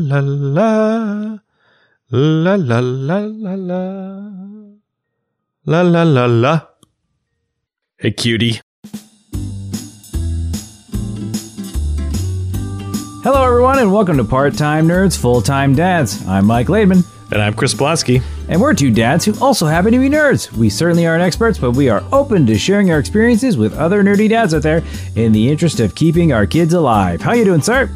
La 0.00 0.20
la 0.20 1.38
la 2.10 2.54
la 2.54 2.54
la 2.54 2.78
la 2.78 3.18
la 3.26 3.80
la 5.66 5.82
la 5.82 6.02
la 6.04 6.26
la. 6.26 6.60
Hey, 7.98 8.12
cutie. 8.12 8.60
Hello, 13.24 13.44
everyone, 13.44 13.80
and 13.80 13.92
welcome 13.92 14.16
to 14.18 14.22
Part 14.24 14.56
Time 14.56 14.86
Nerds, 14.86 15.18
Full 15.18 15.42
Time 15.42 15.74
Dads. 15.74 16.24
I'm 16.28 16.46
Mike 16.46 16.68
Laidman, 16.68 17.04
And 17.32 17.42
I'm 17.42 17.54
Chris 17.54 17.74
Blonsky. 17.74 18.22
and 18.48 18.60
we're 18.60 18.74
two 18.74 18.92
dads 18.92 19.24
who 19.24 19.34
also 19.40 19.66
happen 19.66 19.90
to 19.92 19.98
be 19.98 20.08
nerds. 20.08 20.52
We 20.52 20.70
certainly 20.70 21.08
aren't 21.08 21.24
experts, 21.24 21.58
but 21.58 21.72
we 21.72 21.88
are 21.88 22.04
open 22.12 22.46
to 22.46 22.56
sharing 22.56 22.92
our 22.92 23.00
experiences 23.00 23.56
with 23.56 23.76
other 23.76 24.04
nerdy 24.04 24.28
dads 24.28 24.54
out 24.54 24.62
there 24.62 24.84
in 25.16 25.32
the 25.32 25.48
interest 25.50 25.80
of 25.80 25.96
keeping 25.96 26.32
our 26.32 26.46
kids 26.46 26.72
alive. 26.72 27.20
How 27.20 27.32
you 27.32 27.44
doing, 27.44 27.62
sir? 27.62 27.92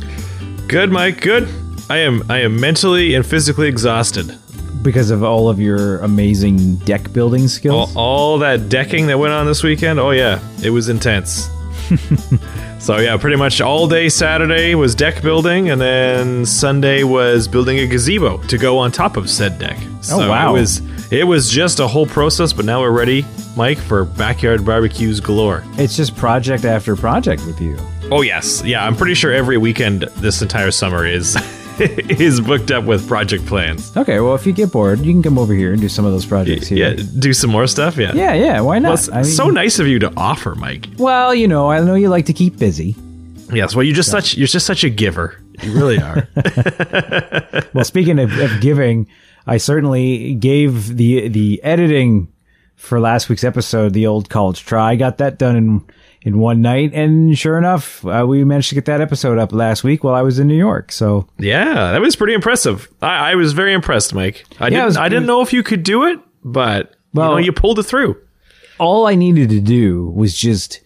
Good, 0.67 0.91
Mike. 0.91 1.21
Good. 1.21 1.49
I 1.93 1.99
am. 1.99 2.25
I 2.31 2.39
am 2.39 2.59
mentally 2.59 3.15
and 3.15 3.27
physically 3.27 3.69
exhausted. 3.69 4.35
Because 4.81 5.11
of 5.11 5.23
all 5.23 5.51
of 5.51 5.61
your 5.61 5.99
amazing 5.99 6.77
deck 6.77 7.13
building 7.13 7.49
skills. 7.49 7.95
all 7.95 8.39
that 8.39 8.71
decking 8.71 9.09
that 9.09 9.19
went 9.19 9.35
on 9.35 9.45
this 9.45 9.63
weekend. 9.63 10.01
Oh 10.01 10.13
yeah, 10.13 10.41
it 10.63 10.71
was 10.71 10.89
intense. 10.89 11.51
so 12.79 12.97
yeah, 12.97 13.15
pretty 13.19 13.37
much 13.37 13.61
all 13.61 13.87
day 13.87 14.09
Saturday 14.09 14.75
was 14.75 14.95
deck 14.95 15.21
building, 15.21 15.69
and 15.69 15.79
then 15.79 16.47
Sunday 16.47 17.03
was 17.03 17.47
building 17.47 17.81
a 17.81 17.87
gazebo 17.87 18.39
to 18.45 18.57
go 18.57 18.79
on 18.79 18.91
top 18.91 19.19
of 19.19 19.29
said 19.29 19.59
deck. 19.59 19.77
Oh, 19.79 20.01
so 20.01 20.31
wow. 20.31 20.55
It 20.57 20.61
was 20.61 21.13
it 21.13 21.25
was 21.25 21.51
just 21.51 21.79
a 21.79 21.87
whole 21.87 22.07
process, 22.07 22.55
but 22.55 22.65
now 22.65 22.81
we're 22.81 22.91
ready, 22.91 23.27
Mike, 23.55 23.77
for 23.77 24.07
backyard 24.07 24.65
barbecues 24.65 25.21
galore. 25.21 25.63
It's 25.73 25.95
just 25.95 26.17
project 26.17 26.65
after 26.65 26.97
project 26.97 27.45
with 27.45 27.61
you. 27.61 27.77
Oh 28.11 28.23
yes, 28.23 28.65
yeah. 28.65 28.83
I'm 28.83 28.97
pretty 28.97 29.15
sure 29.15 29.31
every 29.31 29.59
weekend 29.59 30.05
this 30.17 30.41
entire 30.41 30.71
summer 30.71 31.05
is 31.05 31.37
is 32.21 32.41
booked 32.41 32.71
up 32.71 32.85
with 32.85 33.07
project 33.09 33.47
plans. 33.47 33.97
Okay, 33.97 34.21
well, 34.21 34.35
if 34.35 34.47
you 34.47 34.53
get 34.53 34.73
bored, 34.73 35.01
you 35.01 35.13
can 35.13 35.23
come 35.23 35.39
over 35.39 35.55
here 35.55 35.73
and 35.73 35.81
do 35.81 35.89
some 35.89 36.05
of 36.05 36.13
those 36.13 36.27
projects 36.27 36.67
here. 36.69 36.91
Yeah, 36.97 37.03
do 37.19 37.33
some 37.33 37.51
more 37.51 37.67
stuff. 37.67 37.97
Yeah. 37.97 38.13
yeah, 38.15 38.35
yeah, 38.35 38.61
why 38.61 38.79
not? 38.79 38.89
Well, 38.89 38.95
it's 38.95 39.09
I 39.11 39.17
mean- 39.23 39.25
so 39.25 39.49
nice 39.51 39.79
of 39.79 39.87
you 39.87 39.99
to 40.01 40.13
offer, 40.17 40.55
Mike. 40.55 40.89
well, 40.99 41.35
you 41.35 41.49
know, 41.49 41.71
I 41.71 41.81
know 41.81 41.95
you 41.95 42.09
like 42.09 42.27
to 42.27 42.33
keep 42.33 42.59
busy. 42.59 42.97
Yes. 43.53 43.75
Well, 43.75 43.83
you're 43.83 43.95
just 43.95 44.11
such 44.11 44.35
you're 44.37 44.47
just 44.47 44.65
such 44.67 44.83
a 44.83 44.89
giver. 44.91 45.39
You 45.63 45.73
really 45.75 45.99
are. 45.99 46.27
Well, 47.75 47.85
speaking 47.85 48.19
of, 48.19 48.37
of 48.39 48.61
giving, 48.61 49.07
I 49.47 49.57
certainly 49.57 50.35
gave 50.35 50.97
the 50.97 51.29
the 51.29 51.63
editing 51.63 52.29
for 52.77 53.01
last 53.01 53.29
week's 53.29 53.45
episode 53.45 53.93
the 53.95 54.07
old 54.07 54.29
college 54.29 54.65
try. 54.65 54.91
I 54.93 54.97
got 54.97 55.19
that 55.19 55.39
done 55.39 55.57
in 55.57 55.85
in 56.25 56.39
one 56.39 56.63
night, 56.63 56.93
and 56.95 57.37
sure 57.37 57.59
enough, 57.59 58.05
uh, 58.07 58.25
we 58.29 58.45
managed 58.45 58.69
to 58.69 58.75
get 58.77 58.85
that 58.85 59.01
episode 59.01 59.39
up 59.39 59.53
last 59.53 59.83
week 59.83 60.05
while 60.05 60.15
I 60.15 60.23
was 60.23 60.39
in 60.39 60.47
New 60.47 60.57
York. 60.57 60.93
So 60.93 61.27
yeah, 61.39 61.93
that 61.93 62.01
was 62.01 62.15
pretty 62.17 62.35
impressive. 62.35 62.89
I, 63.03 63.33
I 63.33 63.35
was 63.35 63.53
very 63.53 63.73
impressed, 63.73 64.15
Mike. 64.15 64.45
I 64.61 64.65
Yeah, 64.67 64.71
didn't 64.71 64.85
was- 64.87 64.97
I 64.99 65.09
didn't 65.09 65.27
know 65.27 65.41
if 65.43 65.53
you 65.53 65.63
could 65.63 65.83
do 65.83 66.05
it, 66.05 66.21
but 66.45 66.95
Well- 67.13 67.31
you 67.31 67.35
know 67.35 67.39
you 67.39 67.53
pulled 67.53 67.79
it 67.79 67.85
through. 67.85 68.17
all 68.79 69.07
I 69.07 69.15
needed 69.15 69.49
to 69.51 69.61
do 69.61 70.13
was 70.15 70.37
just 70.37 70.81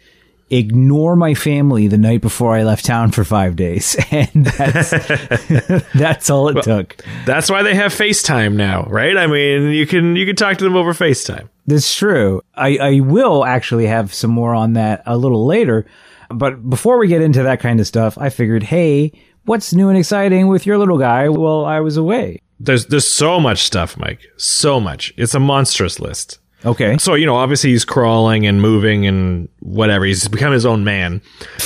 ignore 0.50 1.16
my 1.16 1.34
family 1.34 1.88
the 1.88 1.98
night 1.98 2.20
before 2.20 2.56
I 2.56 2.62
left 2.62 2.84
town 2.84 3.10
for 3.10 3.24
five 3.24 3.56
days, 3.56 3.96
and 4.10 4.46
that's 4.46 4.90
that's 5.94 6.30
all 6.30 6.48
it 6.48 6.62
took. 6.62 6.96
That's 7.24 7.50
why 7.50 7.62
they 7.62 7.74
have 7.74 7.92
FaceTime 7.92 8.54
now, 8.54 8.84
right? 8.84 9.16
I 9.16 9.26
mean, 9.26 9.70
you 9.70 9.86
can 9.86 10.16
you 10.16 10.26
can 10.26 10.36
talk 10.36 10.58
to 10.58 10.64
them 10.64 10.76
over 10.76 10.92
FaceTime. 10.92 11.48
That's 11.66 11.94
true. 11.94 12.42
I, 12.54 12.76
I 12.76 13.00
will 13.00 13.44
actually 13.44 13.86
have 13.86 14.14
some 14.14 14.30
more 14.30 14.54
on 14.54 14.74
that 14.74 15.02
a 15.04 15.16
little 15.16 15.46
later. 15.46 15.86
But 16.28 16.68
before 16.68 16.98
we 16.98 17.08
get 17.08 17.22
into 17.22 17.42
that 17.44 17.60
kind 17.60 17.80
of 17.80 17.86
stuff, 17.86 18.18
I 18.18 18.30
figured, 18.30 18.64
hey, 18.64 19.12
what's 19.44 19.72
new 19.72 19.88
and 19.88 19.98
exciting 19.98 20.48
with 20.48 20.66
your 20.66 20.78
little 20.78 20.98
guy 20.98 21.28
while 21.28 21.64
I 21.64 21.80
was 21.80 21.96
away? 21.96 22.40
There's 22.58 22.86
there's 22.86 23.06
so 23.06 23.38
much 23.38 23.64
stuff, 23.64 23.98
Mike. 23.98 24.20
So 24.36 24.80
much. 24.80 25.12
It's 25.16 25.34
a 25.34 25.40
monstrous 25.40 26.00
list. 26.00 26.38
Okay. 26.64 26.96
So 26.98 27.14
you 27.14 27.26
know, 27.26 27.36
obviously 27.36 27.70
he's 27.70 27.84
crawling 27.84 28.46
and 28.46 28.60
moving 28.60 29.06
and 29.06 29.48
whatever. 29.60 30.04
He's 30.04 30.26
become 30.28 30.52
his 30.52 30.64
own 30.64 30.84
man. 30.84 31.20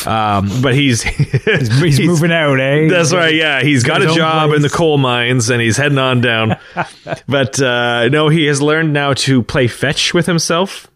Um, 0.07 0.51
but 0.63 0.75
he's 0.75 1.03
He's, 1.81 2.01
moving 2.01 2.33
out, 2.33 2.59
eh? 2.61 2.89
That's 2.89 3.13
right. 3.13 3.35
Yeah, 3.35 3.63
he's 3.63 3.83
got 3.85 4.01
his 4.01 4.13
a 4.13 4.15
job 4.15 4.53
in 4.53 4.63
the 4.63 4.69
coal 4.69 4.99
mines 4.99 5.51
and 5.51 5.61
he's 5.61 5.77
heading 5.77 5.99
on 5.99 6.21
down. 6.21 6.57
but 7.29 7.61
uh, 7.61 8.09
no, 8.09 8.29
he 8.29 8.47
has 8.47 8.61
learned 8.61 8.93
now 8.93 9.15
to 9.15 9.43
play 9.43 9.69
fetch 9.69 10.13
with 10.13 10.27
himself, 10.27 10.91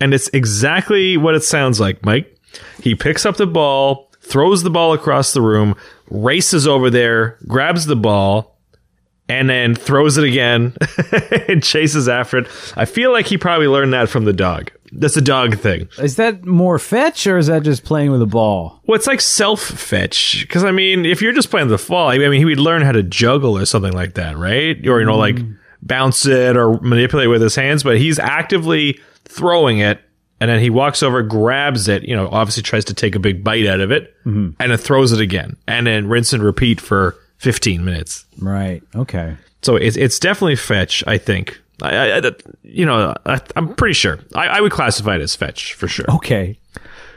and 0.00 0.14
it's 0.14 0.28
exactly 0.28 1.16
what 1.16 1.34
it 1.34 1.42
sounds 1.42 1.80
like, 1.80 2.04
Mike. 2.04 2.32
He 2.82 2.94
picks 2.94 3.26
up 3.26 3.36
the 3.36 3.46
ball, 3.46 4.10
throws 4.20 4.62
the 4.62 4.70
ball 4.70 4.92
across 4.92 5.32
the 5.32 5.42
room, 5.42 5.76
races 6.10 6.66
over 6.66 6.90
there, 6.90 7.38
grabs 7.46 7.86
the 7.86 7.96
ball. 7.96 8.55
And 9.28 9.50
then 9.50 9.74
throws 9.74 10.18
it 10.18 10.24
again 10.24 10.72
and 11.48 11.60
chases 11.60 12.08
after 12.08 12.38
it. 12.38 12.46
I 12.76 12.84
feel 12.84 13.10
like 13.10 13.26
he 13.26 13.36
probably 13.36 13.66
learned 13.66 13.92
that 13.92 14.08
from 14.08 14.24
the 14.24 14.32
dog. 14.32 14.70
That's 14.92 15.16
a 15.16 15.20
dog 15.20 15.58
thing. 15.58 15.88
Is 15.98 16.16
that 16.16 16.44
more 16.44 16.78
fetch 16.78 17.26
or 17.26 17.38
is 17.38 17.48
that 17.48 17.62
just 17.62 17.84
playing 17.84 18.10
with 18.10 18.22
a 18.22 18.26
ball? 18.26 18.80
Well, 18.86 18.96
it's 18.96 19.06
like 19.06 19.20
self 19.20 19.60
fetch. 19.60 20.42
Because, 20.42 20.64
I 20.64 20.70
mean, 20.70 21.04
if 21.04 21.22
you're 21.22 21.32
just 21.32 21.50
playing 21.50 21.68
with 21.68 21.80
the 21.80 21.84
fall, 21.84 22.08
I 22.08 22.18
mean, 22.18 22.32
he 22.34 22.44
would 22.44 22.60
learn 22.60 22.82
how 22.82 22.92
to 22.92 23.02
juggle 23.02 23.58
or 23.58 23.66
something 23.66 23.92
like 23.92 24.14
that, 24.14 24.36
right? 24.36 24.76
Or, 24.86 25.00
you 25.00 25.06
know, 25.06 25.16
like 25.16 25.36
mm. 25.36 25.56
bounce 25.82 26.26
it 26.26 26.56
or 26.56 26.80
manipulate 26.80 27.28
with 27.28 27.42
his 27.42 27.56
hands, 27.56 27.82
but 27.82 27.98
he's 27.98 28.18
actively 28.18 29.00
throwing 29.24 29.78
it. 29.78 30.00
And 30.38 30.50
then 30.50 30.60
he 30.60 30.68
walks 30.68 31.02
over, 31.02 31.22
grabs 31.22 31.88
it, 31.88 32.02
you 32.02 32.14
know, 32.14 32.28
obviously 32.28 32.62
tries 32.62 32.84
to 32.86 32.94
take 32.94 33.14
a 33.14 33.18
big 33.18 33.42
bite 33.42 33.66
out 33.66 33.80
of 33.80 33.90
it, 33.90 34.14
mm-hmm. 34.20 34.50
and 34.60 34.70
then 34.70 34.78
throws 34.78 35.12
it 35.12 35.20
again. 35.20 35.56
And 35.66 35.86
then 35.86 36.08
rinse 36.08 36.34
and 36.34 36.42
repeat 36.42 36.80
for 36.80 37.16
15 37.46 37.84
minutes. 37.84 38.26
Right. 38.40 38.82
Okay. 38.96 39.36
So 39.62 39.76
it's, 39.76 39.96
it's 39.96 40.18
definitely 40.18 40.56
fetch, 40.56 41.04
I 41.06 41.16
think. 41.16 41.60
I, 41.80 41.96
I, 41.96 42.18
I- 42.18 42.30
you 42.64 42.84
know, 42.84 43.14
I, 43.24 43.40
I'm 43.54 43.74
pretty 43.76 43.94
sure. 43.94 44.18
I, 44.34 44.48
I 44.48 44.60
would 44.60 44.72
classify 44.72 45.14
it 45.14 45.20
as 45.20 45.36
fetch 45.36 45.74
for 45.74 45.86
sure. 45.86 46.06
Okay. 46.16 46.58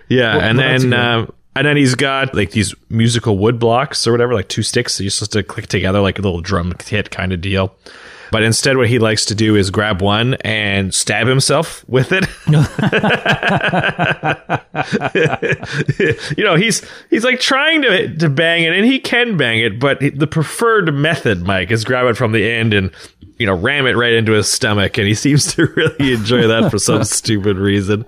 Yeah, 0.07 0.37
and 0.37 0.57
what 0.59 0.67
else 0.67 0.83
then 0.83 0.93
um, 0.93 1.33
and 1.55 1.65
then 1.65 1.77
he's 1.77 1.95
got 1.95 2.35
like 2.35 2.51
these 2.51 2.75
musical 2.89 3.37
wood 3.39 3.57
blocks 3.59 4.05
or 4.05 4.11
whatever, 4.11 4.35
like 4.35 4.47
two 4.49 4.61
sticks 4.63 4.97
that 4.97 5.03
you're 5.03 5.09
supposed 5.11 5.33
to 5.33 5.41
click 5.43 5.65
together 5.67 5.99
like 5.99 6.19
a 6.19 6.21
little 6.21 6.41
drum 6.41 6.73
kit 6.73 7.09
kind 7.11 7.33
of 7.33 7.41
deal. 7.41 7.75
But 8.31 8.43
instead, 8.43 8.77
what 8.77 8.89
he 8.89 8.99
likes 8.99 9.25
to 9.25 9.35
do 9.35 9.55
is 9.55 9.69
grab 9.69 10.01
one 10.01 10.35
and 10.41 10.93
stab 10.93 11.27
himself 11.27 11.87
with 11.87 12.11
it. 12.11 12.25
you 16.37 16.43
know, 16.43 16.55
he's 16.55 16.85
he's 17.09 17.23
like 17.23 17.39
trying 17.39 17.81
to 17.81 18.15
to 18.17 18.29
bang 18.29 18.63
it, 18.63 18.73
and 18.73 18.85
he 18.85 18.99
can 18.99 19.37
bang 19.37 19.59
it, 19.59 19.79
but 19.79 19.99
the 19.99 20.27
preferred 20.27 20.93
method, 20.93 21.43
Mike, 21.43 21.71
is 21.71 21.83
grab 21.83 22.07
it 22.07 22.17
from 22.17 22.31
the 22.31 22.49
end 22.49 22.73
and 22.73 22.91
you 23.37 23.45
know 23.45 23.55
ram 23.55 23.87
it 23.87 23.95
right 23.95 24.13
into 24.13 24.33
his 24.33 24.49
stomach, 24.49 24.97
and 24.97 25.07
he 25.07 25.13
seems 25.15 25.53
to 25.55 25.65
really 25.65 26.13
enjoy 26.13 26.47
that 26.47 26.71
for 26.71 26.79
some 26.79 27.03
stupid 27.03 27.57
reason 27.57 28.05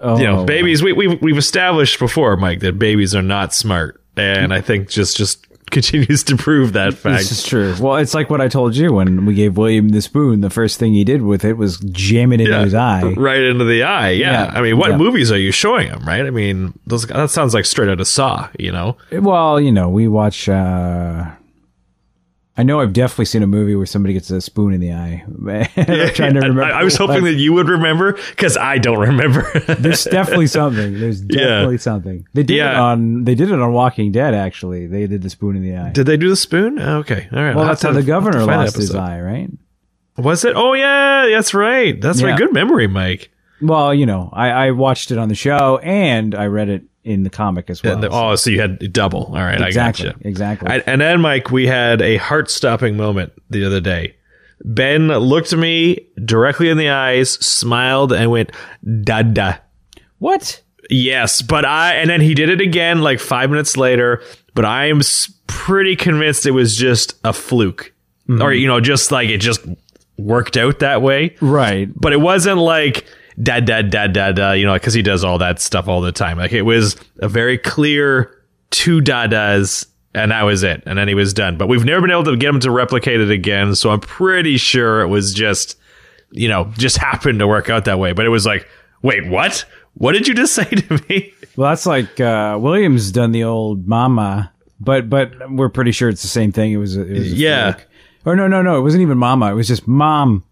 Oh, 0.00 0.18
you 0.18 0.24
know, 0.24 0.40
oh. 0.40 0.44
babies. 0.44 0.82
We, 0.82 0.92
we've 0.92 1.20
we've 1.22 1.38
established 1.38 1.98
before, 1.98 2.36
Mike, 2.36 2.60
that 2.60 2.78
babies 2.78 3.14
are 3.14 3.22
not 3.22 3.54
smart, 3.54 4.00
and 4.16 4.52
I 4.52 4.60
think 4.60 4.88
just 4.88 5.16
just 5.16 5.45
continues 5.70 6.24
to 6.24 6.36
prove 6.36 6.72
that 6.74 6.94
fact. 6.94 7.18
This 7.18 7.32
is 7.32 7.42
true. 7.44 7.74
Well, 7.80 7.96
it's 7.96 8.14
like 8.14 8.30
what 8.30 8.40
I 8.40 8.48
told 8.48 8.76
you 8.76 8.92
when 8.92 9.26
we 9.26 9.34
gave 9.34 9.56
William 9.56 9.88
the 9.90 10.00
spoon. 10.00 10.40
The 10.40 10.50
first 10.50 10.78
thing 10.78 10.94
he 10.94 11.04
did 11.04 11.22
with 11.22 11.44
it 11.44 11.54
was 11.54 11.78
jam 11.78 12.32
it 12.32 12.40
into 12.40 12.52
Yeah, 12.52 12.64
his 12.64 12.74
eye. 12.74 13.02
right 13.16 13.40
into 13.42 13.64
the 13.64 13.82
eye. 13.82 14.10
Yeah. 14.10 14.44
Yeah. 14.44 14.52
I 14.58 14.62
mean, 14.62 14.78
what 14.78 14.90
Yeah. 14.90 14.96
movies 14.96 15.30
are 15.32 15.38
you 15.38 15.52
showing 15.52 15.88
him? 15.88 16.02
Right. 16.06 16.24
I 16.24 16.30
mean, 16.30 16.78
those 16.86 17.06
that 17.06 17.30
sounds 17.30 17.54
like 17.54 17.64
straight 17.64 17.88
out 17.88 18.00
of 18.00 18.06
Saw. 18.08 18.48
You 18.58 18.72
know. 18.72 18.96
Well, 19.12 19.60
you 19.60 19.72
know, 19.72 19.88
we 19.88 20.08
watch. 20.08 20.48
uh 20.48 21.26
I 22.58 22.62
know 22.62 22.80
I've 22.80 22.92
definitely 22.94 23.26
seen 23.26 23.42
a 23.42 23.46
movie 23.46 23.74
where 23.76 23.84
somebody 23.84 24.14
gets 24.14 24.30
a 24.30 24.40
spoon 24.40 24.72
in 24.72 24.80
the 24.80 24.92
eye. 24.92 25.24
I'm 25.76 26.14
trying 26.14 26.34
to 26.34 26.40
remember. 26.40 26.62
I, 26.62 26.80
I 26.80 26.84
was 26.84 26.96
hoping 26.96 27.24
that 27.24 27.34
you 27.34 27.52
would 27.52 27.68
remember 27.68 28.12
because 28.14 28.56
I 28.56 28.78
don't 28.78 28.98
remember. 28.98 29.42
There's 29.78 30.04
definitely 30.04 30.46
something. 30.46 30.98
There's 30.98 31.20
definitely 31.20 31.78
something. 31.78 32.26
They 32.32 32.42
did 32.44 32.56
it 32.58 32.74
on. 32.74 33.24
They 33.24 33.34
did 33.34 33.50
it 33.50 33.60
on 33.60 33.72
Walking 33.72 34.10
Dead. 34.10 34.32
Actually, 34.32 34.86
they 34.86 35.06
did 35.06 35.20
the 35.22 35.28
spoon 35.30 35.56
in 35.56 35.62
the 35.62 35.76
eye. 35.76 35.90
Did 35.90 36.06
they 36.06 36.16
do 36.16 36.28
the 36.30 36.36
spoon? 36.36 36.78
Oh, 36.78 36.98
Okay. 37.00 37.28
All 37.32 37.42
right. 37.42 37.54
well, 37.54 37.64
I'll 37.64 37.68
that's 37.70 37.82
how 37.82 37.90
the 37.92 37.96
I'll 37.96 37.96
have 37.96 38.04
to 38.04 38.08
governor 38.32 38.44
lost 38.46 38.76
his 38.76 38.90
episode. 38.90 38.98
eye, 39.00 39.20
right? 39.20 39.50
Was 40.16 40.44
it? 40.46 40.54
Oh 40.56 40.72
yeah, 40.72 41.26
that's 41.30 41.52
right. 41.52 42.00
That's 42.00 42.20
Yeah. 42.22 42.28
right. 42.28 42.38
Good 42.38 42.54
memory, 42.54 42.86
Mike. 42.86 43.30
Well, 43.60 43.92
you 43.94 44.06
know, 44.06 44.30
I, 44.32 44.48
I 44.48 44.70
watched 44.70 45.10
it 45.10 45.18
on 45.18 45.28
the 45.28 45.34
show 45.34 45.78
and 45.82 46.34
I 46.34 46.46
read 46.46 46.68
it 46.70 46.84
in 47.06 47.22
the 47.22 47.30
comic 47.30 47.70
as 47.70 47.82
well. 47.82 47.98
The- 47.98 48.10
oh, 48.10 48.34
so 48.34 48.50
you 48.50 48.60
had 48.60 48.92
double. 48.92 49.26
All 49.26 49.34
right, 49.34 49.60
exactly, 49.60 50.08
I 50.08 50.12
gotcha. 50.12 50.28
exactly. 50.28 50.68
I, 50.68 50.78
and 50.86 51.00
then, 51.00 51.20
Mike, 51.20 51.50
we 51.50 51.66
had 51.66 52.02
a 52.02 52.16
heart 52.16 52.50
stopping 52.50 52.96
moment 52.96 53.32
the 53.48 53.64
other 53.64 53.80
day. 53.80 54.16
Ben 54.64 55.08
looked 55.08 55.54
me 55.54 56.08
directly 56.24 56.68
in 56.68 56.78
the 56.78 56.88
eyes, 56.88 57.30
smiled, 57.30 58.12
and 58.12 58.30
went, 58.30 58.52
Dada. 59.02 59.60
what? 60.18 60.60
Yes, 60.88 61.42
but 61.42 61.64
I, 61.64 61.94
and 61.94 62.08
then 62.08 62.20
he 62.20 62.34
did 62.34 62.48
it 62.48 62.60
again 62.60 63.02
like 63.02 63.20
five 63.20 63.50
minutes 63.50 63.76
later, 63.76 64.22
but 64.54 64.64
I 64.64 64.86
am 64.86 65.00
pretty 65.46 65.96
convinced 65.96 66.46
it 66.46 66.52
was 66.52 66.76
just 66.76 67.14
a 67.24 67.32
fluke. 67.32 67.92
Mm-hmm. 68.28 68.42
Or, 68.42 68.52
you 68.52 68.66
know, 68.66 68.80
just 68.80 69.12
like 69.12 69.28
it 69.28 69.38
just 69.38 69.60
worked 70.16 70.56
out 70.56 70.80
that 70.80 71.02
way. 71.02 71.36
Right. 71.40 71.88
But 71.94 72.12
it 72.12 72.20
wasn't 72.20 72.58
like, 72.58 73.04
da 73.42 73.60
da 73.60 73.82
da 73.82 74.06
da 74.06 74.32
da, 74.32 74.52
you 74.52 74.64
know, 74.66 74.74
because 74.74 74.94
he 74.94 75.02
does 75.02 75.24
all 75.24 75.38
that 75.38 75.60
stuff 75.60 75.88
all 75.88 76.00
the 76.00 76.12
time. 76.12 76.38
Like 76.38 76.52
it 76.52 76.62
was 76.62 76.96
a 77.18 77.28
very 77.28 77.58
clear 77.58 78.32
two 78.70 79.00
dadas 79.00 79.86
and 80.14 80.30
that 80.30 80.42
was 80.42 80.62
it. 80.62 80.82
And 80.86 80.98
then 80.98 81.08
he 81.08 81.14
was 81.14 81.34
done. 81.34 81.56
But 81.58 81.66
we've 81.68 81.84
never 81.84 82.00
been 82.00 82.10
able 82.10 82.24
to 82.24 82.36
get 82.36 82.48
him 82.48 82.60
to 82.60 82.70
replicate 82.70 83.20
it 83.20 83.30
again. 83.30 83.74
So 83.74 83.90
I'm 83.90 84.00
pretty 84.00 84.56
sure 84.56 85.02
it 85.02 85.08
was 85.08 85.34
just, 85.34 85.78
you 86.30 86.48
know, 86.48 86.72
just 86.78 86.96
happened 86.96 87.38
to 87.40 87.46
work 87.46 87.68
out 87.68 87.84
that 87.84 87.98
way. 87.98 88.12
But 88.12 88.24
it 88.24 88.30
was 88.30 88.46
like, 88.46 88.66
wait, 89.02 89.26
what? 89.28 89.64
What 89.94 90.12
did 90.12 90.26
you 90.26 90.34
just 90.34 90.54
say 90.54 90.64
to 90.64 91.02
me? 91.08 91.32
Well, 91.56 91.70
that's 91.70 91.86
like 91.86 92.18
uh, 92.20 92.58
Williams 92.60 93.12
done 93.12 93.32
the 93.32 93.44
old 93.44 93.86
mama, 93.86 94.52
but 94.80 95.08
but 95.08 95.32
we're 95.50 95.68
pretty 95.70 95.92
sure 95.92 96.08
it's 96.08 96.22
the 96.22 96.28
same 96.28 96.52
thing. 96.52 96.72
It 96.72 96.76
was, 96.78 96.96
a, 96.96 97.02
it 97.02 97.12
was 97.18 97.32
a 97.32 97.36
Yeah. 97.36 97.72
fake. 97.72 97.86
Or 98.24 98.34
no, 98.36 98.48
no, 98.48 98.60
no. 98.60 98.78
It 98.78 98.82
wasn't 98.82 99.02
even 99.02 99.18
mama. 99.18 99.50
It 99.50 99.54
was 99.54 99.68
just 99.68 99.86
mom. 99.86 100.44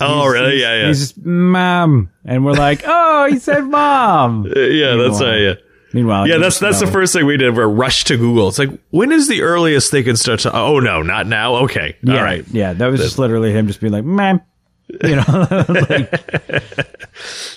Oh, 0.00 0.20
He's- 0.22 0.32
really? 0.32 0.50
he's- 0.52 0.60
Yeah, 0.62 0.74
yeah. 0.80 0.86
He's 0.88 0.98
just 1.00 1.24
mom, 1.24 2.10
and 2.24 2.44
we're 2.44 2.52
like, 2.52 2.82
oh, 2.86 3.26
he 3.30 3.38
said 3.38 3.62
mom. 3.64 4.44
Uh, 4.54 4.60
yeah, 4.60 4.94
that's 4.96 5.20
Meanwhile- 5.20 5.30
right. 5.32 5.40
Yeah. 5.40 5.54
Meanwhile, 5.94 6.28
Yeah, 6.28 6.36
that's 6.36 6.58
that's 6.58 6.80
the 6.80 6.86
first 6.86 7.14
thing 7.14 7.24
we 7.24 7.38
did. 7.38 7.56
We're 7.56 7.66
rush 7.66 8.04
to 8.04 8.18
Google. 8.18 8.48
It's 8.48 8.58
like, 8.58 8.68
when 8.90 9.10
is 9.10 9.26
the 9.26 9.40
earliest 9.40 9.90
they 9.90 10.02
can 10.02 10.16
start 10.16 10.40
to? 10.40 10.54
Oh 10.54 10.80
no, 10.80 11.00
not 11.00 11.26
now. 11.26 11.56
Okay, 11.64 11.96
Yeah, 12.02 12.18
all 12.18 12.22
right. 12.22 12.44
yeah. 12.52 12.74
That 12.74 12.88
was 12.88 13.00
just 13.00 13.18
literally 13.18 13.52
him 13.52 13.66
just 13.66 13.80
being 13.80 13.92
like, 13.94 14.04
ma'am. 14.04 14.42
You 15.04 15.16
know, 15.16 15.46
like, 15.68 16.24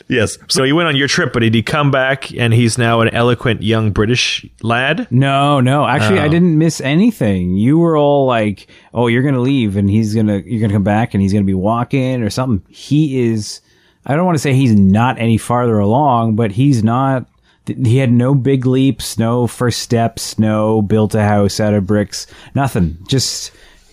Yes. 0.08 0.38
So 0.50 0.64
you 0.64 0.76
went 0.76 0.88
on 0.90 0.96
your 0.96 1.08
trip, 1.08 1.32
but 1.34 1.40
did 1.42 1.54
he 1.54 1.64
come 1.64 1.92
back 1.92 2.34
and 2.34 2.54
he's 2.54 2.78
now 2.78 3.02
an 3.02 3.10
eloquent 3.10 3.62
young 3.62 3.92
British 3.92 4.46
lad? 4.62 5.08
no, 5.12 5.60
no. 5.62 5.86
Actually, 5.86 6.20
Oh. 6.20 6.24
I 6.24 6.28
didn't 6.28 6.58
miss 6.58 6.82
anything. 6.82 7.56
You 7.56 7.78
were 7.78 7.96
all 7.96 8.26
like, 8.26 8.68
"Oh, 8.94 9.08
you're 9.08 9.24
gonna 9.24 9.40
leave, 9.40 9.78
and 9.78 9.90
he's 9.90 10.14
gonna, 10.14 10.40
you're 10.46 10.60
gonna 10.62 10.74
come 10.74 10.84
back, 10.84 11.14
and 11.14 11.22
he's 11.22 11.32
gonna 11.32 11.46
be 11.46 11.54
walking 11.54 12.22
or 12.24 12.30
something." 12.30 12.62
He 12.74 13.22
is. 13.30 13.62
I 14.06 14.16
don't 14.16 14.26
want 14.26 14.36
to 14.36 14.42
say 14.42 14.54
he's 14.54 14.76
not 14.76 15.20
any 15.20 15.38
farther 15.38 15.78
along, 15.80 16.36
but 16.36 16.52
he's 16.52 16.84
not. 16.84 17.28
He 17.68 17.98
had 17.98 18.12
no 18.12 18.34
big 18.34 18.66
leaps, 18.66 19.18
no 19.20 19.46
first 19.48 19.82
steps, 19.82 20.38
no 20.40 20.82
built 20.82 21.14
a 21.16 21.22
house 21.24 21.60
out 21.60 21.76
of 21.76 21.86
bricks, 21.88 22.26
nothing. 22.56 22.98
Just 23.08 23.52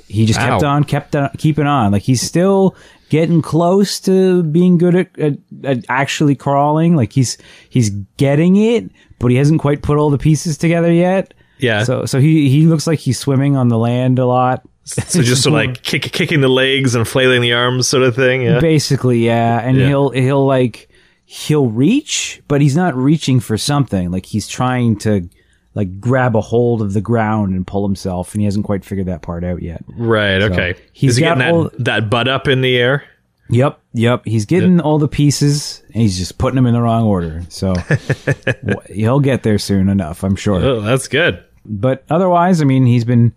he 0.09 0.25
just 0.25 0.41
kept 0.41 0.63
Wow. 0.63 0.71
on, 0.77 0.85
kept 0.85 1.15
on, 1.15 1.29
keeping 1.37 1.67
on. 1.67 1.93
Like 1.93 2.03
he's 2.03 2.23
still 2.23 2.75
getting 3.11 3.43
close 3.43 4.01
to 4.01 4.43
being 4.43 4.79
good 4.79 4.95
at, 4.95 5.19
at, 5.19 5.39
at 5.65 5.85
actually 5.89 6.35
crawling. 6.37 6.97
Like 6.97 7.13
he's 7.13 7.39
he's 7.71 7.91
getting 8.17 8.57
it, 8.57 8.91
but 9.19 9.31
he 9.31 9.37
hasn't 9.37 9.61
quite 9.61 9.83
put 9.83 9.99
all 9.99 10.11
the 10.11 10.19
pieces 10.19 10.57
together 10.59 10.93
yet. 10.93 11.35
Yeah. 11.59 11.85
So 11.85 12.05
so 12.05 12.21
he 12.21 12.49
he 12.49 12.67
looks 12.67 12.87
like 12.87 12.99
he's 12.99 13.19
swimming 13.19 13.57
on 13.57 13.69
the 13.69 13.79
land 13.79 14.19
a 14.19 14.27
lot. 14.27 14.63
So 14.85 15.21
just 15.23 15.43
sort 15.43 15.61
of 15.61 15.69
like 15.69 15.83
kick, 15.83 16.01
kicking 16.03 16.41
the 16.41 16.49
legs 16.49 16.95
and 16.95 17.07
flailing 17.07 17.43
the 17.43 17.53
arms, 17.53 17.87
sort 17.87 18.05
of 18.05 18.17
thing. 18.17 18.41
Yeah. 18.43 18.59
Basically, 18.59 19.19
yeah. 19.27 19.61
And 19.61 19.77
Yeah. 19.77 19.89
he'll 19.89 20.11
he'll 20.11 20.47
like 20.47 20.89
he'll 21.27 21.67
reach, 21.69 22.41
but 22.49 22.63
he's 22.63 22.75
not 22.75 22.97
reaching 22.97 23.39
for 23.39 23.59
something. 23.59 24.11
Like 24.11 24.25
he's 24.25 24.49
trying 24.49 24.97
to 25.01 25.29
like 25.79 26.01
grab 26.01 26.35
a 26.35 26.41
hold 26.41 26.83
of 26.83 26.93
the 26.93 27.01
ground 27.01 27.55
and 27.55 27.65
pull 27.65 27.87
himself, 27.87 28.35
and 28.35 28.41
he 28.41 28.45
hasn't 28.47 28.65
quite 28.67 28.85
figured 28.85 29.07
that 29.07 29.23
part 29.23 29.45
out 29.45 29.63
yet. 29.63 29.85
Right. 29.97 30.43
Okay. 30.43 30.75
he's 30.93 31.15
he 31.15 31.23
getting 31.23 31.39
got 31.39 31.45
that, 31.45 31.53
all- 31.53 31.71
that 31.85 32.11
butt 32.11 32.27
up 32.27 32.49
in 32.49 32.63
the 32.63 32.77
air? 32.77 33.05
Yep, 33.51 33.81
yep. 33.95 34.23
He's 34.25 34.45
getting 34.45 34.81
all 34.81 34.99
the 34.99 35.07
pieces, 35.09 35.83
and 35.95 36.03
he's 36.03 36.19
just 36.19 36.37
putting 36.37 36.57
them 36.57 36.67
in 36.67 36.75
the 36.75 36.83
wrong 36.83 37.05
order. 37.07 37.43
So 37.49 37.75
he'll 38.91 39.21
get 39.21 39.43
there 39.45 39.57
soon 39.59 39.89
enough, 39.89 40.25
I'm 40.25 40.35
sure. 40.37 40.61
Oh, 40.61 40.81
that's 40.81 41.07
good. 41.09 41.43
But 41.65 42.05
otherwise, 42.11 42.61
I 42.61 42.65
mean, 42.65 42.85
he's 42.87 43.05
been 43.05 43.33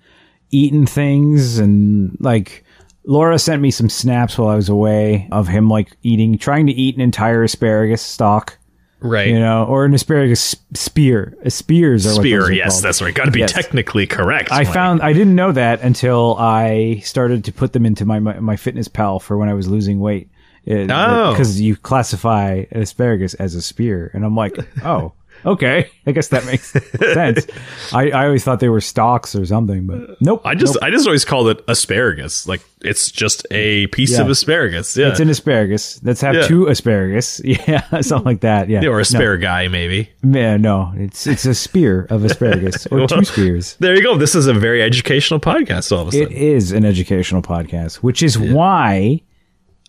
eating 0.49 0.85
things, 0.87 1.59
and 1.59 2.17
like 2.19 2.65
Laura 3.05 3.37
sent 3.39 3.61
me 3.61 3.69
some 3.71 3.87
snaps 3.87 4.37
while 4.37 4.49
I 4.49 4.55
was 4.55 4.67
away 4.67 5.29
of 5.31 5.47
him 5.47 5.69
like 5.69 5.91
eating, 6.03 6.37
trying 6.37 6.65
to 6.67 6.73
eat 6.73 6.95
an 6.95 7.01
entire 7.01 7.43
asparagus 7.43 8.01
stalk, 8.01 8.57
Right. 9.01 9.27
you 9.29 9.39
know, 9.39 9.65
or 9.65 9.83
an 9.85 9.93
asparagus 9.93 10.55
spear. 10.73 11.35
Uh, 11.45 11.49
Spears 11.49 12.05
are 12.05 12.09
what 12.11 12.21
Spear. 12.21 12.45
are 12.45 12.51
Yes, 12.51 12.73
called. 12.75 12.83
that's 12.83 13.01
right. 13.01 13.13
Got 13.13 13.25
to 13.25 13.31
be 13.31 13.39
Yes. 13.39 13.51
technically 13.51 14.05
correct. 14.07 14.51
I 14.51 14.63
Mike. 14.63 14.73
found 14.73 15.01
I 15.01 15.11
didn't 15.13 15.35
know 15.35 15.51
that 15.51 15.81
until 15.81 16.35
I 16.37 17.01
started 17.03 17.43
to 17.45 17.51
put 17.51 17.73
them 17.73 17.85
into 17.85 18.05
my 18.05 18.19
my, 18.19 18.33
MyFitnessPal 18.33 19.21
for 19.21 19.37
when 19.37 19.49
I 19.49 19.53
was 19.55 19.67
losing 19.67 19.99
weight. 19.99 20.29
Oh. 20.67 21.31
because 21.31 21.59
you 21.59 21.75
classify 21.75 22.65
asparagus 22.71 23.33
as 23.33 23.55
a 23.55 23.61
spear, 23.63 24.11
and 24.13 24.23
I'm 24.23 24.35
like, 24.35 24.55
oh, 24.85 25.13
okay, 25.45 25.89
I 26.05 26.11
guess 26.11 26.29
that 26.29 26.45
makes 26.45 26.71
sense. 27.13 27.45
I, 27.93 28.11
I 28.11 28.25
always 28.25 28.43
thought 28.43 28.59
they 28.59 28.69
were 28.69 28.81
stalks 28.81 29.35
or 29.35 29.45
something, 29.45 29.85
but 29.87 30.21
nope. 30.21 30.41
I 30.45 30.55
just 30.55 30.75
nope. 30.75 30.83
I 30.83 30.89
just 30.91 31.05
always 31.05 31.25
called 31.25 31.49
it 31.49 31.63
asparagus. 31.67 32.47
Like 32.47 32.61
it's 32.81 33.11
just 33.11 33.45
a 33.51 33.87
piece 33.87 34.13
Yeah. 34.13 34.21
of 34.21 34.29
asparagus. 34.29 34.97
Yeah. 34.97 35.09
it's 35.09 35.19
an 35.19 35.29
asparagus. 35.29 36.01
Let's 36.03 36.21
have 36.21 36.35
Yeah. 36.35 36.47
two 36.47 36.67
asparagus. 36.67 37.41
Yeah, 37.51 38.01
something 38.01 38.25
like 38.25 38.41
that. 38.41 38.69
Yeah, 38.69 38.81
Yeah, 38.81 38.89
or 38.89 38.93
No. 38.95 38.99
asparagus, 38.99 39.69
maybe. 39.71 40.09
Yeah, 40.23 40.57
no, 40.57 40.91
it's 40.95 41.27
it's 41.27 41.45
a 41.45 41.53
spear 41.53 42.07
of 42.09 42.23
asparagus 42.25 42.87
or 42.87 43.07
two 43.07 43.23
spears. 43.23 43.75
There 43.79 43.95
you 43.95 44.01
go. 44.03 44.17
This 44.17 44.35
is 44.35 44.47
a 44.47 44.53
very 44.53 44.81
educational 44.81 45.39
podcast. 45.39 45.91
All 45.91 46.01
of 46.03 46.07
a 46.09 46.11
sudden. 46.11 46.31
is 46.31 46.71
an 46.71 46.85
educational 46.85 47.41
podcast, 47.41 47.95
which 47.97 48.23
is 48.23 48.37
why 48.39 49.21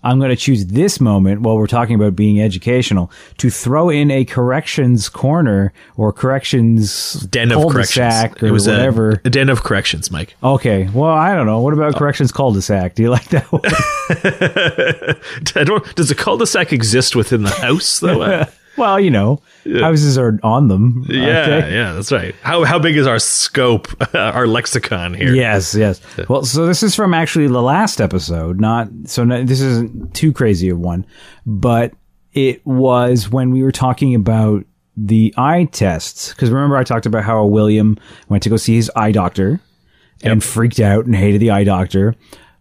I'm 0.02 0.19
going 0.19 0.31
to 0.31 0.37
choose 0.37 0.66
this 0.66 1.00
moment 1.00 1.43
while 1.43 1.56
we're 1.56 1.66
talking 1.66 1.94
about 1.94 2.16
being 2.16 2.40
educational 2.40 3.10
to 3.38 3.50
throw 3.50 3.88
in 3.88 4.10
a 4.10 4.25
corrections 4.25 5.08
corner 5.08 5.72
or 5.96 6.12
corrections 6.12 7.12
den 7.31 7.52
of 7.52 7.72
corrections. 7.72 8.12
cul-de-sac 8.12 8.43
or 8.43 8.46
it 8.46 8.50
was 8.50 8.66
whatever. 8.66 9.20
A, 9.25 9.31
den 9.31 9.49
of 9.49 9.62
corrections, 9.62 10.10
Mike. 10.10 10.34
okay, 10.43 10.88
well, 10.93 11.12
I 11.12 11.34
don't 11.34 11.46
know. 11.46 11.60
What 11.60 11.72
about 11.72 11.94
oh. 11.94 11.99
corrections 11.99 12.32
cul-de-sac? 12.32 12.94
Do 12.94 13.02
you 13.02 13.10
like 13.10 13.28
that 13.28 13.44
one? 13.52 13.62
I 15.56 15.64
don't, 15.64 15.94
does 15.94 16.10
a 16.10 16.14
cul-de-sac 16.14 16.72
exist 16.72 17.14
within 17.14 17.43
the 17.43 17.50
house 17.50 18.00
though? 18.00 18.44
Well, 18.76 18.98
you 18.98 19.10
know, 19.10 19.40
houses 19.64 20.16
are 20.16 20.38
on 20.42 20.69
them. 20.69 21.04
yeah, 21.08 21.42
okay? 21.42 21.74
yeah, 21.74 21.92
that's 21.92 22.10
right. 22.10 22.34
How 22.42 22.64
how 22.64 22.78
big 22.78 22.96
is 22.96 23.06
our 23.06 23.19
scope, 23.19 23.88
our 24.14 24.46
lexicon 24.46 25.14
here? 25.14 25.34
Yes, 25.34 25.74
yes. 25.74 26.00
Well, 26.28 26.44
so 26.44 26.66
this 26.66 26.82
is 26.82 26.94
from 26.94 27.14
actually 27.14 27.48
the 27.48 27.62
last 27.62 28.00
episode, 28.00 28.60
not 28.60 28.88
so 29.04 29.24
no, 29.24 29.42
this 29.42 29.60
isn't 29.60 30.14
too 30.14 30.32
crazy 30.32 30.69
of 30.69 30.78
one, 30.78 31.04
but 31.44 31.92
it 32.32 32.64
was 32.66 33.30
when 33.30 33.50
we 33.50 33.62
were 33.62 33.72
talking 33.72 34.14
about 34.14 34.64
the 34.96 35.34
eye 35.36 35.69
tests. 35.70 36.30
Because 36.30 36.50
remember, 36.50 36.76
I 36.76 36.84
talked 36.84 37.06
about 37.06 37.24
how 37.24 37.44
William 37.44 37.98
went 38.28 38.42
to 38.44 38.48
go 38.48 38.56
see 38.56 38.76
his 38.76 38.90
eye 38.96 39.12
doctor 39.12 39.60
and 40.22 40.42
freaked 40.42 40.80
out 40.80 41.04
and 41.04 41.14
hated 41.14 41.40
the 41.40 41.50
eye 41.50 41.64
doctor. 41.64 42.14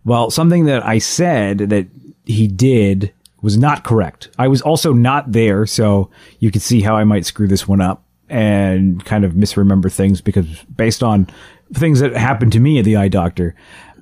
Well, 0.03 0.31
something 0.31 0.65
that 0.65 0.85
I 0.85 0.97
said 0.97 1.59
that 1.69 1.87
he 2.25 2.47
did 2.47 3.13
was 3.41 3.57
not 3.57 3.83
correct. 3.83 4.29
I 4.37 4.47
was 4.47 4.61
also 4.61 4.93
not 4.93 5.31
there, 5.31 5.65
so 5.65 6.09
you 6.39 6.51
can 6.51 6.61
see 6.61 6.81
how 6.81 6.95
I 6.95 7.03
might 7.03 7.25
screw 7.25 7.47
this 7.47 7.67
one 7.67 7.81
up 7.81 8.03
and 8.29 9.03
kind 9.03 9.25
of 9.25 9.35
misremember 9.35 9.89
things 9.89 10.21
because 10.21 10.47
based 10.63 11.03
on 11.03 11.27
things 11.73 11.99
that 11.99 12.13
happened 12.13 12.53
to 12.53 12.59
me 12.59 12.79
at 12.79 12.85
the 12.85 12.95
eye 12.95 13.07
doctor. 13.07 13.55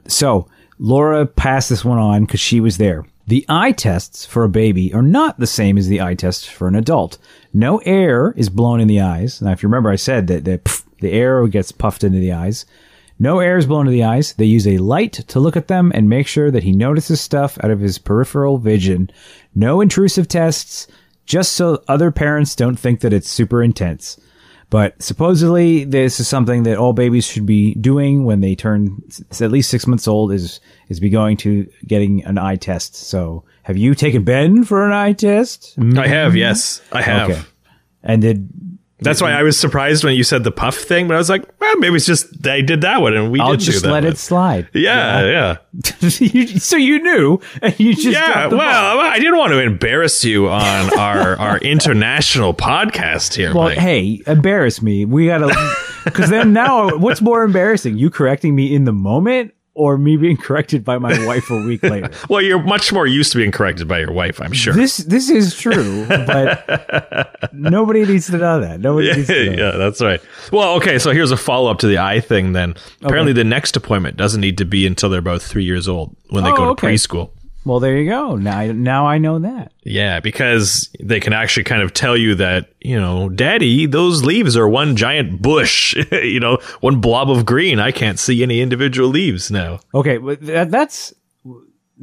So 0.07 0.47
Laura 0.77 1.25
passed 1.25 1.69
this 1.69 1.83
one 1.83 1.97
on 1.97 2.25
because 2.25 2.39
she 2.39 2.59
was 2.59 2.77
there. 2.77 3.05
The 3.27 3.45
eye 3.47 3.73
tests 3.73 4.25
for 4.25 4.43
a 4.43 4.49
baby 4.49 4.93
are 4.93 5.03
not 5.03 5.39
the 5.39 5.45
same 5.45 5.77
as 5.77 5.87
the 5.87 6.01
eye 6.01 6.15
tests 6.15 6.47
for 6.47 6.67
an 6.67 6.75
adult. 6.75 7.19
No 7.53 7.77
air 7.79 8.33
is 8.35 8.49
blown 8.49 8.79
in 8.79 8.87
the 8.87 9.01
eyes. 9.01 9.41
Now, 9.41 9.51
if 9.51 9.61
you 9.61 9.69
remember, 9.69 9.91
I 9.91 9.97
said 9.97 10.27
that 10.27 10.45
the, 10.45 10.57
pff, 10.57 10.83
the 10.99 11.11
air 11.11 11.45
gets 11.47 11.71
puffed 11.71 12.03
into 12.03 12.19
the 12.19 12.31
eyes. 12.31 12.65
No 13.19 13.39
air 13.39 13.57
is 13.57 13.65
blown 13.65 13.85
to 13.85 13.91
the 13.91 14.03
eyes. 14.03 14.33
They 14.33 14.45
use 14.45 14.65
a 14.65 14.77
light 14.77 15.13
to 15.13 15.39
look 15.39 15.57
at 15.57 15.67
them 15.67 15.91
and 15.93 16.09
make 16.09 16.25
sure 16.25 16.49
that 16.49 16.63
he 16.63 16.71
notices 16.71 17.19
stuff 17.19 17.57
out 17.61 17.69
of 17.69 17.81
his 17.81 17.97
peripheral 17.97 18.57
vision. 18.57 19.11
No 19.55 19.81
intrusive 19.81 20.27
tests, 20.27 20.87
just 21.25 21.53
so 21.53 21.83
other 21.87 22.11
parents 22.11 22.55
don't 22.55 22.77
think 22.77 23.01
that 23.01 23.13
it's 23.13 23.29
super 23.29 23.61
intense. 23.61 24.19
But 24.69 25.01
supposedly, 25.01 25.83
this 25.83 26.19
is 26.19 26.27
something 26.27 26.63
that 26.63 26.77
all 26.77 26.93
babies 26.93 27.25
should 27.25 27.47
be 27.47 27.73
doing 27.75 28.23
when 28.23 28.41
they 28.41 28.53
turn 28.53 29.01
at 29.31 29.51
least 29.51 29.69
six 29.69 29.87
months 29.87 30.07
old. 30.07 30.31
Is 30.31 30.59
is 30.89 30.99
be 30.99 31.09
going 31.09 31.37
to 31.37 31.67
getting 31.87 32.23
an 32.25 32.37
eye 32.37 32.55
test. 32.55 32.95
So, 32.95 33.43
have 33.63 33.77
you 33.77 33.95
taken 33.95 34.23
Ben 34.23 34.63
for 34.63 34.85
an 34.85 34.93
eye 34.93 35.13
test? 35.13 35.75
I 35.97 36.07
have. 36.07 36.35
Yes, 36.35 36.81
I 36.91 37.01
have. 37.01 37.31
Okay. 37.31 37.41
And 38.03 38.21
did 38.21 38.49
That's 39.01 39.21
why 39.21 39.29
mm-hmm. 39.29 39.39
I 39.39 39.43
was 39.43 39.57
surprised 39.59 40.03
when 40.03 40.15
you 40.15 40.23
said 40.23 40.43
the 40.43 40.51
puff 40.51 40.75
thing, 40.75 41.07
but 41.07 41.13
I 41.13 41.17
was 41.17 41.29
like, 41.29 41.43
well, 41.61 41.75
maybe 41.77 41.95
it's 41.95 42.05
just 42.05 42.41
they 42.43 42.61
did 42.61 42.81
that 42.81 43.01
one 43.01 43.13
and 43.15 43.31
we 43.31 43.39
I'll 43.39 43.51
didn't 43.51 43.61
just 43.61 43.77
do 43.83 43.87
that 43.87 43.93
let 43.93 44.03
one. 44.03 44.11
it 44.13 44.17
slide. 44.17 44.67
Yeah, 44.73 45.25
yeah. 45.25 45.57
You- 46.19 46.47
so 46.59 46.75
you 46.77 47.01
knew, 47.01 47.39
and 47.61 47.79
you 47.79 47.93
just 47.93 48.07
Yeah, 48.07 48.33
dropped 48.33 48.49
the 48.51 48.57
ball. 48.57 48.65
well, 48.97 48.99
I 48.99 49.17
didn't 49.19 49.37
want 49.37 49.51
to 49.53 49.59
embarrass 49.59 50.23
you 50.25 50.49
on 50.49 50.97
our 50.99 51.37
our 51.37 51.57
international 51.73 52.53
podcast 52.53 53.35
here. 53.35 53.53
Well, 53.53 53.65
Mike. 53.69 53.77
hey, 53.77 54.21
embarrass 54.27 54.81
me. 54.81 55.05
We 55.05 55.27
gotta, 55.27 55.55
because 56.05 56.29
then 56.29 56.51
now, 56.53 56.97
what's 56.97 57.21
more 57.21 57.43
embarrassing? 57.43 57.97
You 57.97 58.09
correcting 58.09 58.55
me 58.55 58.73
in 58.73 58.83
the 58.85 58.93
moment, 58.93 59.53
or 59.79 59.97
me 59.97 60.17
being 60.17 60.35
corrected 60.47 60.83
by 60.83 60.97
my 60.97 61.25
wife 61.25 61.49
a 61.49 61.57
week 61.65 61.81
later? 61.93 62.09
Well, 62.29 62.41
you're 62.41 62.61
much 62.61 62.91
more 62.91 63.07
used 63.07 63.31
to 63.31 63.37
being 63.37 63.51
corrected 63.51 63.87
by 63.87 63.99
your 63.99 64.11
wife, 64.11 64.41
I'm 64.41 64.51
sure. 64.53 64.73
This 64.73 64.97
this 64.97 65.29
is 65.29 65.55
true, 65.57 66.05
but 66.07 67.49
nobody 67.53 68.05
needs 68.05 68.27
to 68.27 68.37
know 68.37 68.59
that. 68.61 68.79
Nobody 68.81 69.13
needs 69.13 69.27
to 69.27 69.55
know. 69.55 69.71
yeah, 69.71 69.77
that's 69.77 70.01
right. 70.01 70.21
Well, 70.51 70.75
okay, 70.75 70.99
so 70.99 71.11
here's 71.11 71.31
a 71.31 71.37
follow 71.37 71.71
up 71.71 71.79
to 71.79 71.87
the 71.87 71.97
eye 71.97 72.19
thing 72.19 72.51
then. 72.53 72.75
Apparently, 73.01 73.33
the 73.33 73.43
next 73.43 73.75
appointment 73.77 74.17
doesn't 74.17 74.41
need 74.41 74.57
to 74.57 74.65
be 74.65 74.85
until 74.85 75.09
they're 75.09 75.19
about 75.19 75.41
three 75.41 75.63
years 75.63 75.87
old 75.87 76.15
when 76.29 76.43
they 76.43 76.51
Oh, 76.51 76.55
go 76.55 76.63
to 76.65 76.69
okay. 76.71 76.87
preschool. 76.87 77.29
Well, 77.69 77.79
there 77.79 77.99
you 77.99 78.09
go. 78.09 78.35
Now, 78.35 78.57
I, 78.57 78.71
now 78.71 79.05
I 79.05 79.19
know 79.19 79.37
that. 79.37 79.73
Yeah, 79.83 80.21
because 80.21 80.89
they 80.99 81.19
can 81.19 81.33
actually 81.33 81.65
kind 81.65 81.83
of 81.83 81.93
tell 81.93 82.17
you 82.17 82.33
that, 82.33 82.73
you 82.79 82.99
know, 82.99 83.29
daddy, 83.29 83.85
those 83.85 84.23
leaves 84.23 84.57
are 84.57 84.67
one 84.67 84.95
giant 84.95 85.39
bush, 85.39 85.95
you 86.11 86.39
know, 86.39 86.57
one 86.79 86.99
blob 86.99 87.29
of 87.29 87.45
green. 87.45 87.79
I 87.79 87.91
can't 87.91 88.17
see 88.17 88.41
any 88.41 88.61
individual 88.61 89.09
leaves 89.09 89.51
now. 89.51 89.81
Okay, 89.93 90.17
but 90.17 90.41
that, 90.47 90.71
that's 90.71 91.13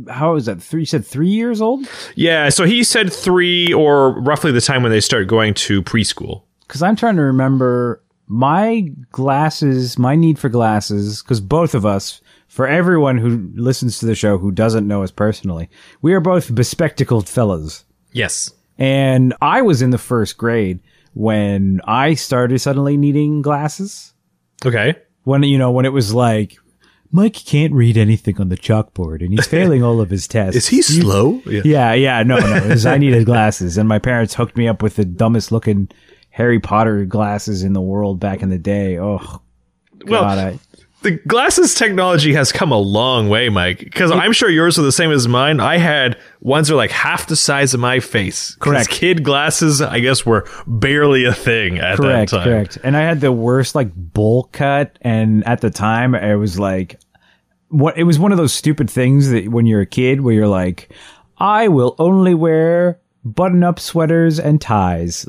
how 0.09 0.37
is 0.37 0.47
that? 0.47 0.63
Three? 0.63 0.83
You 0.83 0.87
said 0.87 1.05
three 1.05 1.31
years 1.31 1.61
old? 1.61 1.89
Yeah, 2.15 2.49
so 2.51 2.63
he 2.63 2.85
said 2.85 3.13
three 3.13 3.73
or 3.73 4.21
roughly 4.21 4.53
the 4.53 4.61
time 4.61 4.85
when 4.85 4.93
they 4.93 5.01
start 5.01 5.27
going 5.27 5.55
to 5.55 5.83
preschool. 5.83 6.43
Because 6.61 6.81
I'm 6.81 6.95
trying 6.95 7.17
to 7.17 7.23
remember 7.23 8.01
my 8.29 8.93
glasses, 9.11 9.99
my 9.99 10.15
need 10.15 10.39
for 10.39 10.49
glasses. 10.49 11.23
Because 11.23 11.41
both 11.41 11.75
of 11.75 11.85
us, 11.85 12.21
for 12.57 12.67
everyone 12.67 13.19
who 13.19 13.51
listens 13.55 13.99
to 13.99 14.07
the 14.07 14.15
show 14.15 14.39
who 14.39 14.51
doesn't 14.51 14.89
know 14.89 15.03
us 15.03 15.11
personally, 15.11 15.69
we 16.01 16.15
are 16.15 16.21
both 16.21 16.55
bespectacled 16.55 17.29
fellas. 17.29 17.85
Yes. 18.13 18.51
And 18.79 19.35
I 19.43 19.61
was 19.61 19.83
in 19.83 19.91
the 19.91 19.99
first 19.99 20.39
grade 20.39 20.81
when 21.13 21.83
I 21.85 22.15
started 22.15 22.59
suddenly 22.59 22.97
needing 22.97 23.43
glasses. 23.43 24.15
Okay. 24.65 24.95
When, 25.25 25.43
you 25.43 25.59
know, 25.59 25.71
when 25.71 25.85
it 25.85 25.93
was 25.93 26.15
like, 26.15 26.57
Mike 27.11 27.35
can't 27.35 27.75
read 27.75 27.99
anything 27.99 28.41
on 28.41 28.49
the 28.49 28.57
chalkboard 28.57 29.21
and 29.21 29.33
he's 29.33 29.47
failing 29.47 29.83
all 29.83 30.01
of 30.01 30.09
his 30.09 30.27
tests. 30.37 30.57
Is 30.57 30.69
he 30.69 30.81
slow? 30.81 31.43
Yeah. 31.45 31.61
Yeah, 31.65 31.93
yeah, 31.93 32.23
no, 32.23 32.39
no. 32.39 32.69
was- 32.69 32.87
I 32.87 32.97
needed 32.97 33.27
glasses, 33.27 33.77
and 33.77 33.87
my 33.87 33.99
parents 33.99 34.35
hooked 34.35 34.57
me 34.57 34.67
up 34.67 34.83
with 34.83 34.97
the 34.97 35.05
dumbest 35.05 35.53
looking 35.53 35.91
Harry 36.31 36.59
Potter 36.59 37.05
glasses 37.05 37.63
in 37.63 37.75
the 37.75 37.83
world 37.83 38.19
back 38.19 38.43
in 38.43 38.49
the 38.49 38.59
day. 38.59 38.99
Oh, 38.99 39.43
Well, 40.07 40.23
God, 40.23 40.39
I, 40.39 40.59
The 41.07 41.13
glasses 41.13 41.77
technology 41.77 42.35
has 42.35 42.51
come 42.51 42.73
a 42.73 42.79
long 42.79 43.29
way, 43.29 43.49
Mike. 43.49 43.79
Because 43.79 44.11
I'm 44.11 44.33
sure 44.33 44.51
yours 44.51 44.77
are 44.77 44.83
the 44.83 44.91
same 44.91 45.13
as 45.13 45.29
mine. 45.29 45.61
I 45.61 45.77
had 45.77 46.19
ones 46.41 46.67
that 46.67 46.75
are 46.75 46.77
like 46.77 46.91
half 46.91 47.29
the 47.29 47.37
size 47.37 47.75
of 47.75 47.79
my 47.79 48.01
face. 48.01 48.57
Correct. 48.57 48.89
Kid 48.89 49.23
glasses, 49.23 49.81
I 49.81 50.01
guess, 50.01 50.27
were 50.27 50.49
barely 50.67 51.25
a 51.25 51.33
thing 51.33 51.79
at 51.79 51.99
correct, 51.99 52.33
that 52.33 52.37
time. 52.39 52.45
correct. 52.45 52.79
And 52.83 52.97
I 52.97 53.03
had 53.03 53.21
the 53.21 53.31
worst 53.31 53.77
like 53.77 53.95
bowl 53.95 54.49
cut, 54.51 54.99
and 55.01 55.47
at 55.47 55.61
the 55.61 55.71
time, 55.71 56.17
I 56.17 56.35
was 56.35 56.59
like, 56.59 56.99
what? 57.69 57.97
It 57.97 58.03
was 58.03 58.19
one 58.19 58.33
of 58.33 58.39
those 58.39 58.53
stupid 58.53 58.91
things 58.91 59.31
that 59.31 59.47
when 59.49 59.65
you're 59.65 59.83
a 59.83 59.87
kid, 59.87 60.23
where 60.23 60.35
you're 60.35 60.49
like, 60.49 60.93
I 61.39 61.69
will 61.69 61.95
only 62.01 62.35
wear 62.35 62.99
button-up 63.25 63.79
sweaters 63.79 64.41
and 64.41 64.61
ties. 64.61 65.29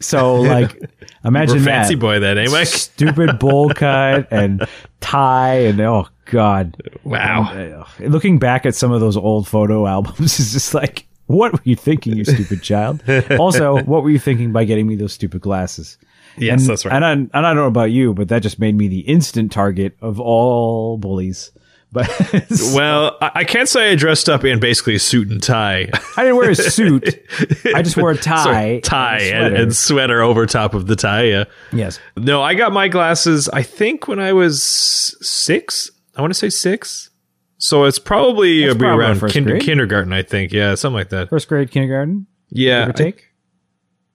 So 0.00 0.40
like, 0.42 0.90
imagine 1.24 1.56
We're 1.56 1.62
that. 1.62 1.82
fancy 1.82 1.94
boy 1.96 2.20
then, 2.20 2.38
eh, 2.38 2.46
Mike? 2.50 2.66
stupid 2.68 3.38
bowl 3.38 3.70
cut 3.74 4.28
and 4.30 4.66
tie 5.00 5.54
and 5.60 5.80
oh 5.80 6.08
god 6.26 6.76
Wow. 7.04 7.50
And, 7.52 7.74
uh, 7.74 7.84
looking 8.08 8.38
back 8.38 8.66
at 8.66 8.74
some 8.74 8.92
of 8.92 9.00
those 9.00 9.16
old 9.16 9.48
photo 9.48 9.86
albums 9.96 10.38
is 10.38 10.52
just 10.52 10.74
like 10.74 11.06
what 11.26 11.52
were 11.52 11.60
you 11.64 11.76
thinking 11.76 12.16
you 12.16 12.24
stupid 12.24 12.62
child 12.62 13.02
also 13.38 13.82
what 13.82 14.02
were 14.02 14.10
you 14.10 14.18
thinking 14.18 14.52
by 14.52 14.64
getting 14.64 14.86
me 14.86 14.96
those 14.96 15.12
stupid 15.12 15.40
glasses 15.40 15.98
Yes, 16.36 16.60
and, 16.60 16.70
that's 16.70 16.84
right. 16.84 16.94
and 16.94 17.04
I, 17.04 17.12
and 17.12 17.30
I 17.34 17.40
don't 17.42 17.56
know 17.56 17.66
about 17.66 17.90
you 17.90 18.14
but 18.14 18.28
that 18.28 18.42
just 18.42 18.58
made 18.58 18.76
me 18.76 18.88
the 18.88 19.00
instant 19.00 19.50
target 19.52 19.96
of 20.00 20.20
all 20.20 20.96
bullies 20.98 21.50
but 21.92 22.06
Well, 22.74 23.16
I 23.20 23.30
I 23.36 23.44
can't 23.44 23.68
say 23.68 23.90
I 23.92 23.94
dressed 23.94 24.28
up 24.28 24.44
in 24.44 24.60
basically 24.60 24.94
a 24.94 24.98
suit 24.98 25.30
and 25.30 25.42
tie. 25.42 25.88
I 26.16 26.22
didn't 26.24 26.36
wear 26.36 26.50
a 26.50 26.54
suit 26.54 27.04
I 27.74 27.82
just 27.82 27.96
wore 27.96 28.10
a 28.10 28.16
tie 28.16 28.44
Sorry, 28.44 28.80
tie 28.80 29.18
and 29.20 29.28
sweater. 29.50 29.56
and 29.62 29.76
sweater 29.76 30.20
over 30.22 30.46
top 30.46 30.74
of 30.74 30.86
the 30.86 30.96
tie. 30.96 31.24
Yeah. 31.24 31.44
yes 31.72 31.98
No, 32.16 32.42
I 32.42 32.54
got 32.54 32.72
my 32.72 32.88
glasses, 32.88 33.48
I 33.50 33.62
think, 33.62 34.06
when 34.08 34.18
I 34.18 34.32
was 34.32 34.62
six. 34.62 35.90
I 36.16 36.20
want 36.20 36.32
to 36.32 36.38
say 36.38 36.50
six. 36.50 37.10
So 37.58 37.84
it's 37.84 37.98
probably, 37.98 38.68
uh, 38.68 38.74
probably 38.74 39.04
around 39.04 39.16
first 39.16 39.34
kin- 39.34 39.58
kindergarten, 39.60 40.12
I 40.12 40.22
think. 40.22 40.52
Yeah, 40.52 40.74
something 40.76 40.94
like 40.94 41.08
that. 41.10 41.28
first 41.30 41.48
grade 41.48 41.70
kindergarten 41.70 42.26
Yeah. 42.50 42.92
take 42.92 43.24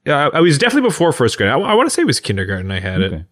I, 0.05 0.09
yeah, 0.09 0.29
I 0.33 0.39
was 0.41 0.57
definitely 0.57 0.87
before 0.89 1.11
first 1.13 1.37
grade. 1.37 1.49
I, 1.49 1.57
I 1.59 1.73
want 1.73 1.87
to 1.87 1.93
say 1.93 2.01
it 2.03 2.05
was 2.05 2.19
kindergarten 2.19 2.71
I 2.71 2.79
had 2.81 3.01
it. 3.01 3.25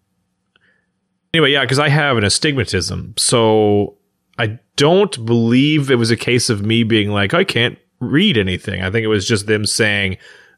Anyway, 1.33 1.51
yeah, 1.51 1.61
because 1.61 1.79
I 1.79 1.89
have 1.89 2.17
an 2.17 2.23
astigmatism. 2.23 3.13
So 3.17 3.97
I 4.41 4.59
don't 4.75 5.23
believe 5.23 5.91
it 5.91 5.95
was 5.95 6.09
a 6.09 6.17
case 6.17 6.49
of 6.49 6.65
me 6.65 6.83
being 6.83 7.11
like, 7.11 7.35
I 7.35 7.43
can't 7.43 7.77
read 7.99 8.37
anything. 8.37 8.81
I 8.81 8.89
think 8.89 9.03
it 9.03 9.07
was 9.07 9.27
just 9.27 9.45
them 9.45 9.65
saying, 9.65 10.17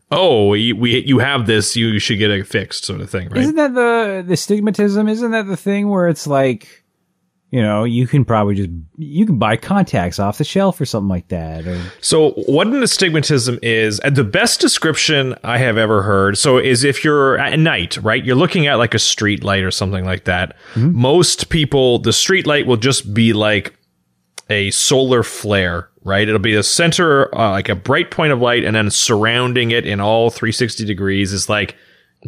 oh, 0.09 0.53
you, 0.53 0.75
we, 0.75 1.03
you 1.03 1.19
have 1.19 1.47
this, 1.47 1.75
you 1.75 1.99
should 1.99 2.17
get 2.17 2.31
it 2.31 2.47
fixed, 2.47 2.85
sort 2.85 3.01
of 3.01 3.09
thing, 3.09 3.27
right? 3.29 3.39
Isn't 3.39 3.55
that 3.55 3.73
the 3.73 4.23
the 4.25 4.35
stigmatism? 4.35 5.09
Isn't 5.09 5.31
that 5.31 5.47
the 5.47 5.57
thing 5.57 5.89
where 5.89 6.07
it's 6.07 6.27
like, 6.27 6.82
you 7.53 7.61
know, 7.61 7.83
you 7.83 8.07
can 8.07 8.25
probably 8.25 8.55
just 8.55 8.71
you 8.97 9.27
can 9.27 9.37
buy 9.37 9.55
contacts 9.57 10.17
off 10.17 10.39
the 10.39 10.43
shelf 10.43 10.81
or 10.81 10.85
something 10.85 11.07
like 11.07 11.27
that. 11.27 11.67
Or, 11.67 11.79
So, 12.01 12.31
what 12.31 12.65
an 12.65 12.81
astigmatism 12.81 13.59
is, 13.61 13.99
and 13.99 14.15
the 14.15 14.23
best 14.23 14.59
description 14.59 15.35
I 15.43 15.59
have 15.59 15.77
ever 15.77 16.01
heard, 16.01 16.35
so 16.39 16.57
is 16.57 16.83
if 16.83 17.03
you're 17.03 17.37
at 17.37 17.59
night, 17.59 17.97
right? 17.97 18.25
You're 18.25 18.35
looking 18.35 18.65
at 18.65 18.79
like 18.79 18.95
a 18.95 18.99
street 18.99 19.43
light 19.43 19.61
or 19.63 19.69
something 19.69 20.03
like 20.03 20.23
that. 20.23 20.55
Most 20.75 21.49
people, 21.49 21.99
the 21.99 22.11
street 22.11 22.47
light 22.47 22.65
will 22.65 22.77
just 22.77 23.13
be 23.13 23.33
like 23.33 23.75
a 24.49 24.71
solar 24.71 25.21
flare, 25.21 25.89
right? 26.03 26.27
It'll 26.27 26.39
be 26.39 26.55
a 26.55 26.63
center, 26.63 27.33
uh, 27.37 27.51
like 27.51 27.69
a 27.69 27.75
bright 27.75 28.09
point 28.09 28.33
of 28.33 28.41
light, 28.41 28.63
and 28.63 28.75
then 28.75 28.89
surrounding 28.89 29.69
it 29.69 29.85
in 29.85 29.99
all 29.99 30.31
360 30.31 30.85
degrees 30.85 31.31
is 31.31 31.49
like 31.49 31.75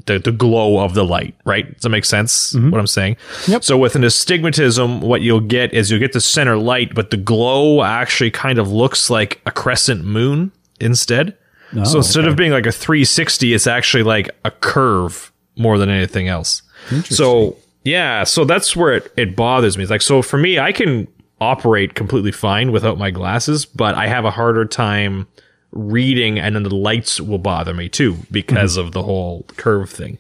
the, 0.06 0.20
the 0.20 0.32
glow 0.32 0.80
of 0.80 0.94
the 0.94 1.04
light, 1.04 1.36
right? 1.46 1.74
Does 1.74 1.84
that 1.84 1.90
make 1.90 2.06
sense? 2.06 2.54
Mm-hmm. 2.54 2.72
What 2.72 2.80
I'm 2.80 2.88
saying? 2.88 3.18
Yep. 3.48 3.64
So 3.64 3.78
with 3.78 3.96
an 3.96 4.04
astigmatism, 4.04 5.02
what 5.02 5.22
you'll 5.22 5.40
get 5.40 5.74
is 5.74 5.90
you'll 5.90 6.00
get 6.00 6.14
the 6.14 6.22
center 6.22 6.58
light, 6.58 6.94
but 6.94 7.12
the 7.12 7.18
glow 7.18 7.84
actually 7.84 8.32
kind 8.32 8.60
of 8.60 8.72
looks 8.72 9.10
like 9.10 9.42
a 9.46 9.52
crescent 9.52 10.04
moon 10.04 10.52
instead. 10.80 11.38
Oh, 11.76 11.84
so 11.84 11.98
instead 11.98 12.28
of 12.28 12.36
being 12.36 12.52
like 12.52 12.66
a 12.66 12.72
360, 12.72 13.54
it's 13.54 13.68
actually 13.68 14.04
like 14.04 14.30
a 14.44 14.52
curve 14.52 15.32
more 15.56 15.78
than 15.78 15.90
anything 15.90 16.28
else. 16.28 16.62
So 17.06 17.58
yeah, 17.84 18.24
so 18.24 18.46
that's 18.46 18.76
where 18.76 18.94
it, 18.94 19.14
it 19.18 19.36
bothers 19.36 19.78
me. 19.78 19.84
It's 19.84 19.92
like 19.92 20.02
so 20.02 20.22
for 20.22 20.38
me, 20.38 20.60
I 20.60 20.72
can 20.72 21.08
operate 21.42 21.96
completely 21.96 22.32
fine 22.32 22.72
without 22.72 22.98
my 22.98 23.12
glasses, 23.12 23.66
but 23.66 23.96
I 23.96 24.08
have 24.08 24.26
a 24.26 24.32
harder 24.32 24.66
time 24.66 25.28
reading 25.76 26.40
and 26.40 26.56
then 26.56 26.64
the 26.64 26.74
lights 26.74 27.22
will 27.22 27.38
bother 27.38 27.74
me 27.74 27.90
too 27.90 28.18
because 28.32 28.78
of 28.78 28.94
the 28.94 29.04
whole 29.04 29.46
curve 29.58 29.90
thing. 29.90 30.18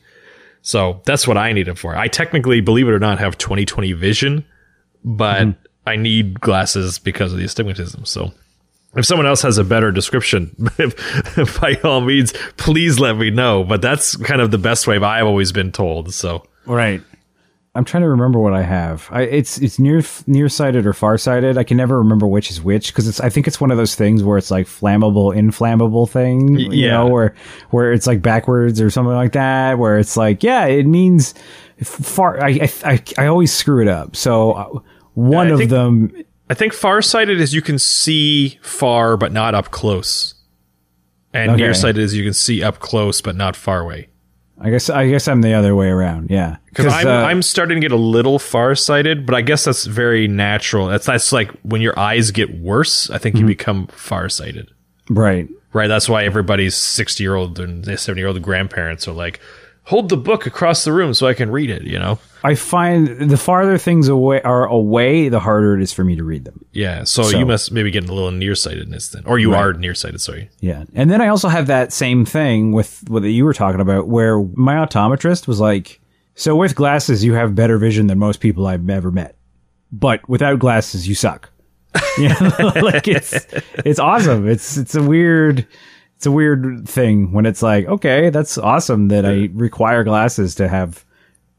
So 0.62 1.01
that's 1.05 1.27
what 1.27 1.38
I 1.38 1.51
need 1.53 1.67
it 1.67 1.77
for. 1.77 1.95
I 1.95 2.07
technically, 2.07 2.59
believe 2.59 2.88
it 2.88 2.91
or 2.91 3.00
not, 3.00 3.19
have 3.19 3.38
2020 3.38 3.93
vision, 3.93 4.45
but 5.03 5.41
mm-hmm. 5.41 5.65
I 5.85 5.95
need 5.95 6.41
glasses 6.41 7.00
because 7.00 7.31
of 7.31 7.38
the 7.38 7.45
astigmatism. 7.45 8.05
So 8.05 8.33
if 8.95 9.05
someone 9.05 9.27
else 9.27 9.41
has 9.43 9.57
a 9.57 9.63
better 9.63 9.91
description, 9.91 10.55
by 11.62 11.79
all 11.83 12.01
means, 12.01 12.33
please 12.57 13.00
let 13.00 13.17
me 13.17 13.29
know. 13.29 13.63
But 13.63 13.81
that's 13.81 14.15
kind 14.17 14.41
of 14.41 14.51
the 14.51 14.57
best 14.57 14.88
way 14.88 14.97
I've 14.97 15.27
always 15.27 15.51
been 15.51 15.71
told. 15.71 16.13
So 16.13 16.45
right. 16.65 17.01
I'm 17.75 17.84
trying 17.86 18.03
to 18.03 18.10
remember 18.10 18.39
what 18.39 18.53
I 18.53 18.62
have. 18.62 19.08
I, 19.12 19.24
it's 19.24 19.58
it's 19.58 19.77
near 19.79 20.01
nearsighted 20.27 20.86
or 20.86 20.94
farsighted. 20.94 21.58
I 21.58 21.63
can 21.63 21.75
never 21.77 21.98
remember 21.98 22.25
which 22.25 22.50
is 22.50 22.62
which 22.62 22.88
because 22.88 23.08
it's. 23.08 23.20
I 23.20 23.29
think 23.29 23.48
it's 23.48 23.60
one 23.60 23.70
of 23.72 23.77
those 23.77 23.96
things 23.96 24.24
where 24.24 24.38
it's 24.38 24.50
like 24.50 24.65
flammable, 24.65 25.36
inflammable 25.36 26.08
thing. 26.08 26.58
You 26.58 26.72
yeah. 26.72 26.91
know, 26.91 27.08
where 27.08 27.36
where 27.72 27.91
it's 27.91 28.08
like 28.08 28.22
backwards 28.22 28.79
or 28.79 28.89
something 28.89 29.13
like 29.13 29.34
that. 29.34 29.77
Where 29.77 30.00
it's 30.00 30.15
like, 30.15 30.41
yeah, 30.41 30.65
it 30.65 30.86
means 30.88 31.34
far. 31.84 32.41
I 32.44 32.50
I 32.62 32.72
I, 32.84 33.03
I 33.17 33.27
always 33.27 33.51
screw 33.53 33.82
it 33.82 33.88
up. 33.89 34.15
So 34.15 34.53
uh, 34.53 34.79
one 35.13 35.50
of 35.50 35.60
think- 35.60 35.70
them. 35.70 36.24
I 36.50 36.53
think 36.53 36.74
farsighted 36.74 37.41
is 37.41 37.53
you 37.55 37.62
can 37.63 37.79
see 37.79 38.60
far 38.62 39.17
but 39.17 39.32
not 39.32 39.55
up 39.55 39.72
close, 39.72 40.36
and 41.34 41.51
Okay. 41.51 41.62
nearsighted 41.63 41.98
is 41.98 42.13
you 42.15 42.24
can 42.24 42.34
see 42.34 42.62
up 42.62 42.77
close 42.79 43.20
but 43.20 43.36
not 43.36 43.55
far 43.55 43.79
away. 43.82 44.10
I 44.59 44.69
guess 44.69 44.89
I 44.89 45.09
guess 45.09 45.27
I'm 45.27 45.41
the 45.41 45.53
other 45.53 45.75
way 45.75 45.88
around. 45.88 46.29
Yeah, 46.29 46.57
Because 46.69 46.93
I'm, 46.93 47.07
uh, 47.07 47.12
I'm 47.12 47.41
starting 47.41 47.75
to 47.75 47.81
get 47.81 47.91
a 47.91 47.97
little 47.97 48.39
farsighted, 48.39 49.25
but 49.25 49.35
I 49.35 49.41
guess 49.41 49.65
that's 49.65 49.85
very 49.85 50.27
natural. 50.27 50.88
That's 50.88 51.05
that's 51.07 51.31
like 51.33 51.51
when 51.63 51.81
your 51.81 51.97
eyes 52.00 52.31
get 52.31 52.57
worse, 52.59 53.09
I 53.09 53.17
think 53.17 53.35
you 53.35 53.45
become 53.45 53.88
farsighted. 53.88 54.69
right. 55.09 55.47
Right. 55.74 55.88
That's 55.88 56.07
why 56.07 56.24
everybody's 56.24 56.74
60 56.74 57.21
year 57.21 57.35
old 57.35 57.59
and 57.59 57.83
70 58.00 58.17
year 58.21 58.29
old 58.29 58.41
grandparents 58.41 59.09
are 59.09 59.12
like, 59.12 59.41
hold 59.86 60.10
the 60.10 60.18
book 60.18 60.46
across 60.46 60.84
the 60.84 60.92
room 60.92 61.13
so 61.13 61.27
I 61.27 61.34
can 61.34 61.50
read 61.51 61.70
it, 61.70 61.84
you 61.84 61.98
know? 62.00 62.20
I 62.44 62.54
find 62.56 63.08
the 63.30 63.38
farther 63.38 63.77
things 63.77 64.08
away 64.08 64.42
are 64.42 64.65
away, 64.65 65.30
the 65.30 65.39
harder 65.39 65.75
it 65.75 65.82
is 65.82 65.92
for 65.94 66.04
me 66.04 66.15
to 66.15 66.24
read 66.24 66.46
them. 66.46 66.63
Yeah. 66.74 67.04
So, 67.06 67.24
So- 67.24 67.38
you 67.38 67.46
must 67.46 67.72
maybe 67.72 67.89
get 67.92 68.08
a 68.08 68.13
little 68.13 68.32
nearsightedness 68.32 69.10
then. 69.10 69.24
Or 69.25 69.39
you 69.39 69.54
are 69.56 69.74
nearsighted, 69.74 70.22
sorry. 70.22 70.50
Yeah. 70.60 70.84
And 70.94 71.10
then 71.10 71.22
I 71.22 71.30
also 71.30 71.48
have 71.48 71.68
that 71.68 71.92
same 71.94 72.25
thing 72.25 72.72
with 72.72 73.04
what 73.08 73.24
you 73.24 73.46
were 73.46 73.54
talking 73.54 73.82
about 73.82 74.08
where 74.08 74.39
my 74.54 74.75
optometrist 74.75 75.48
was 75.48 75.60
like, 75.60 76.00
so 76.36 76.56
with 76.56 76.75
glasses, 76.75 77.24
you 77.24 77.34
have 77.34 77.56
better 77.56 77.77
vision 77.77 78.08
than 78.08 78.20
most 78.20 78.42
people 78.42 78.68
I've 78.68 78.88
ever 78.89 79.10
met. 79.12 79.36
But 79.92 80.27
without 80.27 80.60
glasses, 80.60 81.08
you 81.08 81.15
suck. 81.15 81.50
You 82.18 82.30
know, 82.30 82.72
like 82.82 83.08
it's, 83.10 83.34
it's 83.86 84.00
awesome. 84.00 84.48
It's, 84.48 84.77
it's 84.77 84.96
a 84.96 85.04
weird, 85.04 85.68
it's 86.17 86.25
a 86.25 86.31
weird 86.31 86.88
thing 86.88 87.31
when 87.31 87.45
it's 87.45 87.62
like, 87.62 87.86
okay, 87.88 88.29
that's 88.29 88.57
awesome 88.57 89.10
that 89.10 89.25
I 89.25 89.50
require 89.53 90.03
glasses 90.03 90.55
to 90.55 90.67
have 90.67 91.05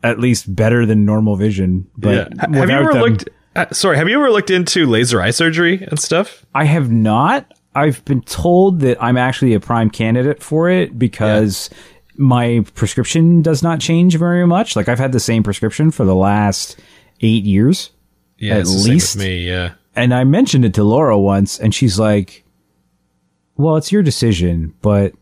at 0.02 0.18
least 0.18 0.54
better 0.54 0.86
than 0.86 1.04
normal 1.04 1.36
vision. 1.36 1.88
But 1.96 2.32
Have 2.38 2.52
you 2.54 2.60
ever 2.76 2.92
them- 2.92 3.02
looked, 3.02 3.28
uh, 3.54 3.66
sorry, 3.72 3.96
have 3.96 4.08
you 4.08 4.16
ever 4.18 4.30
looked 4.30 4.50
into 4.50 4.86
laser 4.86 5.20
eye 5.20 5.30
surgery 5.30 5.82
and 5.82 5.98
stuff? 5.98 6.44
I 6.54 6.64
have 6.64 6.90
not. 6.90 7.52
I've 7.74 8.02
been 8.06 8.22
told 8.22 8.80
that 8.80 9.02
I'm 9.02 9.18
actually 9.18 9.52
a 9.54 9.60
prime 9.60 9.90
candidate 9.90 10.42
for 10.42 10.70
it 10.70 10.98
because 10.98 11.68
my 12.16 12.64
prescription 12.74 13.42
does 13.42 13.62
not 13.62 13.80
change 13.80 14.16
very 14.16 14.46
much. 14.46 14.76
Like 14.76 14.88
I've 14.88 14.98
had 14.98 15.12
the 15.12 15.20
same 15.20 15.42
prescription 15.42 15.90
for 15.90 16.04
the 16.06 16.14
last 16.14 16.78
eight 17.20 17.44
years. 17.44 17.90
Yeah, 18.38 18.54
At 18.54 18.60
it's 18.60 18.72
the 18.72 18.78
same 18.78 18.82
with 18.84 18.92
least- 18.94 19.16
me. 19.18 19.46
Yeah. 19.46 19.72
And 19.94 20.14
I 20.14 20.24
mentioned 20.24 20.64
it 20.64 20.72
to 20.74 20.84
Laura 20.84 21.18
once 21.18 21.58
and 21.58 21.74
she's 21.74 21.98
like, 21.98 22.44
well, 23.56 23.76
it's 23.76 23.90
your 23.92 24.02
decision, 24.02 24.74
but 24.82 25.12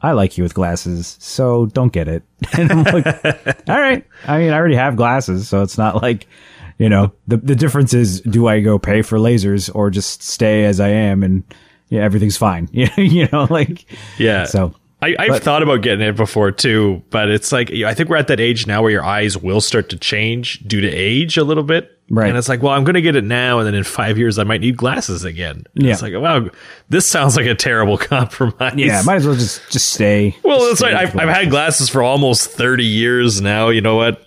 I 0.00 0.12
like 0.12 0.36
you 0.38 0.44
with 0.44 0.54
glasses, 0.54 1.16
so 1.20 1.66
don't 1.66 1.92
get 1.92 2.08
it. 2.08 2.22
And 2.58 2.70
I'm 2.70 2.84
like, 2.84 3.06
all 3.68 3.80
right. 3.80 4.04
I 4.26 4.38
mean, 4.38 4.50
I 4.52 4.56
already 4.56 4.76
have 4.76 4.96
glasses, 4.96 5.48
so 5.48 5.62
it's 5.62 5.76
not 5.78 6.02
like, 6.02 6.26
you 6.78 6.88
know, 6.88 7.12
the, 7.26 7.36
the 7.38 7.56
difference 7.56 7.92
is 7.94 8.20
do 8.20 8.46
I 8.46 8.60
go 8.60 8.78
pay 8.78 9.02
for 9.02 9.18
lasers 9.18 9.74
or 9.74 9.90
just 9.90 10.22
stay 10.22 10.64
as 10.64 10.78
I 10.80 10.88
am 10.88 11.22
and 11.22 11.42
yeah, 11.88 12.02
everything's 12.02 12.36
fine. 12.36 12.68
you 12.72 13.28
know, 13.32 13.46
like, 13.50 13.84
Yeah. 14.18 14.44
so 14.44 14.74
I, 15.02 15.16
I've 15.18 15.28
But- 15.28 15.42
thought 15.42 15.62
about 15.62 15.82
getting 15.82 16.06
it 16.06 16.16
before 16.16 16.50
too, 16.52 17.02
but 17.10 17.28
it's 17.30 17.50
like 17.50 17.72
I 17.72 17.94
think 17.94 18.08
we're 18.08 18.16
at 18.16 18.28
that 18.28 18.40
age 18.40 18.66
now 18.66 18.82
where 18.82 18.90
your 18.92 19.04
eyes 19.04 19.36
will 19.36 19.60
start 19.60 19.88
to 19.90 19.96
change 19.96 20.60
due 20.60 20.80
to 20.80 20.88
age 20.88 21.36
a 21.36 21.44
little 21.44 21.64
bit. 21.64 21.97
Right. 22.10 22.28
And 22.28 22.38
it's 22.38 22.48
like, 22.48 22.62
well, 22.62 22.72
I'm 22.72 22.84
going 22.84 22.94
to 22.94 23.02
get 23.02 23.16
it 23.16 23.24
now, 23.24 23.58
and 23.58 23.66
then 23.66 23.74
in 23.74 23.84
five 23.84 24.16
years 24.16 24.38
I 24.38 24.44
might 24.44 24.62
need 24.62 24.76
glasses 24.78 25.24
again. 25.24 25.64
And 25.74 25.84
Yeah. 25.84 25.92
It's 25.92 26.00
like, 26.02 26.14
wow, 26.14 26.48
this 26.88 27.06
sounds 27.06 27.36
like 27.36 27.44
a 27.46 27.54
terrible 27.54 27.98
compromise. 27.98 28.74
yeah, 28.76 29.02
might 29.04 29.16
as 29.16 29.26
well 29.26 29.34
just, 29.36 29.68
just 29.70 29.92
stay. 29.92 30.34
well, 30.42 30.58
just 30.58 30.70
that's 30.70 30.78
stay 30.80 30.94
right. 30.94 31.06
I've, 31.06 31.16
I've 31.28 31.28
had 31.36 31.50
glasses 31.50 31.88
for 31.90 32.02
almost 32.02 32.50
30 32.50 32.84
years 32.84 33.40
now. 33.42 33.68
You 33.68 33.82
know 33.82 33.96
what? 33.96 34.24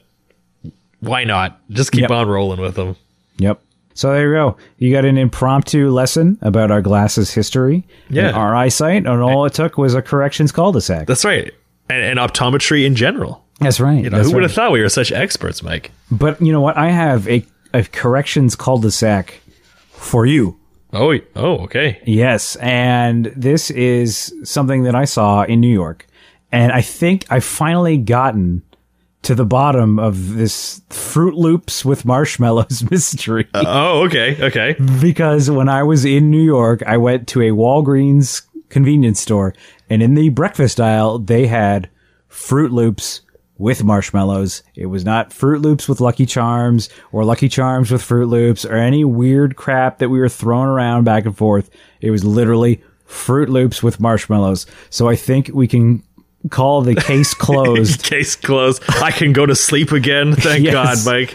Why 0.99 1.23
not? 1.23 1.59
Just 1.71 1.91
keep 1.91 2.01
Yep. 2.01 2.11
on 2.11 2.27
rolling 2.27 2.61
with 2.61 2.75
them. 2.75 2.95
Yep. 3.37 3.59
So 3.93 4.11
there 4.13 4.29
you 4.29 4.33
go. 4.35 4.57
You 4.77 4.93
got 4.93 5.03
an 5.05 5.17
impromptu 5.17 5.89
lesson 5.89 6.37
about 6.41 6.71
our 6.71 6.81
glasses 6.81 7.31
history, 7.33 7.83
Yeah. 8.09 8.31
our 8.31 8.55
eyesight, 8.55 9.05
and 9.05 9.21
all 9.21 9.45
it 9.45 9.53
took 9.53 9.77
was 9.77 9.95
a 9.95 10.01
corrections 10.01 10.51
cul-de-sac. 10.51 11.07
That's 11.07 11.25
right. 11.25 11.51
And, 11.89 12.01
and 12.03 12.19
optometry 12.19 12.85
in 12.85 12.95
general. 12.95 13.43
That's 13.59 13.79
right. 13.79 14.03
You 14.03 14.09
know, 14.09 14.17
That's 14.17 14.29
who 14.29 14.35
would 14.35 14.41
right. 14.41 14.49
have 14.49 14.53
thought 14.55 14.71
we 14.71 14.81
were 14.81 14.89
such 14.89 15.11
experts, 15.11 15.61
Mike? 15.61 15.91
But 16.11 16.41
you 16.41 16.51
know 16.53 16.61
what? 16.61 16.77
I 16.77 16.89
have 16.89 17.27
a, 17.27 17.45
a 17.73 17.83
corrections 17.83 18.55
cul-de-sac 18.55 19.41
for 19.91 20.25
you. 20.25 20.57
Oh, 20.93 21.17
oh, 21.35 21.57
okay. 21.59 22.01
Yes, 22.05 22.57
and 22.57 23.27
this 23.35 23.69
is 23.71 24.33
something 24.43 24.83
that 24.83 24.95
I 24.95 25.05
saw 25.05 25.43
in 25.43 25.61
New 25.61 25.71
York, 25.71 26.05
and 26.51 26.71
I 26.71 26.81
think 26.81 27.25
I've 27.29 27.45
finally 27.45 27.97
gotten 27.97 28.63
to 29.21 29.35
the 29.35 29.45
bottom 29.45 29.99
of 29.99 30.35
this 30.35 30.81
Froot 30.89 31.35
Loops 31.35 31.85
with 31.85 32.05
marshmallows 32.05 32.83
mystery. 32.91 33.47
Uh, 33.53 33.63
oh, 33.65 34.05
okay, 34.05 34.35
okay. 34.43 34.75
because 34.99 35.49
when 35.49 35.69
I 35.69 35.83
was 35.83 36.03
in 36.03 36.29
New 36.31 36.43
York, 36.43 36.81
I 36.83 36.97
went 36.97 37.27
to 37.29 37.41
a 37.41 37.51
Walgreens 37.51 38.41
convenience 38.69 39.21
store, 39.21 39.53
and 39.89 40.03
in 40.03 40.15
the 40.15 40.29
breakfast 40.29 40.81
aisle, 40.81 41.19
they 41.19 41.47
had 41.47 41.89
Froot 42.29 42.71
Loops 42.71 43.21
with 43.61 43.83
marshmallows. 43.83 44.63
It 44.75 44.87
was 44.87 45.05
not 45.05 45.29
Froot 45.29 45.61
Loops 45.61 45.87
with 45.87 46.01
Lucky 46.01 46.25
Charms 46.25 46.89
or 47.11 47.23
Lucky 47.23 47.47
Charms 47.47 47.91
with 47.91 48.01
Froot 48.01 48.27
Loops 48.27 48.65
or 48.65 48.75
any 48.75 49.05
weird 49.05 49.55
crap 49.55 49.99
that 49.99 50.09
we 50.09 50.19
were 50.19 50.29
throwing 50.29 50.67
around 50.67 51.03
back 51.03 51.25
and 51.25 51.37
forth. 51.37 51.69
It 52.01 52.09
was 52.09 52.25
literally 52.25 52.83
Froot 53.07 53.49
Loops 53.49 53.83
with 53.83 53.99
marshmallows. 53.99 54.65
So 54.89 55.07
I 55.07 55.15
think 55.15 55.51
we 55.53 55.67
can 55.67 56.01
call 56.49 56.81
the 56.81 56.95
case 56.95 57.33
closed. 57.35 58.03
Case 58.03 58.35
closed. 58.35 58.81
I 59.01 59.11
can 59.11 59.31
go 59.31 59.45
to 59.45 59.55
sleep 59.55 59.91
again. 59.91 60.33
Thank 60.35 60.63
Yes. 60.63 61.05
God, 61.05 61.11
Mike. 61.11 61.29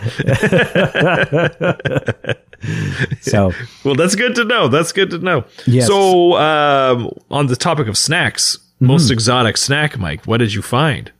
so 3.20 3.52
Well, 3.84 3.94
that's 3.94 4.16
good 4.16 4.34
to 4.34 4.44
know. 4.44 4.66
That's 4.66 4.90
good 4.90 5.10
to 5.10 5.18
know. 5.18 5.44
Yes. 5.64 5.86
So, 5.86 6.36
um, 6.36 7.10
on 7.30 7.46
the 7.46 7.56
topic 7.56 7.86
of 7.86 7.96
snacks, 7.96 8.58
most 8.80 9.10
exotic 9.10 9.56
snack, 9.56 9.96
Mike, 9.96 10.24
what 10.26 10.38
did 10.38 10.52
you 10.54 10.62
find? 10.62 11.12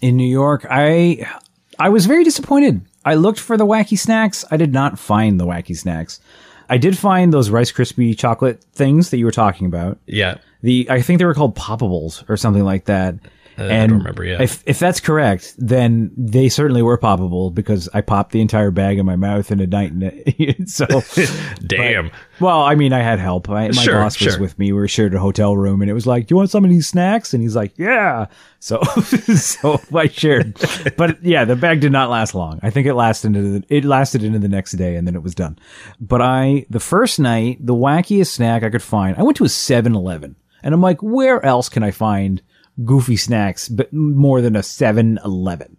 In 0.00 0.16
New 0.16 0.28
York, 0.28 0.66
I 0.68 1.26
I 1.78 1.88
was 1.88 2.06
very 2.06 2.24
disappointed. 2.24 2.80
I 3.04 3.14
looked 3.14 3.38
for 3.38 3.56
the 3.56 3.66
wacky 3.66 3.98
snacks. 3.98 4.44
I 4.50 4.56
did 4.56 4.72
not 4.72 4.98
find 4.98 5.38
the 5.38 5.46
wacky 5.46 5.76
snacks. 5.76 6.20
I 6.68 6.78
did 6.78 6.98
find 6.98 7.32
those 7.32 7.50
Rice 7.50 7.70
Krispie 7.70 8.18
chocolate 8.18 8.62
things 8.72 9.10
that 9.10 9.18
you 9.18 9.24
were 9.24 9.30
talking 9.30 9.66
about. 9.66 9.98
Yeah. 10.06 10.38
The 10.62 10.88
I 10.90 11.02
think 11.02 11.18
they 11.18 11.24
were 11.24 11.34
called 11.34 11.54
Poppables 11.54 12.28
or 12.28 12.36
something 12.36 12.64
like 12.64 12.86
that. 12.86 13.14
I 13.58 13.64
and 13.64 13.90
don't 13.90 13.98
remember, 13.98 14.24
yeah. 14.24 14.42
If 14.42 14.62
if 14.66 14.78
that's 14.78 15.00
correct, 15.00 15.54
then 15.58 16.12
they 16.16 16.48
certainly 16.48 16.82
were 16.82 16.98
poppable 16.98 17.54
because 17.54 17.88
I 17.94 18.00
popped 18.00 18.32
the 18.32 18.40
entire 18.40 18.70
bag 18.70 18.98
in 18.98 19.06
my 19.06 19.16
mouth 19.16 19.50
in 19.50 19.60
a 19.60 19.66
night. 19.66 19.92
And 19.92 20.68
so, 20.70 20.86
Damn. 21.66 22.10
well, 22.40 22.62
I 22.62 22.74
mean, 22.74 22.92
I 22.92 23.00
had 23.02 23.18
help. 23.18 23.48
I, 23.48 23.68
my 23.68 23.72
Sure, 23.72 24.00
boss 24.00 24.20
was 24.20 24.34
sure. 24.34 24.40
with 24.40 24.58
me. 24.58 24.72
We 24.72 24.78
were 24.78 24.88
shared 24.88 25.14
a 25.14 25.18
hotel 25.18 25.56
room, 25.56 25.80
and 25.80 25.90
it 25.90 25.94
was 25.94 26.06
like, 26.06 26.26
"Do 26.26 26.34
you 26.34 26.36
want 26.36 26.50
some 26.50 26.64
of 26.64 26.70
these 26.70 26.86
snacks?" 26.86 27.32
And 27.32 27.42
he's 27.42 27.56
like, 27.56 27.72
"Yeah." 27.78 28.26
So, 28.58 28.82
so 29.36 29.80
I 29.94 30.08
shared. 30.08 30.58
But 30.96 31.22
yeah, 31.22 31.44
the 31.44 31.56
bag 31.56 31.80
did 31.80 31.92
not 31.92 32.10
last 32.10 32.34
long. 32.34 32.58
I 32.62 32.70
think 32.70 32.86
it 32.86 32.94
lasted 32.94 33.28
into 33.36 33.60
the, 33.60 33.64
it 33.68 33.84
lasted 33.84 34.24
into 34.24 34.38
the 34.38 34.48
next 34.48 34.72
day, 34.72 34.96
and 34.96 35.06
then 35.06 35.14
it 35.14 35.22
was 35.22 35.34
done. 35.34 35.58
But 36.00 36.20
I, 36.20 36.66
the 36.68 36.80
first 36.80 37.18
night, 37.20 37.58
the 37.64 37.74
wackiest 37.74 38.28
snack 38.28 38.62
I 38.62 38.70
could 38.70 38.82
find, 38.82 39.16
I 39.16 39.22
went 39.22 39.36
to 39.38 39.44
a 39.44 39.48
7-Eleven, 39.48 40.36
and 40.62 40.74
I'm 40.74 40.80
like, 40.80 41.02
where 41.02 41.44
else 41.44 41.68
can 41.68 41.82
I 41.82 41.90
find 41.90 42.42
goofy 42.84 43.16
snacks, 43.16 43.68
but 43.68 43.92
more 43.92 44.40
than 44.40 44.56
a 44.56 44.60
7-Eleven? 44.60 45.76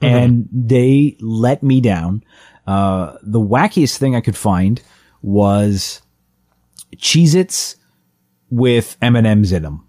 and 0.00 0.48
they 0.52 1.16
let 1.20 1.62
me 1.64 1.80
down. 1.80 2.22
Uh, 2.68 3.16
the 3.22 3.40
wackiest 3.40 3.96
thing 3.98 4.14
I 4.14 4.20
could 4.20 4.36
find 4.36 4.80
was 5.22 6.02
Cheez-Its 6.96 7.74
with 8.50 8.96
M&Ms 9.02 9.50
in 9.52 9.62
them. 9.64 9.84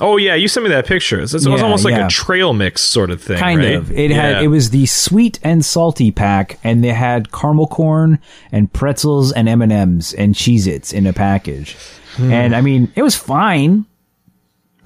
Oh, 0.00 0.16
yeah. 0.16 0.34
You 0.34 0.48
sent 0.48 0.64
me 0.64 0.70
that 0.70 0.86
picture. 0.86 1.20
It's, 1.20 1.32
it 1.34 1.36
was 1.36 1.46
Yeah, 1.46 1.62
almost 1.62 1.84
like 1.84 1.94
yeah. 1.94 2.06
a 2.06 2.10
trail 2.10 2.52
mix 2.54 2.80
sort 2.82 3.10
of 3.10 3.22
thing. 3.22 3.36
Kind 3.38 3.60
right? 3.60 3.74
of. 3.74 3.90
It 3.92 4.10
Yeah. 4.10 4.16
had, 4.34 4.42
it 4.42 4.48
was 4.48 4.70
the 4.70 4.86
sweet 4.86 5.38
and 5.42 5.64
salty 5.64 6.10
pack 6.10 6.58
and 6.64 6.82
they 6.82 6.92
had 6.92 7.30
caramel 7.32 7.66
corn 7.66 8.18
and 8.50 8.72
pretzels 8.72 9.32
and 9.32 9.48
M&Ms 9.48 10.14
and 10.14 10.34
Cheez-Its 10.34 10.92
in 10.92 11.06
a 11.06 11.12
package. 11.12 11.76
Hmm. 12.16 12.32
And 12.32 12.56
I 12.56 12.62
mean, 12.62 12.90
it 12.96 13.02
was 13.02 13.14
fine, 13.14 13.84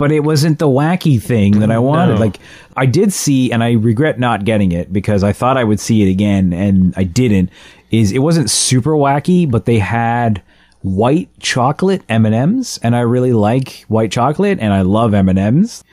but 0.01 0.11
it 0.11 0.21
wasn't 0.21 0.59
the 0.59 0.67
wacky 0.67 1.21
thing 1.21 1.61
that 1.61 1.71
I 1.71 1.79
wanted. 1.79 2.15
No. 2.15 2.21
Like 2.21 2.39
I 2.75 2.87
did 2.87 3.13
see, 3.13 3.53
and 3.53 3.63
I 3.63 3.73
regret 3.73 4.19
not 4.19 4.47
getting 4.47 4.73
it 4.73 4.91
because 4.91 5.23
I 5.23 5.35
thought 5.35 5.59
I 5.59 5.65
would 5.65 5.79
see 5.79 6.03
it 6.03 6.11
again 6.11 6.55
and 6.55 6.95
I 6.97 7.05
didn't. 7.05 7.51
Is 7.91 8.11
it 8.11 8.21
wasn't 8.21 8.49
super 8.49 8.93
wacky, 8.93 9.49
but 9.49 9.67
they 9.67 9.79
had 9.79 10.41
white 10.81 11.29
chocolate 11.39 12.03
M 12.09 12.25
and 12.25 12.35
M's, 12.35 12.79
and 12.83 12.97
I 12.97 13.01
really 13.01 13.35
like 13.35 13.83
white 13.89 14.11
chocolate, 14.11 14.59
and 14.59 14.73
I 14.73 14.81
love 14.81 15.13
M 15.13 15.29
and 15.29 15.39
M's. 15.39 15.85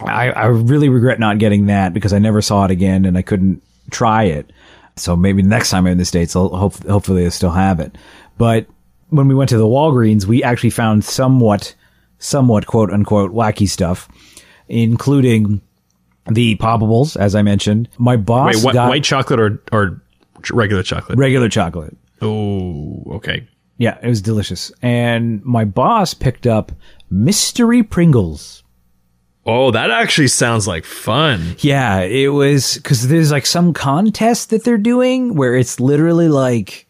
I, 0.00 0.30
I 0.30 0.46
really 0.46 0.88
regret 0.88 1.20
not 1.20 1.36
getting 1.36 1.66
that 1.66 1.92
because 1.92 2.14
I 2.14 2.18
never 2.18 2.40
saw 2.40 2.64
it 2.64 2.70
again 2.70 3.04
and 3.04 3.18
I 3.18 3.22
couldn't 3.22 3.62
try 3.90 4.24
it. 4.24 4.50
So 4.96 5.14
maybe 5.14 5.42
next 5.42 5.68
time 5.68 5.84
I'm 5.84 5.92
in 5.92 5.98
the 5.98 6.06
States, 6.06 6.34
I'll 6.34 6.48
hope, 6.48 6.82
hopefully 6.86 7.24
they 7.24 7.30
still 7.30 7.50
have 7.50 7.78
it. 7.78 7.96
But 8.38 8.66
when 9.10 9.28
we 9.28 9.34
went 9.34 9.50
to 9.50 9.58
the 9.58 9.66
Walgreens, 9.66 10.24
we 10.24 10.42
actually 10.42 10.70
found 10.70 11.04
somewhat, 11.04 11.74
somewhat 12.20 12.66
quote 12.66 12.92
unquote 12.92 13.32
wacky 13.32 13.68
stuff, 13.68 14.08
including 14.68 15.60
the 16.30 16.54
poppables, 16.56 17.16
as 17.16 17.34
I 17.34 17.42
mentioned. 17.42 17.88
My 17.98 18.16
boss 18.16 18.54
Wait, 18.54 18.64
what, 18.64 18.74
got 18.74 18.88
white 18.88 19.02
chocolate 19.02 19.40
or, 19.40 19.60
or 19.72 20.00
regular 20.52 20.84
chocolate? 20.84 21.18
regular 21.18 21.48
chocolate. 21.48 21.96
oh, 22.22 23.02
okay. 23.14 23.46
Yeah, 23.78 23.98
it 24.02 24.08
was 24.08 24.20
delicious. 24.20 24.70
And 24.82 25.42
my 25.42 25.64
boss 25.64 26.12
picked 26.12 26.46
up 26.46 26.70
mystery 27.10 27.82
Pringles. 27.82 28.62
Oh, 29.46 29.70
that 29.70 29.90
actually 29.90 30.28
sounds 30.28 30.68
like 30.68 30.84
fun. 30.84 31.56
Yeah, 31.60 32.00
it 32.00 32.28
was 32.28 32.74
because 32.74 33.08
there's 33.08 33.32
like 33.32 33.46
some 33.46 33.72
contest 33.72 34.50
that 34.50 34.64
they're 34.64 34.76
doing 34.76 35.34
where 35.34 35.56
it's 35.56 35.80
literally 35.80 36.28
like 36.28 36.86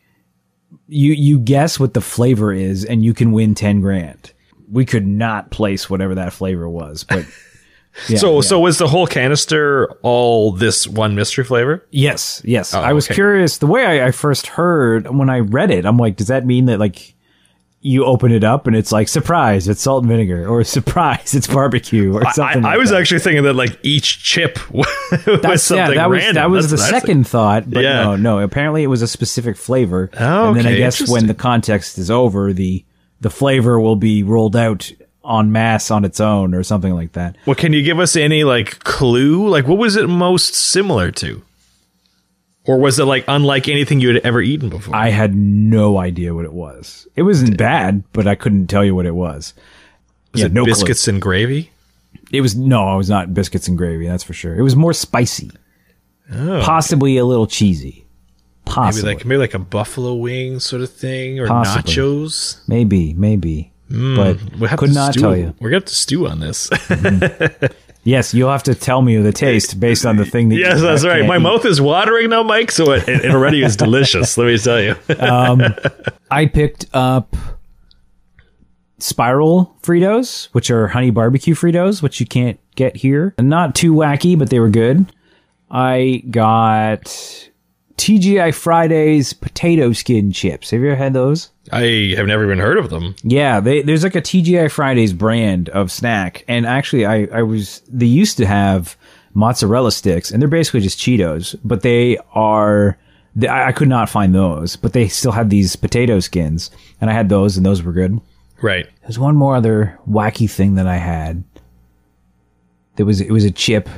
you 0.89 1.13
you 1.13 1.39
guess 1.39 1.79
what 1.79 1.95
the 1.95 2.01
flavor 2.01 2.53
is 2.53 2.85
and 2.85 3.05
you 3.05 3.15
can 3.15 3.31
win 3.31 3.55
ten 3.55 3.81
grand. 3.81 4.33
We 4.71 4.85
could 4.85 5.07
not 5.07 5.51
place 5.51 5.91
whatever 5.91 6.15
that 6.15 6.33
flavor 6.33 6.69
was, 6.69 7.05
but 7.05 7.27
yeah, 8.09 8.19
so, 8.19 8.35
yeah. 8.37 8.41
so 8.43 8.61
was 8.61 8.79
the 8.79 8.89
whole 8.89 9.07
canister 9.07 9.91
all 10.03 10.53
this 10.53 10.87
one 10.87 11.15
mystery 11.15 11.45
flavor? 11.45 11.85
yes, 11.91 12.41
yes. 12.45 12.73
Oh, 12.75 12.81
I 12.81 12.93
was 12.93 13.07
okay. 13.07 13.15
curious. 13.15 13.59
The 13.59 13.67
way 13.67 13.85
I, 14.01 14.07
I 14.09 14.11
first 14.13 14.47
heard 14.47 15.09
when 15.15 15.29
I 15.31 15.41
read 15.41 15.71
it, 15.71 15.85
I'm 15.87 15.97
like, 15.97 16.17
does 16.17 16.29
that 16.29 16.47
mean 16.47 16.67
that 16.67 16.79
like 16.79 17.15
you 17.83 18.05
open 18.05 18.31
it 18.31 18.45
up 18.45 18.67
and 18.67 18.77
it's 18.77 18.93
like 18.93 19.09
surprise, 19.09 19.67
it's 19.67 19.81
salt 19.81 20.03
and 20.05 20.11
vinegar, 20.11 20.47
or 20.47 20.63
surprise, 20.79 21.35
it's 21.35 21.47
barbecue, 21.47 22.15
or 22.15 22.27
I, 22.27 22.33
something? 22.33 22.65
I 22.65 22.71
like 22.73 22.79
was 22.79 22.91
that. 22.91 23.01
actually 23.01 23.21
thinking 23.21 23.43
that 23.45 23.55
like 23.55 23.79
each 23.83 24.23
chip 24.23 24.59
was 24.71 24.87
That's, 25.43 25.63
something 25.63 25.87
yeah, 25.89 25.95
that 25.95 26.11
was 26.11 26.19
random. 26.19 26.35
that 26.35 26.51
was 26.51 26.71
That's 26.71 26.83
the 26.83 26.97
I 26.97 27.01
second 27.01 27.27
thought, 27.27 27.71
but 27.71 27.83
Yeah. 27.83 28.03
no, 28.03 28.17
no. 28.17 28.39
Apparently, 28.41 28.83
it 28.83 28.89
was 28.89 29.01
a 29.03 29.09
specific 29.09 29.57
flavor, 29.57 30.11
Oh, 30.19 30.49
and 30.49 30.59
then 30.59 30.67
I 30.67 30.77
guess 30.77 31.09
when 31.11 31.27
the 31.27 31.35
context 31.35 31.97
is 31.99 32.11
over, 32.11 32.53
the 32.53 32.85
the 33.21 33.31
flavor 33.31 33.79
will 33.81 33.97
be 33.97 34.23
rolled 34.23 34.57
out 34.57 34.91
en 35.29 35.53
masse 35.53 35.91
on 35.91 36.05
its 36.05 36.21
own, 36.21 36.55
or 36.55 36.63
something 36.63 36.95
like 36.95 37.13
that. 37.13 37.37
Well, 37.47 37.55
can 37.55 37.73
you 37.73 37.83
give 37.83 37.99
us 37.99 38.17
any 38.17 38.45
like 38.45 38.79
clue? 38.81 39.49
Like, 39.49 39.67
what 39.67 39.79
was 39.79 39.97
it 39.97 40.09
most 40.09 40.55
similar 40.55 41.11
to? 41.13 41.43
Or 42.67 42.79
was 42.79 42.99
it 42.99 43.05
like 43.05 43.25
unlike 43.27 43.69
anything 43.69 44.01
you 44.01 44.09
had 44.09 44.19
ever 44.19 44.41
eaten 44.41 44.69
before? 44.69 44.95
I 44.95 45.09
had 45.09 45.35
no 45.35 45.99
idea 45.99 46.35
what 46.35 46.45
it 46.45 46.53
was. 46.53 47.09
It 47.17 47.23
wasn't 47.23 47.57
bad, 47.57 48.05
but 48.13 48.27
I 48.27 48.35
couldn't 48.35 48.67
tell 48.69 48.85
you 48.85 48.95
what 48.95 49.07
it 49.07 49.15
was. 49.15 49.55
was 50.33 50.41
yeah, 50.41 50.47
it 50.47 50.53
no 50.53 50.65
clue. 50.65 50.73
biscuits 50.73 51.09
and 51.09 51.21
gravy? 51.21 51.71
It 52.33 52.43
was 52.43 52.55
no, 52.55 52.95
it 52.95 52.97
was 52.97 53.11
not 53.11 53.35
biscuits 53.35 53.67
and 53.67 53.77
gravy. 53.77 54.07
That's 54.07 54.23
for 54.23 54.35
sure. 54.35 54.55
It 54.55 54.63
was 54.63 54.77
more 54.77 54.93
spicy, 54.93 55.51
oh, 56.33 56.61
possibly 56.63 57.17
a 57.17 57.25
little 57.25 57.47
cheesy, 57.47 58.07
Maybe 58.77 59.03
like 59.03 59.25
maybe 59.25 59.39
like 59.39 59.55
a 59.55 59.59
buffalo 59.59 60.15
wing 60.15 60.61
sort 60.61 60.83
of 60.83 60.91
thing 60.93 61.39
or 61.41 61.47
Possibly. 61.47 61.93
nachos. 61.93 62.61
maybe, 62.69 63.15
maybe, 63.15 63.73
hmm, 63.89 64.17
but 64.17 64.39
We'll 64.59 64.69
have 64.71 64.79
could 64.79 64.89
to 64.91 64.95
not 64.95 65.13
stew. 65.13 65.21
tell 65.21 65.37
you. 65.37 65.55
We're 65.61 65.71
gonna 65.71 65.81
have 65.81 65.85
to 65.87 65.95
stew 65.95 66.27
on 66.27 66.41
this. 66.41 66.71
Yes, 68.03 68.33
you'll 68.33 68.51
have 68.51 68.63
to 68.63 68.75
tell 68.75 69.03
me 69.03 69.19
the 69.19 69.31
taste 69.31 69.79
based 69.79 70.07
on 70.07 70.17
the 70.17 70.25
thing 70.25 70.49
that. 70.49 70.57
yes, 70.57 70.81
that's 70.81 71.05
right. 71.05 71.27
My 71.27 71.37
eat. 71.37 71.41
mouth 71.41 71.67
is 71.67 71.83
watering 71.83 72.31
now, 72.31 72.43
Mike. 72.43 72.71
So 72.71 72.93
it, 72.93 73.07
it 73.07 73.31
already 73.31 73.63
is 73.63 73.77
delicious. 73.77 74.39
Let 74.39 74.47
me 74.47 74.57
tell 74.57 74.81
you. 74.81 74.97
Um, 75.19 75.61
I 76.31 76.47
picked 76.47 76.87
up 76.95 77.37
spiral 78.99 79.77
Fritos, 79.83 80.47
which 80.53 80.71
are 80.71 80.89
honey 80.89 81.11
barbecue 81.11 81.55
Fritos, 81.55 82.03
which 82.03 82.21
you 82.21 82.27
can't 82.27 82.59
get 82.75 82.97
here. 82.97 83.35
Not 83.39 83.75
too 83.75 83.93
wacky, 83.93 84.39
but 84.39 84.51
they 84.51 84.61
were 84.61 84.71
good. 84.71 85.13
I 85.71 86.23
got 86.31 87.50
TGI 88.01 88.55
Fridays 88.55 89.35
potato 89.35 89.93
skin 89.93 90.33
chips. 90.33 90.71
Have 90.71 90.81
you 90.81 90.87
ever 90.89 90.97
had 90.97 91.13
those? 91.13 91.51
I 91.71 92.15
have 92.17 92.27
never 92.27 92.45
even 92.45 92.59
heard 92.59 92.79
of 92.79 92.89
them. 92.89 93.15
Yeah, 93.23 93.61
they, 93.61 93.83
there's 93.83 94.03
like 94.03 94.15
a 94.15 94.23
TGI 94.23 94.71
Fridays 94.71 95.13
brand 95.13 95.69
of 95.69 95.93
snack, 95.93 96.43
and 96.49 96.65
actually, 96.65 97.05
I 97.05 97.25
I 97.27 97.43
was 97.43 97.83
they 97.89 98.07
used 98.07 98.39
to 98.39 98.47
have 98.47 98.97
mozzarella 99.35 99.93
sticks, 99.93 100.31
and 100.31 100.41
they're 100.41 100.49
basically 100.49 100.81
just 100.81 100.99
Cheetos, 100.99 101.55
but 101.63 101.83
they 101.83 102.17
are. 102.33 102.99
They, 103.37 103.49
I 103.49 103.69
I 103.69 103.73
could 103.73 103.89
not 103.89 104.09
find 104.09 104.35
those, 104.35 104.77
but 104.77 104.95
they 104.95 105.07
still 105.07 105.33
had 105.33 105.51
these 105.51 105.77
potato 105.77 106.21
skins, 106.21 106.71
and 107.03 107.11
I 107.11 107.13
had 107.13 107.29
those, 107.29 107.59
and 107.59 107.67
those 107.67 107.83
were 107.83 107.93
good. 107.93 108.19
Right. 108.63 108.89
There's 109.03 109.19
one 109.19 109.37
more 109.37 109.57
other 109.57 109.99
wacky 110.09 110.51
thing 110.51 110.77
that 110.77 110.87
I 110.87 110.97
had. 110.97 111.45
There 112.97 113.05
was 113.05 113.21
it 113.21 113.31
was 113.31 113.45
a 113.45 113.51
chip. 113.51 113.91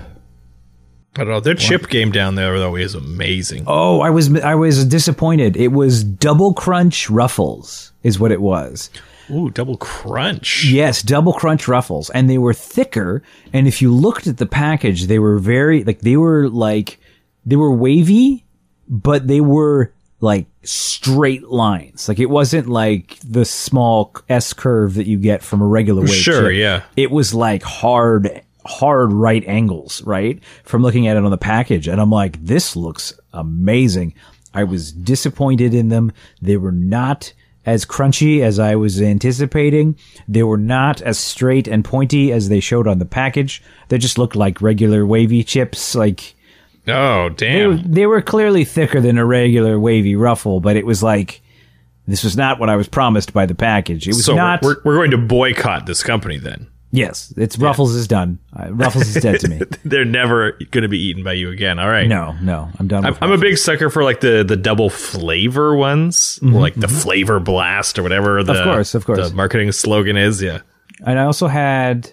I 1.15 1.25
don't 1.25 1.29
know. 1.29 1.41
Their 1.41 1.55
chip 1.55 1.89
game 1.89 2.11
down 2.11 2.37
there 2.37 2.59
though 2.59 2.77
is 2.77 2.95
amazing. 2.95 3.65
Oh, 3.67 4.01
I 4.01 4.11
was 4.11 4.35
I 4.43 4.55
was 4.55 4.85
disappointed. 4.87 5.57
It 5.57 5.69
was 5.69 6.03
double 6.03 6.55
crunch 6.55 7.11
ruffles, 7.11 7.93
is 8.03 8.19
what 8.19 8.33
it 8.33 8.41
was. 8.41 8.89
Ooh, 9.31 9.51
double 9.51 9.77
crunch. 9.77 10.65
Yes, 10.65 11.03
double 11.03 11.33
crunch 11.33 11.69
ruffles, 11.69 12.11
and 12.11 12.29
they 12.29 12.39
were 12.39 12.55
thicker. 12.55 13.23
And 13.53 13.69
if 13.69 13.81
you 13.83 13.93
looked 13.93 14.27
at 14.27 14.39
the 14.39 14.47
package, 14.47 15.07
they 15.07 15.19
were 15.19 15.39
very 15.39 15.85
like 15.85 16.01
they 16.01 16.17
were 16.17 16.49
like 16.49 16.99
they 17.45 17.57
were 17.57 17.75
wavy, 17.75 18.45
but 18.89 19.27
they 19.27 19.41
were 19.41 19.93
like 20.21 20.47
straight 20.63 21.45
lines. 21.45 22.09
Like 22.09 22.21
it 22.21 22.31
wasn't 22.31 22.69
like 22.69 23.19
the 23.25 23.45
small 23.45 24.15
S 24.29 24.53
curve 24.53 24.95
that 24.95 25.07
you 25.07 25.19
get 25.19 25.43
from 25.43 25.61
a 25.61 25.67
regular 25.67 26.03
wave. 26.03 26.15
Sure, 26.15 26.51
chip. 26.51 26.59
yeah. 26.59 26.83
It 26.97 27.11
was 27.11 27.35
like 27.35 27.63
hard, 27.63 28.43
hard 28.67 29.13
right 29.13 29.45
angles, 29.47 30.03
right? 30.03 30.43
From 30.65 30.83
looking 30.83 31.07
at 31.09 31.17
it 31.17 31.25
on 31.25 31.31
the 31.31 31.39
package, 31.39 31.89
and 31.89 32.01
I'm 32.01 32.11
like, 32.11 32.45
this 32.45 32.77
looks 32.77 33.13
amazing. 33.33 34.15
I 34.55 34.65
was 34.65 34.93
disappointed 34.93 35.75
in 35.75 35.89
them. 35.89 36.13
They 36.41 36.57
were 36.57 36.73
not 36.73 37.33
as 37.65 37.85
crunchy 37.85 38.41
as 38.43 38.59
I 38.59 38.75
was 38.77 39.01
anticipating. 39.01 39.97
They 40.29 40.43
were 40.43 40.59
not 40.59 41.01
as 41.03 41.19
straight 41.19 41.69
and 41.69 41.85
pointy 41.85 42.33
as 42.33 42.49
they 42.49 42.61
showed 42.61 42.87
on 42.89 42.99
the 42.99 43.05
package. 43.07 43.63
They 43.89 43.99
just 43.99 44.19
looked 44.19 44.35
like 44.37 44.61
regular 44.61 45.07
wavy 45.07 45.45
chips. 45.45 45.95
Like 45.95 46.35
Oh, 46.89 47.29
they, 47.29 47.35
damn. 47.61 47.91
they 47.93 48.07
were 48.07 48.21
clearly 48.21 48.65
thicker 48.65 49.01
than 49.01 49.17
a 49.17 49.25
regular 49.25 49.79
wavy 49.79 50.17
ruffle, 50.17 50.59
but 50.59 50.75
it 50.77 50.85
was 50.85 51.03
like 51.03 51.41
this 52.09 52.25
was 52.25 52.37
not 52.37 52.59
what 52.59 52.69
I 52.69 52.75
was 52.75 52.89
promised 52.89 53.33
by 53.33 53.47
the 53.47 53.55
package. 53.55 54.09
It 54.09 54.15
was 54.15 54.25
So 54.25 54.35
not. 54.35 54.61
we're, 54.63 54.77
we're 54.85 54.97
going 54.97 55.13
to 55.13 55.19
boycott 55.19 55.87
this 55.87 56.03
company 56.03 56.39
then. 56.39 56.67
Yes, 56.93 57.35
it's 57.37 57.59
Ruffles 57.59 57.95
is 57.97 58.07
done. 58.07 58.39
Uh, 58.57 58.73
Ruffles 58.73 59.09
is 59.09 59.23
dead 59.23 59.41
to 59.41 59.49
me. 59.49 59.61
They're 59.85 60.05
never 60.05 60.53
going 60.71 60.83
to 60.83 60.89
be 60.89 60.99
eaten 60.99 61.25
by 61.25 61.33
you 61.33 61.51
again. 61.51 61.79
All 61.81 61.89
right. 61.89 62.07
No, 62.09 62.37
no, 62.41 62.71
I'm 62.79 62.87
done. 62.87 63.05
I'm, 63.05 63.17
I'm 63.21 63.33
a 63.33 63.39
big 63.39 63.59
sucker 63.59 63.91
for 63.91 64.05
like 64.05 64.21
the 64.21 64.45
the 64.47 64.57
double 64.57 64.89
flavor 64.91 65.75
ones, 65.75 66.39
like 66.43 66.75
the 66.75 66.89
flavor 66.89 67.41
blast 67.41 67.99
or 67.99 68.03
whatever. 68.05 68.43
The, 68.45 68.53
Mm-hmm, 68.53 68.71
course, 68.71 68.95
of 68.95 69.05
course. 69.07 69.31
The 69.31 69.35
marketing 69.35 69.73
slogan 69.73 70.17
is 70.17 70.41
yeah. 70.41 70.61
and 71.05 71.19
I 71.19 71.25
also 71.25 71.49
had 71.49 72.13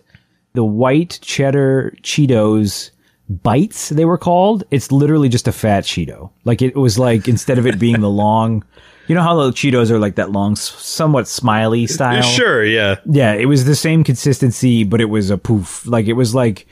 the 0.53 0.63
white 0.63 1.19
cheddar 1.21 1.93
Cheetos 2.01 2.89
bites. 3.29 3.89
They 3.89 4.05
were 4.05 4.17
called. 4.17 4.63
It's 4.71 4.91
literally 4.91 5.29
just 5.29 5.47
a 5.47 5.51
fat 5.51 5.83
Cheeto. 5.83 6.31
Like 6.45 6.61
it 6.61 6.75
was 6.75 6.97
like 6.97 7.27
instead 7.27 7.59
of 7.59 7.67
it 7.67 7.77
being 7.77 8.01
the 8.01 8.09
long, 8.25 8.63
you 9.09 9.15
know 9.15 9.23
how 9.23 9.35
the 9.43 9.49
Cheetos 9.49 9.89
are 9.89 9.97
like 9.97 10.15
that 10.15 10.31
long, 10.31 10.55
somewhat 10.55 11.27
smiley 11.27 11.87
style. 11.87 12.21
Sure, 12.21 12.63
yeah. 12.63 12.97
Yeah, 13.07 13.33
it 13.33 13.47
was 13.47 13.65
the 13.65 13.75
same 13.75 14.03
consistency, 14.03 14.83
but 14.83 15.01
it 15.01 15.05
was 15.05 15.31
a 15.31 15.37
poof. 15.37 15.85
Like 15.87 16.05
it 16.05 16.13
was 16.13 16.35
like 16.35 16.67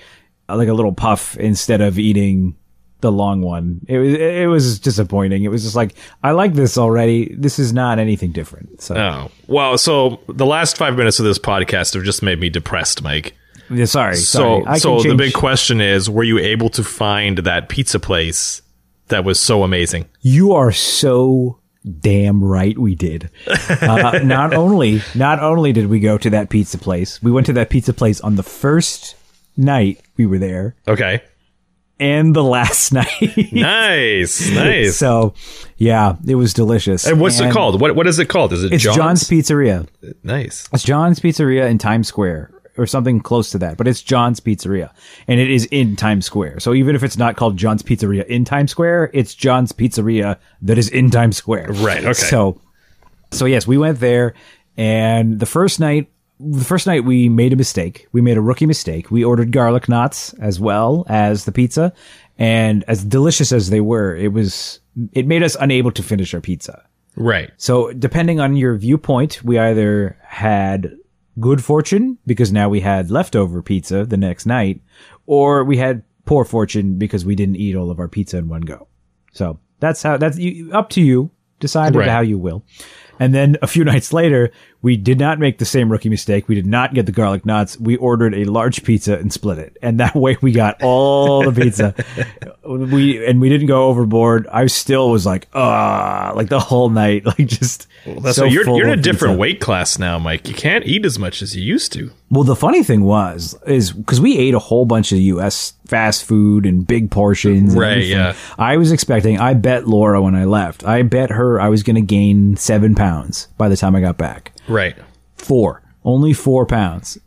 like 0.48 0.68
a 0.68 0.74
little 0.74 0.94
puff 0.94 1.36
instead 1.38 1.82
of 1.82 1.98
eating 1.98 2.56
the 3.02 3.12
long 3.12 3.42
one. 3.42 3.82
It 3.88 3.98
was 3.98 4.14
it 4.14 4.48
was 4.50 4.80
disappointing. 4.80 5.46
It 5.46 5.48
was 5.48 5.64
just 5.64 5.76
like 5.76 5.96
I 6.24 6.32
like 6.32 6.54
this 6.54 6.78
already. 6.78 7.34
This 7.36 7.58
is 7.58 7.74
not 7.74 7.98
anything 7.98 8.34
different. 8.34 8.84
So 8.84 8.96
Oh 8.96 9.32
well, 9.48 9.76
so 9.80 10.20
the 10.28 10.46
last 10.46 10.78
five 10.78 10.96
minutes 10.96 11.18
of 11.18 11.26
this 11.26 11.40
podcast 11.40 11.96
have 11.96 12.04
just 12.04 12.22
made 12.22 12.40
me 12.40 12.52
depressed, 12.52 13.02
Mike. 13.02 13.36
yeah, 13.72 13.86
sorry. 13.86 14.16
So 14.16 14.64
sorry. 14.64 14.80
So 14.80 15.02
the 15.02 15.16
big 15.16 15.34
question 15.34 15.82
is, 15.82 16.08
were 16.08 16.24
you 16.24 16.38
able 16.38 16.70
to 16.70 16.84
find 16.84 17.40
that 17.40 17.68
pizza 17.68 18.00
place 18.00 18.62
that 19.08 19.24
was 19.26 19.40
so 19.40 19.64
amazing? 19.64 20.08
You 20.22 20.54
are 20.54 20.72
so 20.72 21.60
damn 21.88 22.44
right 22.44 22.78
we 22.78 22.96
did. 22.96 23.30
Uh, 23.48 24.20
not 24.24 24.54
only 24.54 25.02
not 25.16 25.40
only 25.40 25.74
did 25.74 25.88
we 25.88 26.00
go 26.00 26.18
to 26.18 26.30
that 26.32 26.50
pizza 26.50 26.78
place, 26.78 27.22
we 27.24 27.32
went 27.32 27.46
to 27.48 27.54
that 27.54 27.70
pizza 27.70 27.94
place 27.94 28.20
on 28.22 28.36
the 28.36 28.44
first 28.44 29.16
night 29.56 30.02
we 30.18 30.26
were 30.26 30.38
there 30.38 30.76
Okay, 30.88 31.22
and 32.00 32.36
the 32.36 32.44
last 32.44 32.92
night. 32.94 33.08
nice, 33.52 34.50
nice. 34.52 34.96
so, 34.98 35.34
yeah, 35.78 36.16
it 36.28 36.36
was 36.36 36.54
delicious. 36.54 37.06
and 37.08 37.20
what's 37.20 37.40
it 37.40 37.52
called? 37.52 37.82
What 37.82 37.96
what 37.96 38.06
is 38.08 38.20
it 38.20 38.30
called? 38.30 38.54
Is 38.54 38.64
it 38.64 38.74
It's 38.74 38.84
John's? 38.84 39.24
Pizzeria. 39.24 39.88
Nice. 40.24 40.68
It's 40.74 40.84
John's 40.84 41.20
Pizzeria 41.20 41.70
in 41.70 41.78
Times 41.78 42.08
Square 42.08 42.52
or 42.78 42.86
something 42.86 43.20
close 43.20 43.50
to 43.52 43.58
that, 43.60 43.78
but 43.78 43.88
it's 43.88 44.02
John's 44.02 44.40
Pizzeria 44.40 44.92
and 45.28 45.40
it 45.40 45.50
is 45.50 45.66
in 45.66 45.96
Times 45.96 46.26
Square. 46.26 46.60
So 46.60 46.74
even 46.74 46.96
if 46.96 47.04
it's 47.04 47.18
not 47.18 47.36
called 47.36 47.58
John's 47.58 47.84
Pizzeria 47.84 48.26
in 48.28 48.46
Times 48.46 48.72
Square, 48.72 49.12
it's 49.14 49.34
John's 49.34 49.72
Pizzeria 49.72 50.38
that 50.62 50.78
is 50.78 50.90
in 50.90 51.10
Times 51.10 51.38
Square. 51.38 51.68
Right, 51.74 52.04
okay. 52.04 52.14
So, 52.14 52.62
so 53.32 53.46
yes, 53.46 53.68
we 53.68 53.78
went 53.78 54.00
there 54.00 54.34
and 54.78 55.40
the 55.40 55.46
first 55.46 55.80
night, 55.80 56.12
the 56.40 56.66
first 56.66 56.86
night 56.86 57.04
we 57.04 57.30
made 57.30 57.54
a 57.54 57.56
mistake. 57.56 58.08
We 58.12 58.22
made 58.22 58.38
a 58.38 58.42
rookie 58.42 58.68
mistake. 58.68 59.10
We 59.10 59.24
ordered 59.24 59.52
garlic 59.52 59.90
knots 59.90 60.34
as 60.36 60.60
well 60.60 61.06
as 61.10 61.46
the 61.46 61.52
pizza 61.52 61.94
and 62.38 62.84
as 62.88 63.04
delicious 63.04 63.52
as 63.52 63.70
they 63.70 63.82
were, 63.82 64.16
it 64.16 64.32
was, 64.32 64.80
it 65.14 65.26
made 65.26 65.44
us 65.44 65.58
unable 65.60 65.92
to 65.92 66.04
finish 66.04 66.34
our 66.34 66.42
pizza. 66.42 66.84
Right. 67.16 67.50
So, 67.58 67.92
depending 67.94 68.40
on 68.40 68.56
your 68.56 68.76
viewpoint, 68.76 69.44
we 69.44 69.58
either 69.58 70.18
had 70.22 70.96
good 71.40 71.64
fortune 71.64 72.18
because 72.26 72.52
now 72.52 72.70
we 72.70 72.80
had 72.80 73.12
leftover 73.12 73.62
pizza 73.62 74.06
the 74.06 74.18
next 74.18 74.46
night, 74.46 74.82
or 75.26 75.64
we 75.64 75.78
had 75.78 76.04
poor 76.26 76.44
fortune 76.46 76.98
because 76.98 77.26
we 77.26 77.36
didn't 77.36 77.56
eat 77.58 77.76
all 77.76 77.90
of 77.90 78.00
our 78.00 78.08
pizza 78.08 78.38
in 78.38 78.48
one 78.48 78.62
go. 78.62 78.88
So 79.34 79.60
that's 79.80 80.04
how 80.04 80.18
that's 80.18 80.38
you, 80.38 80.72
up 80.72 80.90
to 80.92 81.02
you. 81.02 81.32
Decide 81.60 81.96
Right. 81.96 82.08
how 82.08 82.22
you 82.22 82.38
will. 82.38 82.64
And 83.20 83.34
then 83.34 83.58
a 83.64 83.68
few 83.68 83.84
nights 83.92 84.14
later, 84.14 84.52
we 84.82 84.96
did 84.96 85.20
not 85.20 85.40
make 85.40 85.58
the 85.58 85.66
same 85.66 85.92
rookie 85.92 86.10
mistake. 86.10 86.48
We 86.48 86.56
did 86.56 86.66
not 86.68 86.94
get 86.94 87.06
the 87.08 87.12
garlic 87.12 87.46
knots. 87.46 87.80
We 87.80 87.98
ordered 87.98 88.36
a 88.36 88.46
large 88.46 88.84
pizza 88.84 89.18
and 89.18 89.34
split 89.34 89.58
it. 89.58 89.78
And 89.82 90.00
that 90.00 90.16
way 90.24 90.38
we 90.42 90.52
got 90.52 90.82
all 90.84 91.44
the 91.50 91.62
pizza. 91.62 91.96
we, 92.66 93.26
and 93.26 93.42
we 93.42 93.50
didn't 93.50 93.68
go 93.68 93.86
overboard. 93.88 94.48
I 94.48 94.68
still 94.68 95.10
was 95.10 95.26
like, 95.26 95.48
ah, 95.54 96.32
like 96.36 96.50
the 96.50 96.60
whole 96.60 96.90
night, 96.90 97.26
like 97.26 97.48
just. 97.48 97.88
That's 98.06 98.38
so 98.38 98.46
you're 98.46 98.66
you're 98.66 98.88
in 98.88 99.00
a 99.00 99.02
different 99.02 99.34
pizza. 99.34 99.40
weight 99.40 99.60
class 99.60 100.00
now, 100.00 100.18
Mike. 100.20 100.48
You 100.48 100.54
can't 100.54 100.86
eat 100.86 101.06
as 101.06 101.20
much 101.20 101.42
as 101.42 101.56
you 101.56 101.64
used 101.64 101.92
to. 101.94 102.12
Well, 102.30 102.44
the 102.44 102.56
funny 102.56 102.84
thing 102.84 103.04
was, 103.04 103.58
is 103.66 103.92
because 103.92 104.20
we 104.22 104.38
ate 104.38 104.54
a 104.54 104.60
whole 104.60 104.86
bunch 104.86 105.12
of 105.14 105.18
U.S. 105.20 105.74
fast 105.86 106.26
food 106.26 106.66
and 106.66 106.86
big 106.86 107.10
portions. 107.10 107.72
and 107.74 107.82
Right, 107.82 107.92
everything. 107.92 108.12
yeah. 108.18 108.36
I 108.58 108.76
was 108.78 108.92
expecting, 108.92 109.40
I 109.40 109.54
bet 109.54 109.88
Laura 109.88 110.22
when 110.22 110.36
I 110.36 110.44
left, 110.44 110.86
I 110.86 111.04
bet 111.04 111.30
her 111.32 111.60
I 111.60 111.70
was 111.70 111.84
going 111.84 111.96
to 111.96 112.02
gain 112.02 112.58
seven 112.58 112.96
pounds 112.96 113.48
by 113.58 113.70
the 113.70 113.78
time 113.78 113.96
I 113.96 114.02
got 114.02 114.18
back. 114.18 114.52
Right. 114.68 114.96
Four. 115.36 115.82
Only 116.04 116.34
four 116.34 116.66
pounds. 116.66 117.18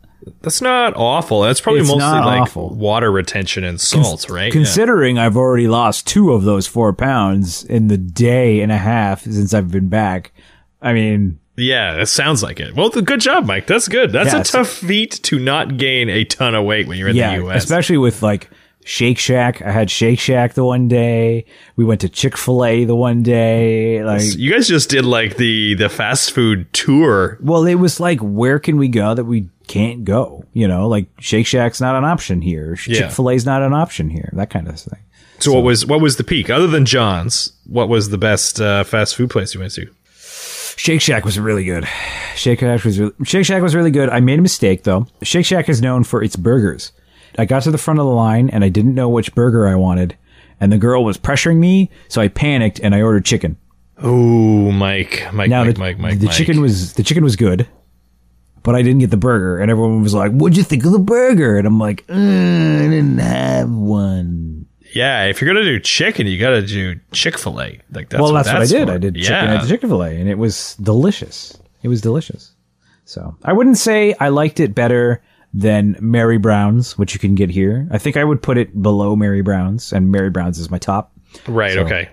That's 0.41 0.61
not 0.61 0.93
awful. 0.95 1.41
That's 1.41 1.61
probably 1.61 1.81
It's 1.81 1.89
mostly 1.89 1.99
not 2.05 2.25
like 2.25 2.41
awful. 2.41 2.69
water 2.75 3.11
retention 3.11 3.63
and 3.63 3.81
salt, 3.81 4.29
right? 4.29 4.51
Considering 4.51 5.17
I've 5.17 5.35
already 5.35 5.67
lost 5.67 6.05
two 6.07 6.31
of 6.33 6.43
those 6.43 6.67
four 6.67 6.93
pounds 6.93 7.63
in 7.63 7.87
the 7.87 7.97
day 7.97 8.61
and 8.61 8.71
a 8.71 8.77
half 8.77 9.21
since 9.23 9.53
I've 9.53 9.71
been 9.71 9.87
back. 9.89 10.31
I 10.81 10.93
mean, 10.93 11.39
Yeah, 11.57 11.99
it 11.99 12.05
sounds 12.05 12.43
like 12.43 12.59
it. 12.59 12.75
Well, 12.75 12.91
th- 12.91 13.05
good 13.05 13.19
job, 13.21 13.45
Mike. 13.47 13.65
That's 13.65 13.87
good. 13.87 14.11
That's 14.11 14.33
Yeah, 14.33 14.41
a 14.41 14.43
tough 14.43 14.69
feat 14.69 15.19
to 15.23 15.39
not 15.39 15.77
gain 15.77 16.07
a 16.09 16.23
ton 16.23 16.53
of 16.53 16.65
weight 16.65 16.87
when 16.87 16.97
you're 16.99 17.09
in 17.09 17.15
yeah, 17.15 17.31
the 17.37 17.43
U.S. 17.43 17.63
especially 17.63 17.97
with 17.97 18.21
like 18.21 18.49
Shake 18.83 19.17
Shack. 19.19 19.61
I 19.61 19.71
had 19.71 19.91
Shake 19.91 20.19
Shack 20.19 20.53
the 20.53 20.63
one 20.63 20.87
day. 20.87 21.45
We 21.75 21.85
went 21.85 22.01
to 22.01 22.09
Chick 22.09 22.35
Fil 22.37 22.65
A 22.65 22.83
the 22.85 22.95
one 22.95 23.21
day. 23.23 24.03
Like, 24.03 24.21
You 24.35 24.51
guys 24.51 24.67
just 24.67 24.89
did 24.89 25.05
like 25.05 25.37
the 25.37 25.75
the 25.75 25.89
fast 25.89 26.31
food 26.31 26.71
tour. 26.73 27.37
well, 27.41 27.65
it 27.65 27.75
was 27.75 27.99
like, 27.99 28.19
where 28.21 28.59
can 28.59 28.77
we 28.77 28.87
go 28.87 29.13
that 29.13 29.25
we 29.25 29.49
can't 29.67 30.03
go? 30.03 30.43
You 30.53 30.67
know, 30.67 30.87
like 30.87 31.05
Shake 31.19 31.45
Shack's 31.47 31.79
not 31.79 31.95
an 31.95 32.03
option 32.03 32.41
here. 32.41 32.77
Yeah. 32.87 33.01
Chick 33.01 33.11
Fil 33.11 33.29
A's 33.29 33.45
not 33.45 33.61
an 33.61 33.73
option 33.73 34.09
here. 34.09 34.29
That 34.33 34.49
kind 34.49 34.67
of 34.67 34.79
thing. 34.79 34.99
So, 35.39 35.53
what 35.53 35.63
was 35.63 35.85
what 35.85 36.01
was 36.01 36.17
the 36.17 36.23
peak 36.23 36.49
other 36.49 36.67
than 36.67 36.85
John's? 36.85 37.53
What 37.67 37.87
was 37.89 38.09
the 38.09 38.17
best 38.17 38.59
uh, 38.61 38.83
fast 38.83 39.15
food 39.15 39.29
place 39.29 39.53
you 39.53 39.59
went 39.59 39.73
to? 39.73 39.87
Shake 40.77 41.01
Shack 41.01 41.25
was 41.25 41.39
really 41.39 41.63
good. 41.65 41.87
Shake 42.35 42.59
Shack 42.59 42.83
was 42.83 42.99
really, 42.99 43.13
Shake 43.23 43.45
Shack 43.45 43.61
was 43.61 43.75
really 43.75 43.91
good. 43.91 44.09
I 44.09 44.19
made 44.19 44.39
a 44.39 44.41
mistake 44.41 44.83
though. 44.83 45.07
Shake 45.21 45.45
Shack 45.45 45.69
is 45.69 45.81
known 45.81 46.03
for 46.03 46.23
its 46.23 46.35
burgers. 46.35 46.91
I 47.37 47.45
got 47.45 47.63
to 47.63 47.71
the 47.71 47.77
front 47.77 47.99
of 47.99 48.05
the 48.05 48.11
line 48.11 48.49
and 48.49 48.63
I 48.63 48.69
didn't 48.69 48.95
know 48.95 49.09
which 49.09 49.33
burger 49.35 49.67
I 49.67 49.75
wanted, 49.75 50.17
and 50.59 50.71
the 50.71 50.77
girl 50.77 51.03
was 51.03 51.17
pressuring 51.17 51.57
me, 51.57 51.89
so 52.07 52.21
I 52.21 52.27
panicked 52.27 52.79
and 52.79 52.93
I 52.95 53.01
ordered 53.01 53.25
chicken. 53.25 53.57
Oh, 54.03 54.71
Mike, 54.71 55.27
Mike, 55.31 55.49
Now 55.49 55.63
Mike, 55.63 55.75
the, 55.75 55.79
Mike, 55.79 55.99
Mike, 55.99 56.19
the 56.19 56.25
Mike. 56.25 56.35
chicken 56.35 56.59
was 56.61 56.93
the 56.93 57.03
chicken 57.03 57.23
was 57.23 57.35
good, 57.35 57.67
but 58.63 58.73
I 58.75 58.81
didn't 58.81 58.99
get 58.99 59.11
the 59.11 59.17
burger, 59.17 59.59
and 59.59 59.69
everyone 59.69 60.01
was 60.01 60.13
like, 60.13 60.31
"What'd 60.31 60.57
you 60.57 60.63
think 60.63 60.85
of 60.85 60.91
the 60.91 60.99
burger?" 60.99 61.57
And 61.57 61.67
I'm 61.67 61.79
like, 61.79 62.03
uh, 62.09 62.13
"I 62.13 62.87
didn't 62.89 63.19
have 63.19 63.69
one." 63.69 64.65
Yeah, 64.93 65.25
if 65.25 65.39
you're 65.39 65.53
gonna 65.53 65.63
do 65.63 65.79
chicken, 65.79 66.27
you 66.27 66.37
gotta 66.39 66.61
do 66.65 66.99
Chick 67.11 67.37
Fil 67.37 67.61
A. 67.61 67.79
Like 67.91 68.09
that's 68.09 68.21
well, 68.21 68.33
what 68.33 68.43
that's 68.43 68.47
what 68.53 68.61
I 68.61 68.65
did. 68.65 68.87
for. 68.87 68.93
I 68.95 68.97
did 68.97 69.15
chicken 69.15 69.33
Yeah. 69.45 69.61
at 69.61 69.67
Chick 69.67 69.81
Fil 69.81 70.03
A, 70.03 70.09
and 70.09 70.27
it 70.27 70.37
was 70.37 70.75
delicious. 70.81 71.57
It 71.83 71.87
was 71.87 72.01
delicious. 72.01 72.51
So 73.05 73.35
I 73.43 73.53
wouldn't 73.53 73.77
say 73.77 74.15
I 74.19 74.29
liked 74.29 74.59
it 74.59 74.73
better 74.75 75.21
than 75.53 75.97
Mary 75.99 76.37
Brown's, 76.37 76.97
which 76.97 77.13
you 77.13 77.19
can 77.19 77.35
get 77.35 77.49
here. 77.49 77.87
I 77.91 77.97
think 77.97 78.17
I 78.17 78.23
would 78.23 78.41
put 78.41 78.57
it 78.57 78.81
below 78.81 79.15
Mary 79.15 79.41
Brown's, 79.41 79.91
and 79.91 80.11
Mary 80.11 80.29
Brown's 80.29 80.59
is 80.59 80.71
my 80.71 80.77
top. 80.77 81.11
Right. 81.47 81.77
okay. 81.77 82.09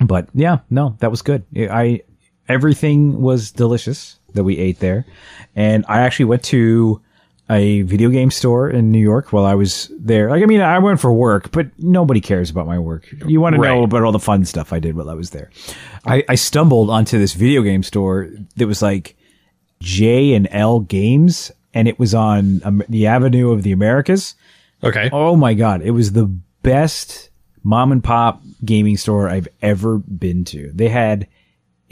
But 0.00 0.28
yeah, 0.34 0.58
no, 0.70 0.96
that 1.00 1.10
was 1.10 1.22
good. 1.22 1.44
I 1.56 2.02
everything 2.48 3.20
was 3.20 3.52
delicious 3.52 4.18
that 4.34 4.44
we 4.44 4.58
ate 4.58 4.80
there, 4.80 5.06
and 5.54 5.84
I 5.88 6.00
actually 6.00 6.26
went 6.26 6.42
to 6.44 7.00
a 7.50 7.82
video 7.82 8.08
game 8.08 8.30
store 8.30 8.70
in 8.70 8.90
New 8.90 9.00
York 9.00 9.32
while 9.32 9.44
I 9.44 9.54
was 9.54 9.90
there. 9.98 10.30
Like, 10.30 10.42
I 10.42 10.46
mean, 10.46 10.60
I 10.60 10.78
went 10.78 11.00
for 11.00 11.12
work, 11.12 11.52
but 11.52 11.66
nobody 11.78 12.20
cares 12.20 12.50
about 12.50 12.66
my 12.66 12.78
work. 12.78 13.12
You 13.26 13.40
want 13.40 13.56
to 13.56 13.60
know 13.60 13.82
about 13.82 14.02
all 14.02 14.12
the 14.12 14.18
fun 14.18 14.44
stuff 14.44 14.72
I 14.72 14.78
did 14.78 14.96
while 14.96 15.10
I 15.10 15.14
was 15.14 15.30
there. 15.30 15.50
I, 16.06 16.24
I 16.28 16.34
stumbled 16.36 16.88
onto 16.88 17.18
this 17.18 17.34
video 17.34 17.62
game 17.62 17.82
store 17.82 18.30
that 18.56 18.66
was 18.66 18.80
like 18.80 19.16
J 19.80 20.34
and 20.34 20.48
L 20.50 20.80
Games, 20.80 21.52
and 21.74 21.88
it 21.88 21.98
was 21.98 22.14
on 22.14 22.60
um, 22.64 22.82
the 22.88 23.06
Avenue 23.06 23.50
of 23.50 23.62
the 23.62 23.72
Americas. 23.72 24.34
Okay. 24.82 25.10
Oh 25.12 25.36
my 25.36 25.54
god, 25.54 25.82
it 25.82 25.92
was 25.92 26.12
the 26.12 26.26
best 26.62 27.30
mom 27.62 27.92
and 27.92 28.02
pop 28.02 28.42
gaming 28.64 28.96
store 28.96 29.28
I've 29.28 29.48
ever 29.60 29.98
been 29.98 30.44
to. 30.46 30.70
They 30.74 30.88
had 30.88 31.26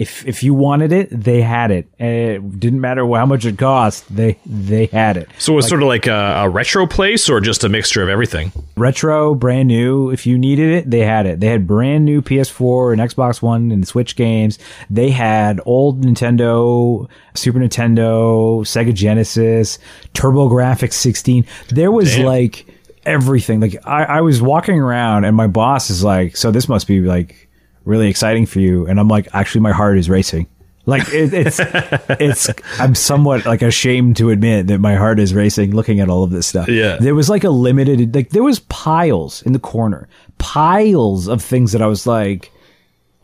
if 0.00 0.26
if 0.26 0.42
you 0.42 0.54
wanted 0.54 0.92
it, 0.92 1.08
they 1.10 1.42
had 1.42 1.70
it. 1.70 1.86
And 1.98 2.10
it 2.10 2.58
didn't 2.58 2.80
matter 2.80 3.06
how 3.06 3.26
much 3.26 3.44
it 3.44 3.58
cost. 3.58 4.04
They 4.14 4.38
they 4.46 4.86
had 4.86 5.18
it. 5.18 5.28
So 5.36 5.52
it 5.52 5.56
was 5.56 5.68
sort 5.68 5.82
of 5.82 5.88
like 5.88 6.06
a, 6.06 6.44
a 6.44 6.48
retro 6.48 6.86
place, 6.86 7.28
or 7.28 7.38
just 7.38 7.64
a 7.64 7.68
mixture 7.68 8.02
of 8.02 8.08
everything. 8.08 8.50
Retro, 8.76 9.34
brand 9.34 9.68
new. 9.68 10.08
If 10.08 10.26
you 10.26 10.38
needed 10.38 10.70
it, 10.70 10.90
they 10.90 11.00
had 11.00 11.26
it. 11.26 11.40
They 11.40 11.48
had 11.48 11.66
brand 11.66 12.06
new 12.06 12.22
PS4 12.22 12.94
and 12.94 13.02
Xbox 13.02 13.42
One 13.42 13.70
and 13.70 13.86
Switch 13.86 14.16
games. 14.16 14.58
They 14.88 15.10
had 15.10 15.60
old 15.66 16.02
Nintendo, 16.02 17.06
Super 17.34 17.58
Nintendo, 17.58 18.60
Sega 18.62 18.94
Genesis, 18.94 19.78
TurboGrafx 20.14 20.94
16. 20.94 21.44
There 21.68 21.92
was 21.92 22.16
Damn. 22.16 22.24
like 22.24 22.66
everything. 23.04 23.60
Like 23.60 23.76
I, 23.86 24.04
I 24.04 24.20
was 24.22 24.40
walking 24.40 24.80
around 24.80 25.24
and 25.24 25.36
my 25.36 25.46
boss 25.46 25.90
is 25.90 26.02
like, 26.02 26.38
"So 26.38 26.50
this 26.50 26.70
must 26.70 26.86
be 26.86 27.02
like 27.02 27.49
really 27.90 28.08
exciting 28.08 28.46
for 28.46 28.60
you," 28.60 28.86
and 28.86 28.98
I'm 28.98 29.08
like, 29.08 29.28
"Actually, 29.34 29.62
my 29.62 29.72
heart 29.72 29.98
is 29.98 30.08
racing." 30.08 30.46
Like 30.86 31.08
it, 31.12 31.32
it's, 31.34 31.60
it's. 32.20 32.50
I'm 32.78 32.94
somewhat 32.94 33.44
like 33.44 33.62
ashamed 33.62 34.16
to 34.16 34.30
admit 34.30 34.68
that 34.68 34.78
my 34.78 34.94
heart 34.94 35.20
is 35.20 35.34
racing 35.34 35.74
looking 35.74 36.00
at 36.00 36.08
all 36.08 36.24
of 36.24 36.30
this 36.30 36.46
stuff. 36.46 36.68
Yeah. 36.68 36.96
there 36.96 37.14
was 37.14 37.28
like 37.28 37.44
a 37.44 37.50
limited, 37.50 38.14
like 38.14 38.30
there 38.30 38.42
was 38.42 38.60
piles 38.60 39.42
in 39.42 39.52
the 39.52 39.58
corner, 39.58 40.08
piles 40.38 41.28
of 41.28 41.42
things 41.42 41.72
that 41.72 41.82
I 41.82 41.86
was 41.86 42.06
like, 42.06 42.50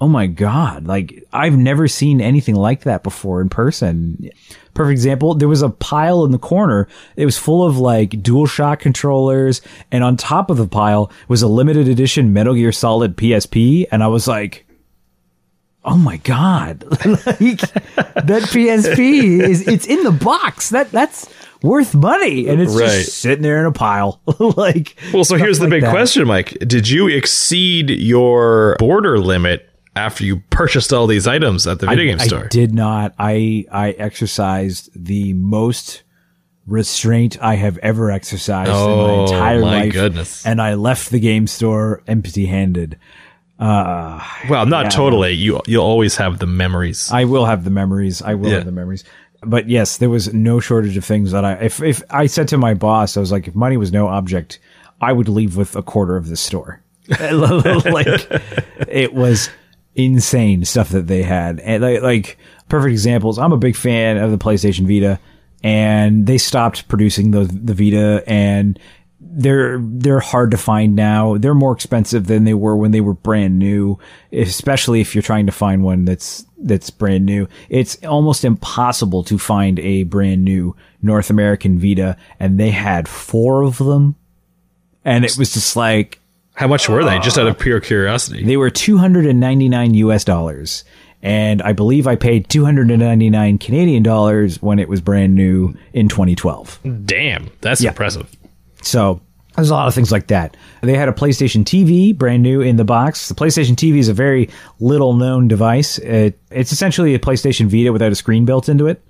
oh 0.01 0.09
my 0.09 0.27
god, 0.27 0.87
like 0.87 1.25
I've 1.33 1.57
never 1.57 1.89
seen 1.89 2.21
anything 2.21 2.55
like 2.55 2.83
that 2.83 3.03
before 3.03 3.41
in 3.41 3.49
person. 3.49 4.31
Perfect 4.75 4.93
example, 4.93 5.35
there 5.35 5.49
was 5.49 5.63
a 5.63 5.71
pile 5.71 6.25
in 6.27 6.33
the 6.33 6.39
corner. 6.39 6.87
It 7.17 7.25
was 7.25 7.39
full 7.39 7.65
of 7.67 7.79
like 7.79 8.11
DualShock 8.11 8.79
controllers, 8.79 9.63
and 9.91 10.05
on 10.05 10.17
top 10.19 10.51
of 10.51 10.59
the 10.59 10.67
pile 10.69 11.11
was 11.29 11.41
a 11.43 11.49
limited 11.49 11.89
edition 11.89 12.33
Metal 12.35 12.55
Gear 12.55 12.73
Solid 12.73 13.17
PSP, 13.17 13.87
and 13.91 14.03
I 14.03 14.09
was 14.09 14.27
like. 14.29 14.65
Oh 15.89 15.97
my 15.97 16.17
god! 16.17 16.83
like 16.91 17.61
that 17.61 18.43
PSP 18.51 19.41
is 19.41 19.69
it's 19.69 19.87
in 19.87 20.03
the 20.03 20.11
box. 20.11 20.71
That 20.71 20.91
that's 20.91 21.33
worth 21.63 21.95
money, 21.95 22.49
and 22.49 22.61
it's 22.61 22.75
Right. 22.75 22.87
just 22.89 23.19
sitting 23.19 23.43
there 23.45 23.61
in 23.61 23.67
a 23.67 23.71
pile. 23.73 24.21
like 24.41 24.97
Well, 25.13 25.23
so 25.23 25.37
here's 25.37 25.59
the 25.61 25.67
like 25.67 25.71
big 25.71 25.83
that. 25.83 25.93
question, 25.93 26.27
Mike. 26.27 26.59
Did 26.67 26.89
you 26.89 27.07
exceed 27.07 27.91
your 27.91 28.75
border 28.81 29.21
limit 29.21 29.71
after 29.97 30.25
you 30.25 30.43
purchased 30.51 30.93
all 30.93 31.07
these 31.07 31.27
items 31.27 31.67
at 31.67 31.81
the 31.81 31.87
video 31.87 32.05
game 32.05 32.19
store. 32.21 32.45
I 32.45 32.49
did 32.49 32.73
not. 32.75 33.15
I 33.19 33.65
I 33.73 33.91
exercised 33.93 34.91
the 34.95 35.33
most 35.33 36.03
restraint 36.67 37.39
I 37.43 37.55
have 37.57 37.79
ever 37.79 38.11
exercised 38.11 38.69
in 38.71 38.75
my 38.75 38.81
Oh, 38.83 39.25
entire 39.25 39.61
my 39.61 39.81
life. 39.83 39.93
goodness. 39.93 40.45
And 40.45 40.61
I 40.61 40.75
left 40.75 41.11
the 41.11 41.21
game 41.21 41.47
store 41.47 42.03
empty-handed. 42.07 42.99
Uh, 43.59 44.21
well, 44.51 44.67
not 44.67 44.91
totally. 44.91 45.33
You 45.33 45.61
you'll 45.67 45.85
always 45.85 46.17
have 46.17 46.39
the 46.39 46.47
memories. 46.47 47.11
I 47.11 47.25
will 47.25 47.47
have 47.47 47.65
the 47.65 47.71
memories. 47.71 48.21
I 48.21 48.35
will 48.35 48.51
Yeah. 48.51 48.57
have 48.57 48.67
the 48.67 48.73
memories. 48.73 49.03
But 49.43 49.69
yes, 49.69 49.97
there 49.99 50.11
was 50.11 50.33
no 50.35 50.61
shortage 50.61 50.97
of 50.97 51.05
things 51.05 51.33
that 51.33 51.45
I 51.45 51.53
if 51.55 51.83
if 51.83 52.03
I 52.11 52.27
said 52.27 52.49
to 52.49 52.59
my 52.59 52.75
boss, 52.75 53.17
I 53.17 53.21
was 53.21 53.33
like, 53.33 53.49
if 53.49 53.55
money 53.55 53.77
was 53.79 53.93
no 53.93 54.09
object, 54.09 54.59
I 55.01 55.13
would 55.13 55.29
leave 55.29 55.57
with 55.57 55.75
a 55.77 55.83
quarter 55.83 56.17
of 56.17 56.29
the 56.29 56.37
store. 56.37 56.83
like 57.09 58.07
it 58.89 59.15
was 59.15 59.49
insane 59.97 60.65
stuff 60.65 60.91
that 60.91 61.07
they 61.07 61.23
had. 61.23 61.59
And 61.61 61.83
like, 61.83 62.03
like 62.03 62.39
perfect 62.69 62.93
examples. 62.93 63.39
I'm 63.39 63.53
a 63.53 63.59
big 63.59 63.75
fan 63.75 64.19
of 64.19 64.31
the 64.31 64.39
PlayStation 64.39 64.87
Vita 64.87 65.19
and 65.63 66.27
they 66.27 66.39
stopped 66.39 66.87
producing 66.87 67.31
the 67.33 67.45
the 67.45 67.75
Vita 67.75 68.23
and 68.27 68.79
they're 69.19 69.79
they're 69.81 70.21
hard 70.21 70.51
to 70.53 70.57
find 70.57 70.95
now. 70.95 71.39
They're 71.39 71.55
more 71.55 71.73
expensive 71.73 72.27
than 72.27 72.45
they 72.45 72.55
were 72.55 72.77
when 72.77 72.91
they 72.91 73.01
were 73.01 73.15
brand 73.15 73.59
new, 73.59 73.99
especially 74.33 75.01
if 75.01 75.15
you're 75.15 75.23
trying 75.23 75.47
to 75.47 75.53
find 75.53 75.83
one 75.83 76.05
that's 76.05 76.47
that's 76.59 76.91
brand 76.91 77.25
new. 77.25 77.49
It's 77.69 77.97
almost 78.05 78.45
impossible 78.45 79.25
to 79.25 79.39
find 79.39 79.79
a 79.81 80.05
brand 80.05 80.45
new 80.45 80.77
North 81.03 81.31
American 81.31 81.79
Vita 81.79 82.17
and 82.39 82.61
they 82.61 82.71
had 82.71 83.09
4 83.09 83.63
of 83.63 83.79
them. 83.79 84.17
And 85.05 85.25
it 85.25 85.37
was 85.39 85.55
just 85.55 85.77
like 85.77 86.21
How 86.57 86.67
much 86.67 86.89
were 86.89 87.05
they? 87.05 87.19
Just 87.21 87.39
out 87.39 87.47
of 87.47 87.55
uh, 87.55 87.59
pure 87.59 87.81
curiosity. 87.81 88.43
they 88.43 88.57
were 88.57 88.71
299 88.71 89.95
US 89.95 90.25
dollars. 90.25 90.85
And 91.23 91.63
I 91.63 91.73
believe 91.73 92.07
I 92.07 92.17
paid 92.17 92.49
299 92.49 93.59
Canadian 93.59 94.03
dollars 94.03 94.61
when 94.63 94.79
it 94.79 94.89
was 94.89 95.01
brand 95.01 95.35
new 95.35 95.75
in 95.93 96.09
2012. 96.09 96.81
Damn, 97.05 97.51
that's 97.61 97.83
impressive. 97.83 98.31
So 98.83 99.21
there's 99.57 99.71
a 99.71 99.75
lot 99.75 99.89
of 99.89 99.95
things 99.95 100.13
like 100.13 100.29
that. 100.29 100.57
They 100.83 100.95
had 100.97 101.09
a 101.09 101.13
PlayStation 101.13 101.65
TV, 101.65 102.17
brand 102.17 102.43
new 102.43 102.61
in 102.61 102.77
the 102.77 102.85
box. 102.85 103.29
The 103.29 103.35
PlayStation 103.35 103.75
TV 103.75 103.99
is 103.99 104.09
a 104.09 104.15
very 104.15 104.51
little 104.81 105.15
known 105.15 105.49
device. 105.49 105.99
It, 105.99 106.39
it's 106.51 106.73
essentially 106.73 107.15
a 107.15 107.19
PlayStation 107.19 107.67
Vita 107.67 107.93
without 107.93 108.13
a 108.13 108.15
screen 108.15 108.45
built 108.45 108.69
into 108.69 108.87
it. 108.87 109.03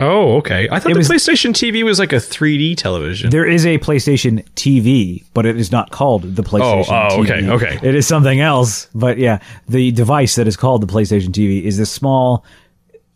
Oh, 0.00 0.36
okay. 0.36 0.68
I 0.70 0.78
thought 0.78 0.92
It 0.92 0.94
the 0.94 0.98
was- 0.98 1.08
PlayStation 1.08 1.52
TV 1.52 1.82
was 1.82 1.98
like 1.98 2.12
a 2.12 2.16
3D 2.16 2.76
television. 2.76 3.30
There 3.30 3.46
is 3.46 3.66
a 3.66 3.78
PlayStation 3.78 4.44
TV, 4.54 5.24
but 5.34 5.44
it 5.44 5.56
is 5.56 5.72
not 5.72 5.90
called 5.90 6.36
the 6.36 6.42
oh, 6.42 6.44
PlayStation 6.44 7.10
oh, 7.10 7.18
TV. 7.22 7.48
okay, 7.48 7.50
okay. 7.74 7.88
It 7.88 7.94
is 7.94 8.06
something 8.06 8.40
else. 8.40 8.88
But 8.94 9.18
yeah, 9.18 9.40
the 9.68 9.90
device 9.92 10.36
that 10.36 10.46
is 10.46 10.56
called 10.56 10.82
the 10.82 10.86
PlayStation 10.86 11.30
TV 11.30 11.62
is 11.64 11.78
this 11.78 11.90
small, 11.90 12.44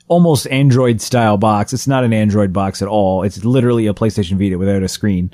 almost 0.09 0.47
Android 0.49 1.01
style 1.01 1.37
box. 1.37 1.73
It's 1.73 1.87
not 1.87 2.03
an 2.05 2.13
Android 2.13 2.53
box 2.53 2.83
at 2.83 2.89
all. 2.89 3.23
It's 3.23 3.45
literally 3.45 3.87
a 3.87 3.95
PlayStation 3.95 4.37
Vita 4.39 4.59
without 4.59 4.83
a 4.83 4.89
screen. 4.89 5.33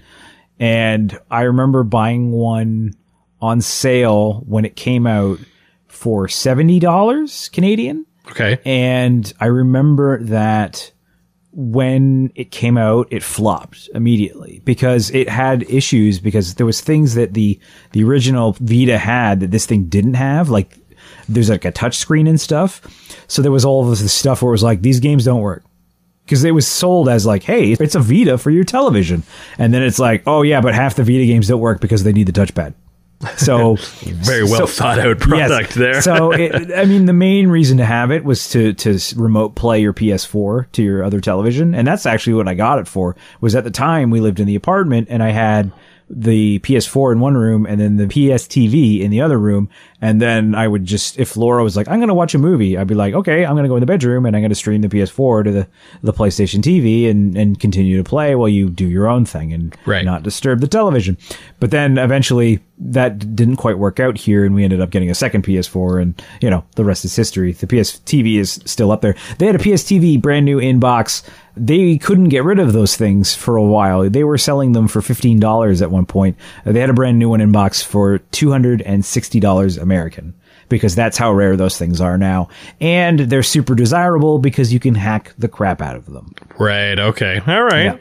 And 0.60 1.18
I 1.30 1.42
remember 1.42 1.82
buying 1.82 2.30
one 2.32 2.94
on 3.40 3.60
sale 3.60 4.42
when 4.46 4.64
it 4.64 4.76
came 4.76 5.06
out 5.06 5.38
for 5.86 6.26
$70 6.26 7.52
Canadian. 7.52 8.04
okay. 8.30 8.58
And 8.64 9.32
I 9.40 9.46
remember 9.46 10.22
that 10.24 10.90
when 11.52 12.30
it 12.34 12.50
came 12.50 12.76
out, 12.76 13.08
it 13.10 13.22
flopped 13.22 13.88
immediately 13.94 14.60
because 14.64 15.10
it 15.10 15.28
had 15.28 15.62
issues 15.70 16.20
because 16.20 16.54
there 16.54 16.66
was 16.66 16.80
things 16.80 17.14
that 17.14 17.34
the 17.34 17.58
the 17.92 18.04
original 18.04 18.56
Vita 18.60 18.98
had 18.98 19.40
that 19.40 19.50
this 19.50 19.66
thing 19.66 19.84
didn't 19.84 20.14
have, 20.14 20.50
like 20.50 20.76
there's 21.28 21.50
like 21.50 21.64
a 21.64 21.72
touch 21.72 21.96
screen 21.96 22.26
and 22.26 22.40
stuff. 22.40 22.80
So 23.28 23.42
there 23.42 23.52
was 23.52 23.64
all 23.64 23.90
of 23.90 23.98
this 23.98 24.12
stuff 24.12 24.42
where 24.42 24.50
it 24.50 24.52
was 24.52 24.62
like 24.62 24.82
these 24.82 25.00
games 25.00 25.24
don't 25.24 25.40
work. 25.40 25.64
because 26.24 26.44
it 26.44 26.50
was 26.52 26.66
sold 26.66 27.08
as 27.08 27.24
like, 27.24 27.42
hey, 27.42 27.72
it's 27.72 27.94
a 27.94 28.00
Vita 28.00 28.36
for 28.36 28.50
your 28.50 28.64
television, 28.64 29.22
and 29.56 29.72
then 29.72 29.82
it's 29.82 29.98
like, 29.98 30.22
oh 30.26 30.42
yeah, 30.42 30.60
but 30.60 30.74
half 30.74 30.94
the 30.96 31.02
Vita 31.02 31.24
games 31.24 31.48
don't 31.48 31.60
work 31.60 31.80
because 31.80 32.04
they 32.04 32.12
need 32.12 32.26
the 32.26 32.32
touchpad. 32.32 32.74
So 33.36 33.74
Very 34.04 34.44
well 34.44 34.66
so- 34.66 34.66
thought 34.66 34.98
out 34.98 35.18
product 35.18 35.74
there. 35.74 36.00
so 36.02 36.30
it, 36.32 36.72
I 36.72 36.84
mean, 36.84 37.06
the 37.06 37.12
main 37.12 37.48
reason 37.48 37.78
to 37.78 37.84
have 37.84 38.10
it 38.12 38.24
was 38.24 38.48
to 38.50 38.72
to 38.74 38.98
remote 39.16 39.54
play 39.56 39.80
your 39.80 39.92
PS4 39.92 40.70
to 40.72 40.82
your 40.82 41.02
other 41.02 41.20
television, 41.20 41.74
and 41.74 41.86
that's 41.86 42.06
actually 42.06 42.34
what 42.34 42.46
I 42.48 42.54
got 42.54 42.78
it 42.78 42.86
for. 42.86 43.16
Was 43.40 43.54
at 43.56 43.64
the 43.64 43.70
time 43.72 44.10
we 44.10 44.20
lived 44.20 44.38
in 44.40 44.46
the 44.46 44.54
apartment, 44.54 45.08
and 45.10 45.22
I 45.22 45.30
had 45.30 45.72
the 46.10 46.58
PS4 46.60 47.12
in 47.12 47.20
one 47.20 47.36
room 47.36 47.66
and 47.66 47.78
then 47.78 47.96
the 47.98 48.06
PS 48.06 48.48
TV 48.48 49.02
in 49.02 49.10
the 49.10 49.20
other 49.20 49.36
room. 49.36 49.68
And 50.00 50.22
then 50.22 50.54
I 50.54 50.66
would 50.66 50.86
just, 50.86 51.18
if 51.18 51.36
Laura 51.36 51.62
was 51.62 51.76
like, 51.76 51.86
I'm 51.86 51.98
going 51.98 52.08
to 52.08 52.14
watch 52.14 52.34
a 52.34 52.38
movie, 52.38 52.78
I'd 52.78 52.86
be 52.86 52.94
like, 52.94 53.12
okay, 53.12 53.44
I'm 53.44 53.52
going 53.52 53.64
to 53.64 53.68
go 53.68 53.76
in 53.76 53.80
the 53.80 53.86
bedroom 53.86 54.24
and 54.24 54.34
I'm 54.34 54.40
going 54.40 54.48
to 54.48 54.54
stream 54.54 54.80
the 54.80 54.88
PS4 54.88 55.44
to 55.44 55.50
the, 55.50 55.68
the 56.02 56.14
PlayStation 56.14 56.60
TV 56.62 57.10
and, 57.10 57.36
and 57.36 57.60
continue 57.60 57.98
to 57.98 58.04
play 58.04 58.34
while 58.34 58.48
you 58.48 58.70
do 58.70 58.86
your 58.88 59.06
own 59.06 59.26
thing 59.26 59.52
and 59.52 59.76
Right. 59.84 60.02
not 60.02 60.22
disturb 60.22 60.62
the 60.62 60.66
television. 60.66 61.18
But 61.60 61.72
then 61.72 61.98
eventually 61.98 62.60
that 62.80 63.34
didn't 63.34 63.56
quite 63.56 63.78
work 63.78 63.98
out 63.98 64.16
here 64.16 64.44
and 64.44 64.54
we 64.54 64.64
ended 64.64 64.80
up 64.80 64.90
getting 64.90 65.10
a 65.10 65.14
second 65.14 65.44
PS4 65.44 66.00
and, 66.00 66.22
you 66.40 66.48
know, 66.48 66.64
the 66.76 66.84
rest 66.84 67.04
is 67.04 67.14
history. 67.14 67.52
The 67.52 67.66
PS 67.66 67.98
TV 68.00 68.38
is 68.38 68.60
still 68.64 68.92
up 68.92 69.00
there. 69.00 69.16
They 69.38 69.46
had 69.46 69.56
a 69.56 69.58
PS 69.58 69.82
TV 69.84 70.20
brand 70.20 70.44
new 70.44 70.58
in 70.58 70.78
box. 70.78 71.22
They 71.56 71.98
couldn't 71.98 72.28
get 72.28 72.44
rid 72.44 72.60
of 72.60 72.72
those 72.72 72.96
things 72.96 73.34
for 73.34 73.56
a 73.56 73.64
while. 73.64 74.08
They 74.08 74.22
were 74.22 74.38
selling 74.38 74.72
them 74.72 74.86
for 74.86 75.00
$15 75.00 75.82
at 75.82 75.90
one 75.90 76.06
point. 76.06 76.36
They 76.64 76.80
had 76.80 76.90
a 76.90 76.94
brand 76.94 77.18
new 77.18 77.30
one 77.30 77.40
in 77.40 77.50
box 77.50 77.82
for 77.82 78.20
$260 78.20 79.82
American 79.82 80.34
because 80.68 80.94
that's 80.94 81.16
how 81.16 81.32
rare 81.32 81.56
those 81.56 81.78
things 81.78 82.00
are 82.00 82.18
now. 82.18 82.48
And 82.80 83.20
they're 83.20 83.42
super 83.42 83.74
desirable 83.74 84.38
because 84.38 84.72
you 84.72 84.80
can 84.80 84.94
hack 84.94 85.34
the 85.38 85.48
crap 85.48 85.80
out 85.80 85.96
of 85.96 86.06
them. 86.06 86.32
right. 86.58 86.98
Okay. 86.98 87.40
All 87.46 87.64
right. 87.64 87.84
Yeah. 87.84 87.96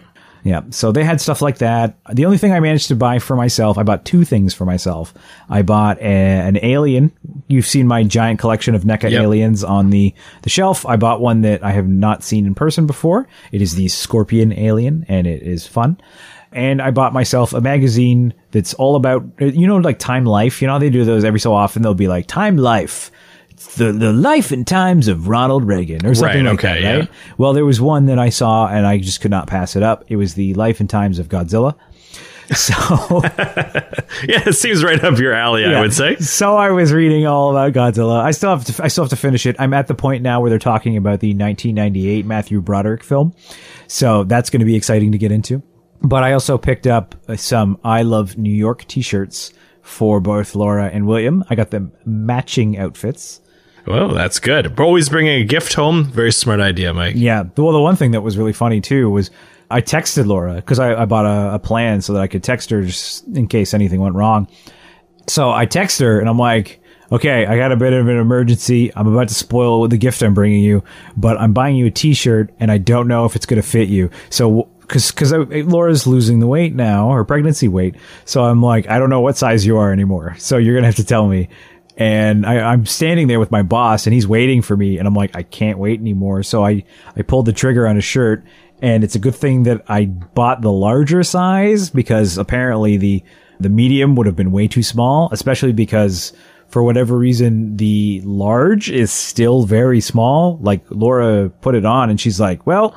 Yeah. 0.48 0.62
So 0.70 0.94
they 0.94 1.04
had 1.04 1.20
stuff 1.20 1.42
like 1.42 1.58
that. 1.58 1.98
The 2.14 2.24
only 2.24 2.38
thing 2.38 2.54
I 2.54 2.62
managed 2.62 2.88
to 2.88 2.96
buy 2.96 3.20
for 3.20 3.36
myself, 3.36 3.78
I 3.78 3.84
bought 3.84 4.06
two 4.06 4.24
things 4.24 4.54
for 4.54 4.66
myself. 4.66 5.14
I 5.50 5.62
bought 5.62 5.98
a, 6.00 6.04
an 6.04 6.58
alien. 6.64 7.12
You've 7.50 7.66
seen 7.66 7.86
my 7.86 8.04
giant 8.04 8.40
collection 8.40 8.74
of 8.74 8.84
NECA 8.84 9.12
Yep. 9.12 9.24
aliens 9.24 9.64
on 9.66 9.90
the, 9.90 10.14
the 10.44 10.50
shelf. 10.50 10.86
I 10.86 10.96
bought 10.96 11.20
one 11.20 11.42
that 11.42 11.66
I 11.66 11.72
have 11.72 11.88
not 11.90 12.24
seen 12.24 12.46
in 12.46 12.56
person 12.56 12.88
before. 12.88 13.28
It 13.52 13.62
is 13.62 13.76
the 13.76 13.90
Scorpion 13.90 14.54
alien 14.54 15.06
and 15.10 15.28
it 15.28 15.44
is 15.44 15.68
fun. 15.68 16.00
And 16.54 16.82
I 16.82 16.92
bought 16.92 17.12
myself 17.12 17.52
a 17.54 17.60
magazine 17.60 18.34
that's 18.52 18.74
all 18.76 18.96
about, 18.96 19.26
you 19.40 19.68
know, 19.68 19.76
like 19.78 20.00
Time 20.00 20.24
Life. 20.24 20.62
You 20.62 20.68
know, 20.68 20.74
how 20.76 20.80
they 20.80 20.90
do 20.90 21.04
those 21.04 21.26
every 21.26 21.42
so 21.42 21.54
often. 21.54 21.82
They'll 21.82 21.94
be 21.94 22.08
like 22.08 22.26
Time 22.26 22.56
Life. 22.56 23.12
The, 23.78 23.92
the 23.92 24.14
life 24.14 24.52
and 24.52 24.66
times 24.68 25.08
of 25.08 25.28
Ronald 25.28 25.64
Reagan 25.64 26.06
or 26.06 26.14
something 26.14 26.46
Right, 26.46 26.52
like 26.52 26.64
okay, 26.64 26.82
that, 26.84 26.98
yeah. 27.04 27.08
Well, 27.38 27.54
there 27.54 27.66
was 27.66 27.82
one 27.82 28.06
that 28.06 28.20
I 28.20 28.30
saw 28.30 28.68
and 28.68 28.86
I 28.86 29.00
just 29.00 29.20
could 29.22 29.32
not 29.32 29.48
pass 29.48 29.76
it 29.76 29.82
up. 29.84 30.04
It 30.08 30.16
was 30.16 30.36
the 30.36 30.54
life 30.54 30.80
and 30.80 30.90
times 30.90 31.20
of 31.20 31.28
Godzilla. 31.30 31.76
So, 32.56 32.74
Yeah, 34.24 34.48
it 34.48 34.56
seems 34.56 34.82
right 34.82 35.04
up 35.04 35.20
your 35.20 35.34
alley, 35.34 35.66
I 35.66 35.82
would 35.82 35.94
say. 35.94 36.16
So 36.16 36.56
I 36.56 36.70
was 36.72 36.94
reading 36.94 37.28
all 37.28 37.52
about 37.52 37.74
Godzilla. 37.74 38.22
I 38.22 38.32
still 38.32 38.52
have 38.52 38.64
to. 38.64 38.84
I 38.84 38.88
still 38.88 39.04
have 39.04 39.10
to 39.10 39.18
finish 39.18 39.46
it. 39.46 39.58
I'm 39.60 39.74
at 39.74 39.88
the 39.88 39.94
point 39.94 40.24
now 40.24 40.40
where 40.40 40.50
they're 40.50 40.58
talking 40.58 40.96
about 40.96 41.20
the 41.20 41.32
1998 41.34 42.26
Matthew 42.26 42.62
Broderick 42.62 43.04
film. 43.04 43.34
So 43.88 44.24
that's 44.24 44.50
going 44.50 44.62
to 44.62 44.66
be 44.66 44.76
exciting 44.78 45.12
to 45.12 45.18
get 45.18 45.34
into. 45.34 45.62
But 46.02 46.24
I 46.24 46.32
also 46.32 46.58
picked 46.58 46.88
up 46.88 47.16
uh, 47.28 47.36
some 47.36 47.80
I 47.84 48.04
Love 48.04 48.38
New 48.38 48.54
York 48.54 48.86
T-shirts 48.88 49.52
for 49.82 50.22
both 50.22 50.56
Laura 50.56 50.86
and 50.86 51.06
William. 51.06 51.44
I 51.50 51.56
got 51.56 51.72
them 51.72 51.92
matching 52.06 52.78
outfits. 52.78 53.42
Well, 53.88 54.10
that's 54.10 54.40
good. 54.40 54.78
We're 54.78 54.86
always 54.86 55.08
bringing 55.08 55.42
a 55.42 55.46
gift 55.46 55.74
home. 55.74 56.04
Very 56.06 56.32
smart 56.32 56.60
idea, 56.60 56.94
Mike. 56.94 57.16
Yeah. 57.16 57.44
Well, 57.56 57.72
the 57.72 57.82
one 57.82 57.96
thing 57.96 58.12
that 58.12 58.22
was 58.22 58.38
really 58.38 58.54
funny 58.54 58.82
too 58.82 59.10
was 59.10 59.32
I 59.72 59.82
texted 59.82 60.26
Laura 60.28 60.56
because 60.56 60.80
I, 60.80 61.02
I 61.02 61.06
bought 61.06 61.26
a, 61.26 61.56
a 61.56 61.60
plan 61.60 62.02
so 62.02 62.14
that 62.14 62.22
I 62.22 62.28
could 62.28 62.44
text 62.44 62.70
her 62.70 62.84
just 62.84 63.26
in 63.28 63.48
case 63.48 63.74
anything 63.74 64.02
went 64.02 64.16
wrong. 64.16 64.48
So 65.28 65.50
I 65.50 65.66
text 65.66 66.00
her 66.00 66.20
and 66.20 66.28
I'm 66.28 66.38
like, 66.38 66.82
okay, 67.12 67.46
I 67.46 67.58
got 67.58 67.72
a 67.72 67.78
bit 67.78 67.94
of 67.94 68.08
an 68.08 68.18
emergency. 68.18 68.94
I'm 68.96 69.08
about 69.08 69.30
to 69.30 69.34
spoil 69.34 69.88
the 69.88 69.98
gift 69.98 70.22
I'm 70.22 70.34
bringing 70.34 70.64
you, 70.64 70.84
but 71.16 71.38
I'm 71.40 71.54
buying 71.54 71.76
you 71.76 71.86
a 71.86 71.92
t-shirt 71.92 72.54
and 72.60 72.72
I 72.72 72.78
don't 72.78 73.08
know 73.08 73.26
if 73.26 73.36
it's 73.36 73.46
going 73.46 73.62
to 73.62 73.68
fit 73.68 73.88
you. 73.88 74.10
So, 74.30 74.70
cause, 74.88 75.12
cause 75.12 75.32
Laura's 75.32 76.08
losing 76.08 76.40
the 76.40 76.48
weight 76.48 76.76
now, 76.76 77.12
her 77.12 77.24
pregnancy 77.24 77.68
weight. 77.68 77.96
So 78.26 78.44
I'm 78.44 78.62
like, 78.62 78.90
I 78.90 79.00
don't 79.00 79.10
know 79.10 79.22
what 79.22 79.38
size 79.38 79.66
you 79.66 79.78
are 79.78 79.94
anymore. 79.94 80.36
So 80.38 80.58
you're 80.58 80.74
going 80.74 80.84
to 80.84 80.88
have 80.88 80.96
to 80.96 81.06
tell 81.06 81.28
me. 81.28 81.48
And 81.98 82.46
I, 82.46 82.60
I'm 82.60 82.86
standing 82.86 83.28
there 83.28 83.40
with 83.40 83.52
my 83.52 83.64
boss 83.64 84.06
and 84.06 84.14
he's 84.14 84.28
waiting 84.28 84.62
for 84.62 84.78
me. 84.78 85.00
And 85.00 85.08
I'm 85.08 85.16
like, 85.16 85.36
I 85.36 85.42
can't 85.44 85.80
wait 85.80 86.00
anymore. 86.00 86.44
So 86.44 86.64
I, 86.64 86.84
I 87.16 87.24
pulled 87.24 87.48
the 87.48 87.54
trigger 87.54 87.88
on 87.88 87.98
a 87.98 88.02
shirt 88.02 88.44
and 88.82 89.04
it's 89.04 89.16
a 89.16 89.20
good 89.20 89.36
thing 89.36 89.64
that 89.64 89.84
I 89.88 90.06
bought 90.06 90.62
the 90.62 90.72
larger 90.72 91.24
size 91.24 91.90
because 91.90 92.38
apparently 92.38 92.98
the, 92.98 93.24
the 93.60 93.70
medium 93.70 94.16
would 94.16 94.28
have 94.28 94.36
been 94.36 94.52
way 94.52 94.68
too 94.68 94.84
small, 94.84 95.30
especially 95.32 95.74
because 95.74 96.34
for 96.68 96.84
whatever 96.84 97.18
reason, 97.18 97.78
the 97.78 98.22
large 98.24 98.92
is 98.92 99.12
still 99.12 99.64
very 99.64 100.00
small. 100.00 100.60
Like 100.62 100.84
Laura 100.90 101.50
put 101.62 101.74
it 101.74 101.86
on 101.86 102.12
and 102.12 102.22
she's 102.22 102.40
like, 102.40 102.68
well, 102.68 102.96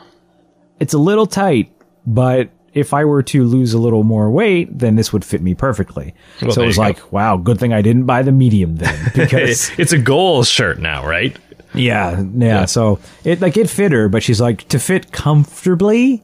it's 0.79 0.93
a 0.93 0.99
little 0.99 1.27
tight, 1.27 1.73
but 2.07 2.51
if 2.75 2.95
I 2.95 3.05
were 3.05 3.23
to 3.25 3.45
lose 3.45 3.73
a 3.75 3.79
little 3.79 4.03
more 4.05 4.31
weight, 4.31 4.79
then 4.79 4.97
this 4.97 5.13
would 5.13 5.25
fit 5.25 5.43
me 5.43 5.55
perfectly. 5.55 6.15
Well, 6.41 6.53
so 6.53 6.63
it 6.63 6.67
was 6.67 6.77
you 6.77 6.83
go. 6.83 6.87
like, 6.89 7.13
wow, 7.13 7.37
good 7.37 7.59
thing 7.59 7.73
I 7.73 7.83
didn't 7.83 8.05
buy 8.07 8.23
the 8.23 8.33
medium 8.33 8.77
then 8.77 9.11
because 9.15 9.71
It's 9.79 9.93
a 9.93 9.99
goal 9.99 10.45
shirt 10.45 10.79
now, 10.79 11.07
right? 11.07 11.37
yeah, 11.75 12.23
yeah, 12.35 12.65
So 12.65 12.99
it 13.25 13.41
like 13.41 13.57
it 13.57 13.69
fit 13.71 13.93
her, 13.93 14.09
but 14.09 14.23
she's 14.23 14.41
like 14.41 14.67
to 14.69 14.79
fit 14.79 15.13
comfortably, 15.13 16.23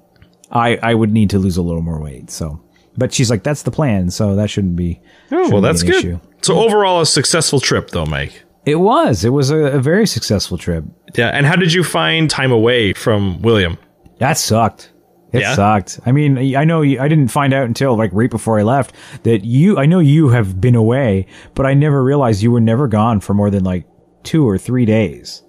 I 0.50 0.76
I 0.82 0.94
would 0.94 1.12
need 1.12 1.30
to 1.30 1.38
lose 1.38 1.56
a 1.56 1.62
little 1.62 1.82
more 1.82 2.00
weight. 2.00 2.30
So, 2.30 2.60
but 2.96 3.12
she's 3.12 3.30
like 3.30 3.42
that's 3.42 3.62
the 3.62 3.70
plan, 3.70 4.10
so 4.10 4.36
that 4.36 4.50
shouldn't 4.50 4.76
be. 4.76 5.00
Oh, 5.30 5.36
well, 5.36 5.44
shouldn't 5.44 5.62
be 5.62 5.66
that's 5.68 5.82
an 5.82 5.88
good. 5.88 5.96
issue. 5.98 6.20
So 6.42 6.58
overall, 6.58 7.00
a 7.00 7.06
successful 7.06 7.58
trip, 7.60 7.90
though, 7.90 8.06
Mike. 8.06 8.44
It 8.64 8.76
was. 8.76 9.24
It 9.24 9.30
was 9.30 9.50
a, 9.50 9.56
a 9.56 9.78
very 9.80 10.06
successful 10.06 10.58
trip. 10.58 10.84
Yeah. 11.16 11.28
And 11.28 11.46
how 11.46 11.56
did 11.56 11.72
you 11.72 11.82
find 11.84 12.28
time 12.30 12.50
away 12.52 12.92
from 12.92 13.40
William? 13.42 13.78
That 14.18 14.38
sucked. 14.38 14.90
It 15.32 15.40
Yeah? 15.40 15.54
sucked. 15.54 16.00
I 16.06 16.12
mean, 16.12 16.54
I 16.56 16.64
know 16.64 16.82
you, 16.82 17.00
I 17.00 17.08
didn't 17.08 17.28
find 17.28 17.52
out 17.52 17.64
until 17.64 17.96
like 17.96 18.10
right 18.12 18.30
before 18.30 18.58
I 18.58 18.62
left 18.62 18.94
that 19.24 19.44
you. 19.44 19.76
I 19.78 19.86
know 19.86 19.98
you 19.98 20.28
have 20.28 20.60
been 20.60 20.74
away, 20.76 21.26
but 21.54 21.66
I 21.66 21.74
never 21.74 22.02
realized 22.02 22.42
you 22.42 22.50
were 22.52 22.60
never 22.60 22.86
gone 22.88 23.20
for 23.20 23.34
more 23.34 23.50
than 23.50 23.64
like 23.64 23.84
two 24.22 24.48
or 24.48 24.56
three 24.58 24.84
days. 24.84 25.42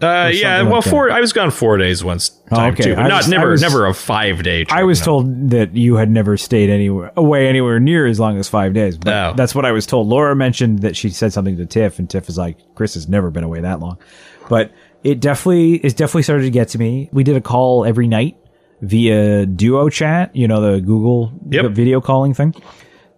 Uh, 0.00 0.28
yeah. 0.34 0.62
Well, 0.62 0.72
like 0.76 0.84
that. 0.84 0.90
four. 0.90 1.10
I 1.12 1.20
was 1.20 1.32
gone 1.32 1.52
four 1.52 1.76
days 1.76 2.02
once. 2.02 2.40
Oh, 2.50 2.66
okay. 2.68 2.82
too. 2.82 2.94
I 2.96 3.06
Not 3.06 3.18
was- 3.18 3.28
never, 3.28 3.50
was- 3.50 3.62
never 3.62 3.86
a 3.86 3.94
five 3.94 4.42
day. 4.42 4.64
I 4.68 4.82
was 4.82 5.00
told 5.00 5.50
that 5.50 5.76
you 5.76 5.94
had 5.94 6.10
never 6.10 6.36
stayed 6.36 6.70
anywhere 6.70 7.12
away 7.16 7.46
anywhere 7.46 7.78
near 7.78 8.06
as 8.06 8.18
long 8.18 8.36
as 8.36 8.48
five 8.48 8.72
days. 8.74 8.96
But 8.98 9.10
No. 9.10 9.32
that's 9.36 9.54
what 9.54 9.64
I 9.64 9.70
was 9.70 9.86
told. 9.86 10.08
Laura 10.08 10.34
mentioned 10.34 10.80
that 10.80 10.96
she 10.96 11.10
said 11.10 11.32
something 11.32 11.56
to 11.56 11.66
Tiff, 11.66 12.00
and 12.00 12.10
Tiff 12.10 12.28
is 12.28 12.36
like, 12.36 12.56
"Chris 12.74 12.94
has 12.94 13.08
never 13.08 13.30
been 13.30 13.44
away 13.44 13.60
that 13.60 13.78
long." 13.78 13.96
But 14.48 14.72
it 15.04 15.20
definitely 15.20 15.74
it 15.76 15.96
definitely 15.96 16.22
started 16.24 16.42
to 16.44 16.50
get 16.50 16.68
to 16.70 16.78
me. 16.78 17.08
We 17.12 17.22
did 17.22 17.36
a 17.36 17.40
call 17.40 17.84
every 17.84 18.08
night 18.08 18.36
via 18.82 19.46
Duo 19.46 19.88
Chat, 19.88 20.34
you 20.34 20.46
know, 20.46 20.60
the 20.60 20.80
Google 20.80 21.32
Yep. 21.50 21.70
video 21.70 22.00
calling 22.00 22.34
thing. 22.34 22.54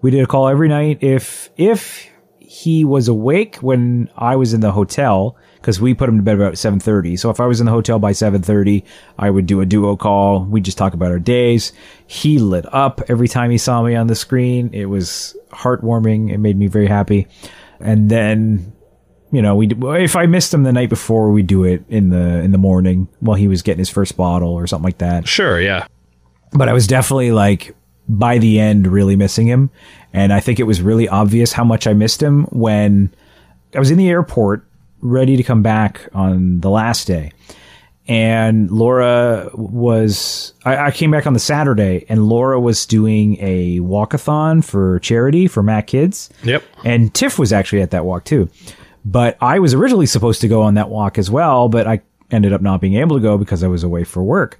We 0.02 0.10
did 0.10 0.22
a 0.22 0.26
call 0.26 0.48
every 0.48 0.68
night. 0.68 0.98
If 1.00 1.50
if 1.56 2.06
he 2.38 2.84
was 2.84 3.08
awake 3.08 3.56
when 3.56 4.08
I 4.16 4.36
was 4.36 4.54
in 4.54 4.60
the 4.60 4.70
hotel 4.70 5.36
because 5.56 5.80
we 5.80 5.94
put 5.94 6.08
him 6.08 6.18
to 6.18 6.22
bed 6.22 6.36
about 6.36 6.54
7:30. 6.58 7.16
So 7.18 7.30
if 7.30 7.40
I 7.40 7.46
was 7.46 7.58
in 7.58 7.66
the 7.66 7.72
hotel 7.72 7.98
by 7.98 8.12
7:30, 8.12 8.84
I 9.18 9.30
would 9.30 9.46
do 9.46 9.60
a 9.62 9.66
duo 9.66 9.96
call. 9.96 10.44
We 10.44 10.60
just 10.60 10.76
talk 10.76 10.92
about 10.92 11.10
our 11.10 11.18
days. 11.18 11.72
He 12.06 12.38
lit 12.38 12.66
up 12.72 13.00
every 13.08 13.28
time 13.28 13.50
he 13.50 13.58
saw 13.58 13.82
me 13.82 13.96
on 13.96 14.06
the 14.06 14.14
screen. 14.14 14.68
It 14.74 14.86
was 14.86 15.34
heartwarming. 15.50 16.30
It 16.30 16.38
made 16.38 16.58
me 16.58 16.66
very 16.66 16.86
happy. 16.86 17.26
And 17.80 18.10
then 18.10 18.73
you 19.34 19.42
know, 19.42 19.56
we 19.56 19.68
if 20.00 20.16
I 20.16 20.26
missed 20.26 20.52
him 20.54 20.62
the 20.62 20.72
night 20.72 20.88
before, 20.88 21.30
we 21.30 21.42
do 21.42 21.64
it 21.64 21.84
in 21.88 22.10
the 22.10 22.40
in 22.40 22.52
the 22.52 22.58
morning 22.58 23.08
while 23.20 23.36
he 23.36 23.48
was 23.48 23.62
getting 23.62 23.78
his 23.80 23.90
first 23.90 24.16
bottle 24.16 24.50
or 24.52 24.66
something 24.66 24.84
like 24.84 24.98
that 24.98 25.26
Sure. 25.28 25.60
Yeah. 25.60 25.86
but 26.52 26.68
I 26.68 26.72
was 26.72 26.86
definitely 26.86 27.32
like 27.32 27.74
by 28.08 28.38
the 28.38 28.60
end 28.60 28.86
really 28.86 29.16
missing 29.16 29.46
him. 29.46 29.70
And 30.12 30.32
I 30.32 30.40
think 30.40 30.60
it 30.60 30.64
was 30.64 30.80
really 30.82 31.08
obvious 31.08 31.52
how 31.52 31.64
much 31.64 31.86
I 31.86 31.92
missed 31.94 32.22
him 32.22 32.44
when 32.50 33.12
I 33.74 33.78
was 33.78 33.90
in 33.90 33.98
the 33.98 34.08
airport 34.08 34.66
ready 35.00 35.36
to 35.36 35.42
come 35.42 35.62
back 35.62 36.08
on 36.14 36.60
the 36.60 36.70
last 36.70 37.06
day. 37.06 37.32
And 38.06 38.70
Laura 38.70 39.48
was, 39.54 40.52
I, 40.64 40.76
I 40.76 40.90
came 40.90 41.10
back 41.10 41.26
on 41.26 41.32
the 41.32 41.38
Saturday 41.40 42.04
and 42.10 42.28
Laura 42.28 42.60
was 42.60 42.84
doing 42.84 43.38
a 43.40 43.78
walkathon 43.80 44.62
for 44.62 44.98
charity 45.00 45.46
for 45.48 45.62
Mac 45.62 45.86
Kids. 45.86 46.28
Yep. 46.42 46.62
And 46.84 47.14
Tiff 47.14 47.38
was 47.38 47.50
actually 47.52 47.80
at 47.80 47.92
that 47.92 48.04
walk 48.04 48.24
too. 48.24 48.50
But 49.04 49.36
I 49.40 49.58
was 49.58 49.74
originally 49.74 50.06
supposed 50.06 50.40
to 50.40 50.48
go 50.48 50.62
on 50.62 50.74
that 50.74 50.88
walk 50.88 51.18
as 51.18 51.30
well, 51.30 51.68
but 51.68 51.86
I 51.86 52.00
ended 52.30 52.52
up 52.52 52.62
not 52.62 52.80
being 52.80 52.94
able 52.94 53.16
to 53.16 53.22
go 53.22 53.36
because 53.36 53.62
I 53.62 53.68
was 53.68 53.82
away 53.84 54.04
for 54.04 54.22
work. 54.22 54.58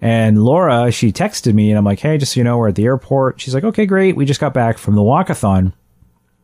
And 0.00 0.42
Laura, 0.42 0.90
she 0.90 1.12
texted 1.12 1.54
me 1.54 1.70
and 1.70 1.78
I'm 1.78 1.84
like, 1.84 2.00
hey, 2.00 2.18
just 2.18 2.32
so 2.32 2.40
you 2.40 2.44
know, 2.44 2.58
we're 2.58 2.68
at 2.68 2.74
the 2.74 2.84
airport. 2.84 3.40
She's 3.40 3.54
like, 3.54 3.64
okay, 3.64 3.86
great. 3.86 4.16
We 4.16 4.24
just 4.24 4.40
got 4.40 4.52
back 4.54 4.78
from 4.78 4.94
the 4.96 5.02
walkathon. 5.02 5.72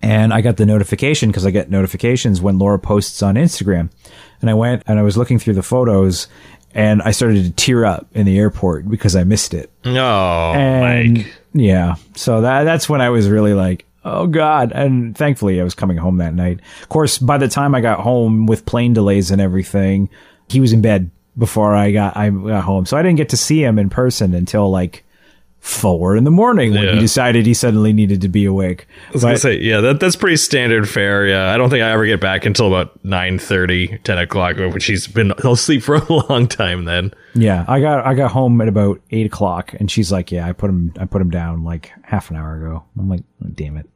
And 0.03 0.33
I 0.33 0.41
got 0.41 0.57
the 0.57 0.65
notification 0.65 1.29
because 1.29 1.45
I 1.45 1.51
get 1.51 1.71
notifications 1.71 2.41
when 2.41 2.59
Laura 2.59 2.79
posts 2.79 3.23
on 3.23 3.35
Instagram. 3.35 3.91
And 4.41 4.49
I 4.49 4.55
went 4.55 4.83
and 4.87 4.99
I 4.99 5.03
was 5.03 5.19
looking 5.19 5.39
through 5.39 5.55
the 5.55 5.63
photos 5.63 6.27
and 6.75 7.03
I 7.03 7.11
started 7.11 7.45
to 7.45 7.51
tear 7.51 7.85
up 7.85 8.07
in 8.15 8.25
the 8.25 8.39
airport 8.39 8.89
because 8.89 9.15
I 9.17 9.25
missed 9.25 9.53
it. 9.53 9.71
Oh, 9.85 10.53
And 10.55 11.19
Mike. 11.19 11.35
yeah, 11.53 11.97
so 12.15 12.41
that 12.43 12.65
that's 12.65 12.89
when 12.89 13.01
I 13.03 13.11
was 13.11 13.29
really 13.29 13.53
like, 13.53 13.85
oh 14.05 14.27
god. 14.27 14.73
And 14.73 15.17
thankfully, 15.17 15.61
I 15.61 15.65
was 15.65 15.75
coming 15.75 15.97
home 15.97 16.19
that 16.19 16.35
night. 16.35 16.61
Of 16.83 16.89
course, 16.89 17.19
by 17.19 17.39
the 17.39 17.49
time 17.49 17.75
I 17.75 17.81
got 17.81 18.01
home 18.01 18.47
with 18.47 18.67
plane 18.67 18.93
delays 18.93 19.31
and 19.31 19.41
everything, 19.41 20.09
he 20.49 20.61
was 20.61 20.73
in 20.73 20.81
bed 20.81 21.11
before 21.39 21.75
I 21.75 21.93
got 21.93 22.17
I 22.17 22.31
got 22.31 22.65
home, 22.65 22.87
so 22.87 22.97
I 22.97 23.03
didn't 23.03 23.19
get 23.19 23.31
to 23.31 23.37
see 23.37 23.63
him 23.63 23.79
in 23.79 23.91
person 23.91 24.35
until 24.35 24.71
like 24.71 25.05
four 25.61 26.17
in 26.17 26.25
the 26.25 26.31
morning 26.31 26.73
when 26.73 26.83
Yeah. 26.85 26.95
he 26.95 26.99
decided 27.01 27.45
he 27.47 27.53
suddenly 27.55 27.93
needed 27.93 28.21
to 28.23 28.29
be 28.29 28.45
awake. 28.47 28.87
I 29.09 29.13
was 29.13 29.23
gonna 29.23 29.37
say, 29.37 29.59
yeah, 29.61 29.81
that, 29.83 30.01
that's 30.01 30.17
pretty 30.17 30.37
standard 30.37 30.89
fare. 30.89 31.27
Yeah, 31.27 31.53
I 31.53 31.59
don't 31.59 31.69
think 31.71 31.83
I 31.83 31.91
ever 31.91 32.07
get 32.07 32.21
back 32.21 32.47
until 32.47 32.67
about 32.67 33.03
9.30, 33.05 34.03
10 34.03 34.19
o'clock, 34.19 34.57
which 34.57 34.87
he's 34.87 35.07
been 35.07 35.33
asleep 35.45 35.83
for 35.83 35.97
a 35.97 36.13
long 36.31 36.49
time 36.49 36.87
then. 36.87 37.13
Yeah, 37.35 37.65
I 37.69 37.81
got 37.81 38.07
I 38.07 38.15
got 38.15 38.31
home 38.33 38.61
at 38.61 38.69
about 38.69 39.01
eight 39.11 39.27
o'clock, 39.27 39.73
and 39.79 39.89
she's 39.89 40.11
like, 40.11 40.33
"Yeah, 40.33 40.49
I 40.49 40.53
put 40.53 40.69
him 40.69 40.93
I 40.99 41.05
put 41.05 41.21
him 41.23 41.31
down 41.31 41.63
like 41.63 41.93
half 42.03 42.29
an 42.31 42.37
hour 42.37 42.57
ago." 42.57 42.83
I'm 42.99 43.09
like, 43.09 43.23
oh, 43.45 43.49
"Damn 43.55 43.77
it!" 43.77 43.89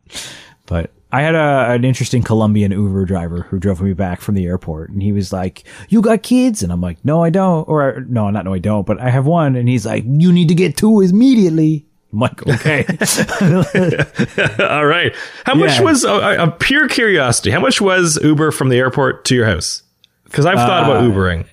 But 0.67 0.91
I 1.13 1.23
had 1.23 1.35
a, 1.35 1.71
an 1.73 1.85
interesting 1.85 2.23
Colombian 2.23 2.73
Uber 2.73 3.05
driver 3.05 3.43
who 3.43 3.59
drove 3.59 3.81
me 3.83 3.93
back 3.93 4.21
from 4.21 4.35
the 4.35 4.47
airport, 4.47 4.91
and 4.91 5.03
he 5.03 5.13
was 5.13 5.33
like, 5.33 5.65
"You 5.89 6.01
got 6.03 6.23
kids?" 6.23 6.63
And 6.63 6.73
I'm 6.73 6.81
like, 6.81 7.05
"No, 7.05 7.23
I 7.23 7.31
don't," 7.31 7.69
or 7.69 8.05
no, 8.09 8.31
not 8.31 8.45
no, 8.45 8.55
I 8.55 8.59
don't, 8.59 8.87
but 8.87 9.01
I 9.01 9.11
have 9.11 9.27
one, 9.27 9.57
and 9.57 9.69
he's 9.69 9.85
like, 9.87 10.05
"You 10.07 10.33
need 10.33 10.49
to 10.49 10.55
get 10.55 10.77
two 10.77 11.01
immediately." 11.01 11.87
I'm 12.13 12.21
like, 12.21 12.47
"Okay." 12.47 12.85
All 14.69 14.87
right. 14.87 15.15
How 15.45 15.55
much 15.55 15.79
Yeah. 15.79 15.83
was, 15.83 16.05
uh, 16.05 16.37
a 16.39 16.51
pure 16.51 16.89
curiosity, 16.89 17.51
how 17.51 17.61
much 17.61 17.81
was 17.81 18.19
Uber 18.23 18.51
from 18.53 18.69
the 18.69 18.77
airport 18.77 19.25
to 19.27 19.35
your 19.35 19.47
house? 19.47 19.83
Because 20.25 20.47
I've 20.47 20.57
thought 20.57 20.85
about 20.85 21.03
Ubering. 21.05 21.45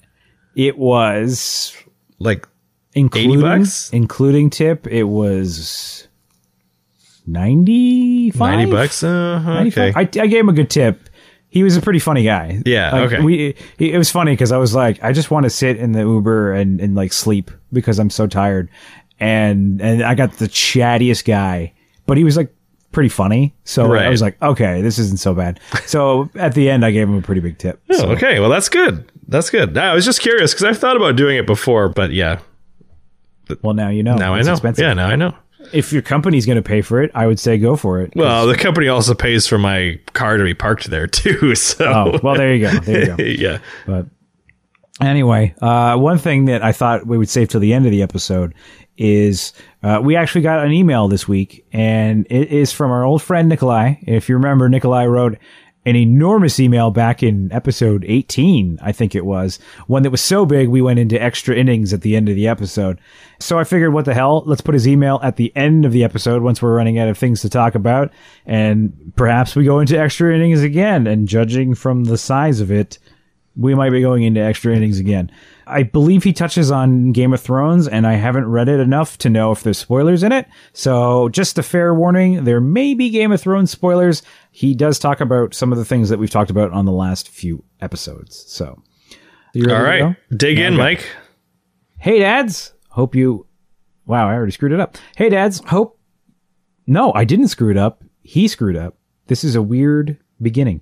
it 0.56 0.78
was 0.78 1.76
Like, 2.20 2.48
including 2.94 3.42
bucks? 3.42 3.90
including 3.92 4.50
tip. 4.50 4.88
It 4.88 5.04
was 5.04 6.08
ninety 7.26 8.32
five. 8.32 8.58
90 8.60 8.72
bucks? 8.72 9.04
Uh, 9.04 9.40
okay. 9.42 9.54
95? 9.92 9.98
I, 9.98 10.00
I 10.02 10.06
gave 10.06 10.40
him 10.40 10.50
a 10.50 10.54
good 10.54 10.70
tip. 10.70 11.10
He 11.50 11.64
was 11.64 11.76
a 11.76 11.82
pretty 11.82 12.00
funny 12.00 12.24
guy. 12.24 12.62
Yeah, 12.66 12.92
Like, 12.92 13.12
okay. 13.12 13.22
We 13.24 13.56
he, 13.78 13.92
it 13.92 13.98
was 13.98 14.10
funny 14.10 14.32
because 14.32 14.52
I 14.54 14.58
was 14.58 14.74
like, 14.74 15.04
I 15.04 15.12
just 15.12 15.32
want 15.32 15.44
to 15.44 15.50
sit 15.50 15.78
in 15.78 15.92
the 15.92 16.00
Uber 16.00 16.54
and, 16.54 16.80
and 16.80 16.96
like 16.96 17.12
sleep 17.12 17.52
because 17.74 18.00
I'm 18.00 18.10
so 18.10 18.26
tired, 18.26 18.70
and 19.20 19.82
and 19.82 20.02
I 20.02 20.16
got 20.16 20.34
the 20.38 20.48
chattiest 20.48 21.26
guy, 21.26 21.74
but 22.06 22.18
he 22.18 22.24
was 22.24 22.38
like 22.38 22.56
pretty 22.94 23.10
funny. 23.10 23.54
So 23.66 23.94
I 23.94 24.10
was 24.10 24.22
like, 24.22 24.42
okay, 24.42 24.82
this 24.82 24.98
isn't 24.98 25.20
so 25.20 25.34
bad. 25.34 25.60
So 25.86 26.30
at 26.36 26.54
the 26.54 26.70
end, 26.70 26.86
I 26.86 26.92
gave 26.92 27.08
him 27.10 27.16
a 27.18 27.22
pretty 27.22 27.42
big 27.42 27.58
tip. 27.58 27.82
Oh, 27.90 27.98
So, 27.98 28.10
okay. 28.12 28.40
Well, 28.40 28.50
that's 28.50 28.70
good. 28.70 29.10
That's 29.28 29.50
good. 29.50 29.78
I 29.78 29.94
was 29.94 30.06
just 30.06 30.22
curious 30.22 30.54
because 30.54 30.64
I've 30.66 30.78
thought 30.78 30.96
about 30.98 31.16
doing 31.16 31.38
it 31.38 31.46
before, 31.46 31.90
but 31.90 32.12
yeah, 32.12 32.40
well, 33.62 33.74
now 33.74 33.90
you 33.90 34.04
know. 34.04 34.16
now 34.16 34.36
It's 34.36 34.48
I 34.48 34.50
know. 34.52 34.54
Expensive. 34.54 34.84
Yeah, 34.84 34.94
now 34.94 35.08
I 35.08 35.16
know. 35.16 35.36
If 35.74 35.94
your 35.94 36.02
company's 36.02 36.46
going 36.46 36.58
to 36.58 36.62
pay 36.62 36.82
for 36.82 37.02
it, 37.02 37.12
I 37.14 37.28
would 37.28 37.40
say 37.40 37.58
go 37.58 37.76
for 37.76 38.02
it. 38.02 38.14
Well, 38.16 38.48
the 38.48 38.56
company 38.56 38.88
also 38.88 39.14
pays 39.14 39.48
for 39.48 39.58
my 39.58 40.00
car 40.14 40.38
to 40.38 40.44
be 40.44 40.54
parked 40.54 40.90
there 40.90 41.08
too. 41.08 41.56
So, 41.56 41.86
oh, 41.86 42.20
well, 42.24 42.36
there 42.36 42.54
you 42.56 42.70
go. 42.70 42.80
There 42.80 43.00
you 43.00 43.16
go. 43.16 43.24
yeah. 43.24 43.58
But 43.86 44.08
anyway, 45.00 45.56
uh, 45.62 45.98
one 45.98 46.18
thing 46.18 46.46
that 46.46 46.64
I 46.64 46.72
thought 46.72 47.06
we 47.06 47.18
would 47.18 47.30
save 47.30 47.50
till 47.50 47.60
the 47.60 47.74
end 47.74 47.86
of 47.86 47.92
the 47.92 48.02
episode 48.02 48.54
is 48.98 49.54
uh, 49.84 50.00
we 50.04 50.16
actually 50.16 50.42
got 50.42 50.66
an 50.66 50.72
email 50.72 51.08
this 51.08 51.28
week, 51.28 51.66
and 51.72 52.28
it 52.30 52.50
is 52.50 52.72
from 52.72 52.92
our 52.92 53.04
old 53.04 53.22
friend 53.22 53.50
Nikolai. 53.50 53.96
If 54.02 54.30
you 54.30 54.36
remember, 54.36 54.70
Nikolai 54.70 55.06
wrote 55.06 55.38
an 55.86 55.96
enormous 55.96 56.60
email 56.60 56.92
back 56.92 57.24
in 57.24 57.52
episode 57.52 58.06
18, 58.08 58.78
I 58.82 58.92
think 58.92 59.16
it 59.16 59.26
was, 59.26 59.58
one 59.88 60.04
that 60.04 60.12
was 60.12 60.22
so 60.22 60.46
big 60.46 60.70
we 60.70 60.82
went 60.82 61.00
into 61.00 61.22
extra 61.22 61.56
innings 61.56 61.92
at 61.92 62.02
the 62.02 62.16
end 62.16 62.30
of 62.30 62.36
the 62.36 62.48
episode. 62.48 63.00
So 63.40 63.58
I 63.58 63.64
figured, 63.64 63.92
what 63.92 64.06
the 64.06 64.14
hell? 64.14 64.44
Let's 64.46 64.62
put 64.62 64.76
his 64.76 64.88
email 64.88 65.20
at 65.24 65.38
the 65.38 65.52
end 65.56 65.84
of 65.86 65.92
the 65.92 66.04
episode 66.04 66.44
once 66.44 66.62
we're 66.62 66.76
running 66.76 67.00
out 67.00 67.10
of 67.10 67.18
things 67.18 67.42
to 67.42 67.50
talk 67.50 67.74
about, 67.74 68.12
and 68.46 69.12
perhaps 69.16 69.56
we 69.56 69.64
go 69.64 69.80
into 69.80 70.00
extra 70.00 70.36
innings 70.36 70.62
again. 70.62 71.08
And 71.08 71.28
judging 71.28 71.74
from 71.74 72.04
the 72.04 72.18
size 72.18 72.60
of 72.60 72.72
it, 72.72 73.00
we 73.56 73.76
might 73.76 73.90
be 73.90 74.02
going 74.02 74.24
into 74.24 74.40
extra 74.40 74.76
innings 74.76 75.00
again. 75.00 75.32
I 75.68 75.84
believe 75.84 76.24
he 76.24 76.34
touches 76.34 76.72
on 76.72 77.12
Game 77.12 77.34
of 77.34 77.42
Thrones, 77.42 77.88
and 77.88 78.06
I 78.08 78.14
haven't 78.14 78.48
read 78.48 78.70
it 78.70 78.80
enough 78.80 79.18
to 79.20 79.30
know 79.30 79.52
if 79.52 79.64
there's 79.64 79.78
spoilers 79.78 80.24
in 80.24 80.32
it. 80.32 80.48
So, 80.74 81.30
just 81.30 81.58
a 81.58 81.64
fair 81.64 81.94
warning 81.94 82.44
there 82.44 82.62
may 82.62 82.94
be 82.94 83.10
Game 83.10 83.32
of 83.32 83.42
Thrones 83.42 83.72
spoilers. 83.72 84.22
He 84.52 84.74
does 84.74 85.00
talk 85.00 85.22
about 85.22 85.54
some 85.54 85.72
of 85.72 85.78
the 85.78 85.86
things 85.86 86.10
that 86.10 86.20
we've 86.20 86.30
talked 86.30 86.52
about 86.52 86.72
on 86.72 86.86
the 86.86 86.92
last 86.92 87.30
few 87.30 87.64
episodes. 87.80 88.44
So, 88.48 88.82
All 89.76 89.84
to 90.00 90.16
go? 90.30 90.36
Dig 90.38 90.60
in, 90.60 90.76
Mike. 90.76 91.06
Hey, 92.00 92.20
dads. 92.20 92.74
Hope 92.90 93.16
you. 93.16 93.46
Wow, 94.06 94.28
I 94.28 94.34
already 94.34 94.52
screwed 94.52 94.72
it 94.72 94.80
up. 94.80 94.98
Hey, 95.16 95.30
dads. 95.30 95.62
Hope. 95.68 96.00
No, 96.88 97.14
I 97.14 97.24
didn't 97.26 97.50
screw 97.50 97.70
it 97.70 97.78
up. 97.78 98.04
He 98.24 98.48
screwed 98.48 98.76
up. 98.76 98.98
This 99.28 99.44
is 99.44 99.56
a 99.56 99.62
weird 99.62 100.18
beginning. 100.42 100.82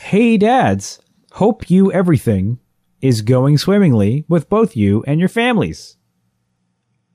hey, 0.00 0.36
dads. 0.36 1.00
Hope 1.38 1.70
you 1.70 1.92
everything 1.92 2.58
is 3.00 3.22
going 3.22 3.58
swimmingly 3.58 4.24
with 4.28 4.48
both 4.48 4.74
you 4.74 5.04
and 5.06 5.20
your 5.20 5.28
families. 5.28 5.96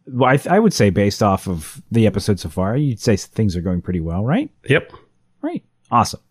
Well, 0.07 0.29
I, 0.29 0.37
th- 0.37 0.47
I 0.47 0.59
would 0.59 0.71
say, 0.71 0.91
based 0.91 1.21
off 1.21 1.45
of 1.45 1.81
the 1.91 2.07
episode 2.07 2.39
so 2.39 2.47
far, 2.47 2.77
you'd 2.77 3.01
say 3.01 3.17
things 3.17 3.57
are 3.57 3.61
going 3.61 3.81
pretty 3.81 3.99
well, 3.99 4.23
right? 4.23 4.49
Yep. 4.69 4.93
Right. 5.41 5.61
Awesome. 5.91 6.21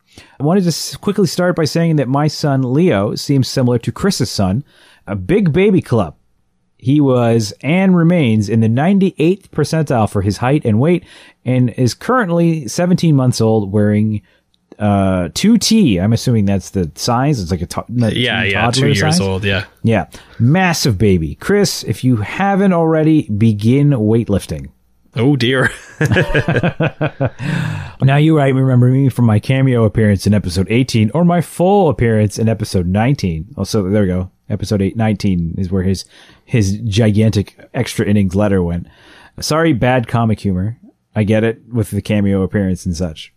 I 0.40 0.42
wanted 0.42 0.62
to 0.62 0.68
s- 0.68 0.96
quickly 0.96 1.26
start 1.26 1.54
by 1.54 1.66
saying 1.66 1.96
that 1.96 2.08
my 2.08 2.28
son 2.28 2.72
Leo 2.72 3.14
seems 3.14 3.46
similar 3.46 3.78
to 3.80 3.92
Chris's 3.92 4.30
son, 4.30 4.64
a 5.06 5.14
big 5.14 5.52
baby 5.52 5.82
club. 5.82 6.16
He 6.78 6.98
was 6.98 7.52
and 7.60 7.94
remains 7.94 8.48
in 8.48 8.60
the 8.60 8.68
98th 8.68 9.50
percentile 9.50 10.08
for 10.08 10.22
his 10.22 10.38
height 10.38 10.64
and 10.64 10.80
weight 10.80 11.04
and 11.44 11.68
is 11.68 11.92
currently 11.92 12.68
17 12.68 13.14
months 13.14 13.42
old 13.42 13.70
wearing 13.70 14.22
uh 14.82 15.28
2T. 15.28 16.02
I'm 16.02 16.12
assuming 16.12 16.44
that's 16.44 16.70
the 16.70 16.90
size. 16.96 17.40
It's 17.40 17.50
like 17.50 17.62
a 17.62 17.66
to- 17.66 17.84
Yeah, 17.88 18.42
yeah. 18.42 18.70
Two 18.70 18.86
years 18.86 19.00
size? 19.00 19.20
old. 19.20 19.44
Yeah. 19.44 19.64
Yeah. 19.82 20.06
Massive 20.38 20.98
baby. 20.98 21.36
Chris, 21.36 21.84
if 21.84 22.02
you 22.02 22.16
haven't 22.16 22.72
already, 22.72 23.28
begin 23.30 23.90
weightlifting. 23.90 24.70
Oh 25.14 25.36
dear. 25.36 25.70
Now 28.02 28.16
you 28.16 28.36
might 28.36 28.54
remember 28.54 28.88
me 28.88 29.08
from 29.08 29.26
my 29.26 29.38
cameo 29.38 29.84
appearance 29.84 30.26
in 30.26 30.34
episode 30.34 30.66
18 30.70 31.12
or 31.14 31.24
my 31.24 31.40
full 31.40 31.88
appearance 31.88 32.36
in 32.38 32.48
episode 32.48 32.86
19. 32.88 33.54
Also, 33.56 33.88
there 33.88 34.02
we 34.02 34.08
go. 34.08 34.30
Episode 34.48 34.82
8, 34.82 34.96
19 34.96 35.54
is 35.58 35.70
where 35.70 35.84
his 35.84 36.04
his 36.44 36.78
gigantic 36.78 37.56
extra 37.74 38.04
innings 38.04 38.34
letter 38.34 38.60
went. 38.62 38.88
Sorry, 39.40 39.72
bad 39.72 40.08
comic 40.08 40.40
humor. 40.40 40.78
I 41.14 41.22
get 41.22 41.44
it 41.44 41.62
with 41.72 41.90
the 41.90 42.02
cameo 42.02 42.42
appearance 42.42 42.84
and 42.84 42.96
such. 42.96 43.32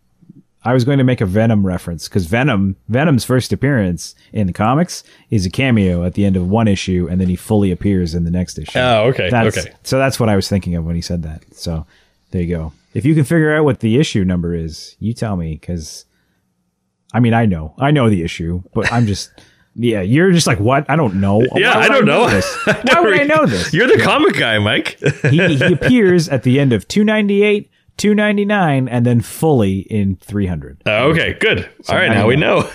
I 0.65 0.73
was 0.73 0.83
going 0.83 0.97
to 0.97 1.03
make 1.03 1.21
a 1.21 1.27
Venom 1.27 1.65
reference 1.65 2.09
because 2.09 2.25
Venom, 2.25 2.75
Venom's 2.89 3.23
first 3.23 3.53
appearance 3.53 4.15
in 4.33 4.47
the 4.47 4.53
comics 4.53 5.03
is 5.29 5.45
a 5.45 5.49
cameo 5.51 6.03
at 6.03 6.15
the 6.15 6.25
end 6.25 6.35
of 6.35 6.49
one 6.49 6.67
issue, 6.67 7.07
and 7.09 7.21
then 7.21 7.29
he 7.29 7.35
fully 7.35 7.71
appears 7.71 8.15
in 8.15 8.23
the 8.23 8.31
next 8.31 8.57
issue. 8.57 8.79
Oh, 8.79 9.03
okay. 9.09 9.29
That's, 9.29 9.57
okay. 9.57 9.73
So 9.83 9.99
that's 9.99 10.19
what 10.19 10.27
I 10.27 10.35
was 10.35 10.49
thinking 10.49 10.75
of 10.75 10.83
when 10.83 10.95
he 10.95 11.01
said 11.01 11.21
that. 11.21 11.43
So 11.53 11.85
there 12.31 12.41
you 12.41 12.55
go. 12.55 12.73
If 12.95 13.05
you 13.05 13.13
can 13.13 13.25
figure 13.25 13.55
out 13.55 13.63
what 13.63 13.81
the 13.81 13.97
issue 13.97 14.23
number 14.23 14.55
is, 14.55 14.95
you 14.99 15.13
tell 15.13 15.35
me 15.35 15.53
because 15.55 16.05
I 17.13 17.19
mean 17.19 17.33
I 17.33 17.45
know 17.45 17.75
I 17.77 17.91
know 17.91 18.09
the 18.09 18.23
issue, 18.23 18.63
but 18.73 18.91
I'm 18.91 19.05
just 19.05 19.31
yeah. 19.75 20.01
You're 20.01 20.31
just 20.31 20.47
like 20.47 20.59
what? 20.59 20.89
I 20.89 20.95
don't 20.95 21.15
know. 21.21 21.45
Yeah, 21.55 21.77
I 21.77 21.87
don't 21.87 22.05
know. 22.05 22.29
this? 22.29 22.57
Why 22.65 23.01
would 23.01 23.19
I 23.19 23.23
know 23.23 23.45
this? 23.45 23.73
You're 23.73 23.87
the 23.87 24.01
comic 24.01 24.37
guy, 24.37 24.57
Mike. 24.59 24.97
he, 25.29 25.57
he 25.57 25.73
appears 25.73 26.27
at 26.29 26.43
the 26.43 26.59
end 26.59 26.73
of 26.73 26.87
298, 26.87 27.69
299, 27.97 28.87
and 28.87 29.05
then 29.05 29.21
fully 29.21 29.79
in 29.79 30.17
300. 30.17 30.83
Oh, 30.85 31.09
okay, 31.11 31.33
good. 31.39 31.69
All 31.89 31.95
right, 31.95 32.09
now 32.09 32.21
now 32.21 32.27
we 32.27 32.35
know. 32.35 32.69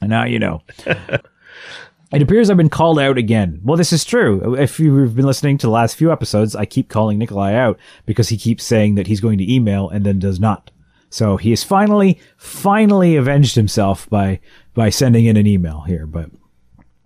And 0.00 0.10
now 0.10 0.24
you 0.24 0.38
know. 0.38 0.62
it 0.86 2.22
appears 2.22 2.48
I've 2.48 2.56
been 2.56 2.68
called 2.68 2.98
out 2.98 3.18
again. 3.18 3.60
Well, 3.64 3.76
this 3.76 3.92
is 3.92 4.04
true. 4.04 4.54
If 4.54 4.78
you've 4.78 5.16
been 5.16 5.26
listening 5.26 5.58
to 5.58 5.66
the 5.66 5.72
last 5.72 5.96
few 5.96 6.12
episodes, 6.12 6.54
I 6.54 6.64
keep 6.64 6.88
calling 6.88 7.18
Nikolai 7.18 7.54
out 7.54 7.78
because 8.06 8.28
he 8.28 8.36
keeps 8.36 8.64
saying 8.64 8.94
that 8.94 9.06
he's 9.06 9.20
going 9.20 9.38
to 9.38 9.52
email 9.52 9.88
and 9.88 10.04
then 10.04 10.18
does 10.18 10.40
not. 10.40 10.70
So 11.10 11.36
he 11.36 11.50
has 11.50 11.62
finally, 11.62 12.18
finally 12.36 13.16
avenged 13.16 13.54
himself 13.54 14.08
by 14.10 14.40
by 14.74 14.90
sending 14.90 15.26
in 15.26 15.36
an 15.36 15.46
email 15.46 15.82
here. 15.82 16.06
But 16.06 16.30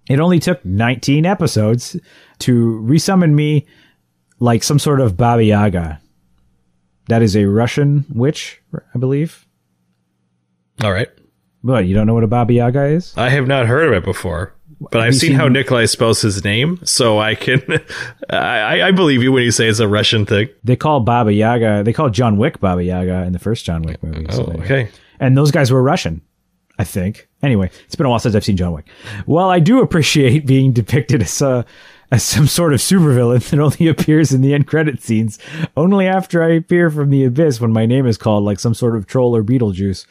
it 0.08 0.20
only 0.20 0.38
took 0.38 0.64
19 0.64 1.26
episodes 1.26 1.96
to 2.40 2.80
resummon 2.82 3.34
me 3.34 3.66
like 4.40 4.62
some 4.62 4.78
sort 4.78 5.00
of 5.00 5.16
Baba 5.16 5.44
Yaga. 5.44 6.00
That 7.08 7.22
is 7.22 7.36
a 7.36 7.44
Russian 7.46 8.04
witch, 8.10 8.60
I 8.94 8.98
believe. 8.98 9.46
All 10.82 10.92
right. 10.92 11.08
What, 11.62 11.86
you 11.86 11.94
don't 11.94 12.06
know 12.06 12.14
what 12.14 12.24
a 12.24 12.28
Baba 12.28 12.52
Yaga 12.52 12.84
is? 12.86 13.12
I 13.16 13.30
have 13.30 13.46
not 13.48 13.66
heard 13.66 13.88
of 13.88 13.94
it 13.94 14.04
before, 14.04 14.54
but 14.92 15.00
I've 15.00 15.14
seen, 15.16 15.30
seen- 15.30 15.36
how 15.38 15.48
Nikolai 15.48 15.86
spells 15.86 16.20
his 16.20 16.44
name, 16.44 16.78
so 16.84 17.18
I 17.18 17.34
can. 17.34 17.62
I, 18.30 18.82
I 18.82 18.90
believe 18.92 19.22
you 19.22 19.32
when 19.32 19.42
you 19.42 19.50
say 19.50 19.66
it's 19.66 19.80
a 19.80 19.88
Russian 19.88 20.24
thing. 20.24 20.48
They 20.62 20.76
call 20.76 21.00
Baba 21.00 21.32
Yaga, 21.32 21.82
they 21.82 21.92
call 21.92 22.10
John 22.10 22.36
Wick 22.36 22.60
Baba 22.60 22.84
Yaga 22.84 23.24
in 23.24 23.32
the 23.32 23.38
first 23.40 23.64
John 23.64 23.82
Wick 23.82 24.02
movie. 24.02 24.26
Oh, 24.28 24.34
So 24.36 24.42
they- 24.44 24.62
okay. 24.62 24.88
And 25.18 25.36
those 25.36 25.50
guys 25.50 25.72
were 25.72 25.82
Russian, 25.82 26.22
I 26.78 26.84
think. 26.84 27.28
Anyway, 27.42 27.70
it's 27.86 27.96
been 27.96 28.06
a 28.06 28.10
while 28.10 28.20
since 28.20 28.36
I've 28.36 28.44
seen 28.44 28.56
John 28.56 28.72
Wick. 28.72 28.86
Well, 29.26 29.50
I 29.50 29.58
do 29.58 29.80
appreciate 29.80 30.46
being 30.46 30.72
depicted 30.72 31.22
as 31.22 31.42
a, 31.42 31.66
as 32.10 32.22
some 32.22 32.46
sort 32.46 32.72
of 32.72 32.80
supervillain 32.80 33.48
that 33.50 33.60
only 33.60 33.88
appears 33.88 34.32
in 34.32 34.40
the 34.40 34.54
end 34.54 34.66
credit 34.66 35.02
scenes, 35.02 35.38
only 35.76 36.06
after 36.06 36.42
I 36.42 36.50
appear 36.50 36.90
from 36.90 37.10
the 37.10 37.24
abyss 37.24 37.60
when 37.60 37.72
my 37.72 37.86
name 37.86 38.06
is 38.06 38.16
called, 38.16 38.44
like 38.44 38.60
some 38.60 38.74
sort 38.74 38.96
of 38.96 39.06
troll 39.06 39.36
or 39.36 39.42
Beetlejuice. 39.42 40.06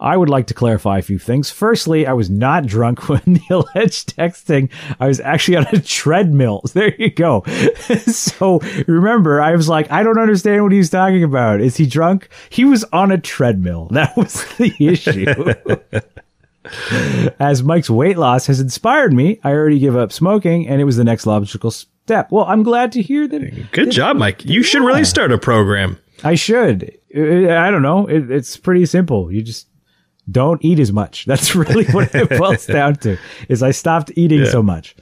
I 0.00 0.16
would 0.16 0.30
like 0.30 0.46
to 0.46 0.54
clarify 0.54 0.98
a 0.98 1.02
few 1.02 1.18
things. 1.18 1.50
Firstly, 1.50 2.06
I 2.06 2.14
was 2.14 2.30
not 2.30 2.64
drunk 2.64 3.08
when 3.08 3.22
the 3.26 3.42
alleged 3.50 4.16
texting. 4.16 4.70
I 4.98 5.06
was 5.06 5.20
actually 5.20 5.58
on 5.58 5.66
a 5.72 5.80
treadmill. 5.80 6.62
There 6.72 6.94
you 6.98 7.10
go. 7.10 7.42
so 8.06 8.60
remember, 8.86 9.42
I 9.42 9.56
was 9.56 9.68
like, 9.68 9.90
I 9.90 10.02
don't 10.02 10.18
understand 10.18 10.62
what 10.62 10.72
he's 10.72 10.88
talking 10.88 11.24
about. 11.24 11.60
Is 11.60 11.76
he 11.76 11.84
drunk? 11.84 12.28
He 12.48 12.64
was 12.64 12.84
on 12.84 13.10
a 13.10 13.18
treadmill. 13.18 13.88
That 13.90 14.16
was 14.16 14.44
the 14.56 14.72
issue. 14.78 15.26
As 17.40 17.62
Mike's 17.62 17.88
weight 17.90 18.18
loss 18.18 18.46
has 18.46 18.60
inspired 18.60 19.12
me, 19.12 19.40
I 19.42 19.50
already 19.52 19.78
give 19.78 19.96
up 19.96 20.12
smoking, 20.12 20.68
and 20.68 20.80
it 20.80 20.84
was 20.84 20.96
the 20.96 21.04
next 21.04 21.26
logical 21.26 21.70
step. 21.70 22.30
Well, 22.30 22.44
I'm 22.44 22.62
glad 22.62 22.92
to 22.92 23.02
hear 23.02 23.26
that. 23.28 23.72
Good 23.72 23.90
job, 23.90 24.16
Mike. 24.16 24.44
You 24.44 24.62
should 24.62 24.82
really 24.82 25.04
start 25.04 25.32
a 25.32 25.38
program. 25.38 25.98
I 26.22 26.34
should. 26.34 26.96
I 27.14 27.70
don't 27.70 27.82
know. 27.82 28.06
It, 28.06 28.30
it's 28.30 28.56
pretty 28.56 28.84
simple. 28.86 29.32
You 29.32 29.42
just 29.42 29.68
don't 30.30 30.62
eat 30.64 30.78
as 30.78 30.92
much. 30.92 31.24
That's 31.26 31.54
really 31.56 31.86
what 31.86 32.14
it 32.14 32.28
boils 32.38 32.66
down 32.78 32.96
to. 32.96 33.16
Is 33.48 33.62
I 33.62 33.70
stopped 33.70 34.12
eating 34.16 34.40
Yeah. 34.40 34.50
so 34.50 34.62
much. 34.62 34.94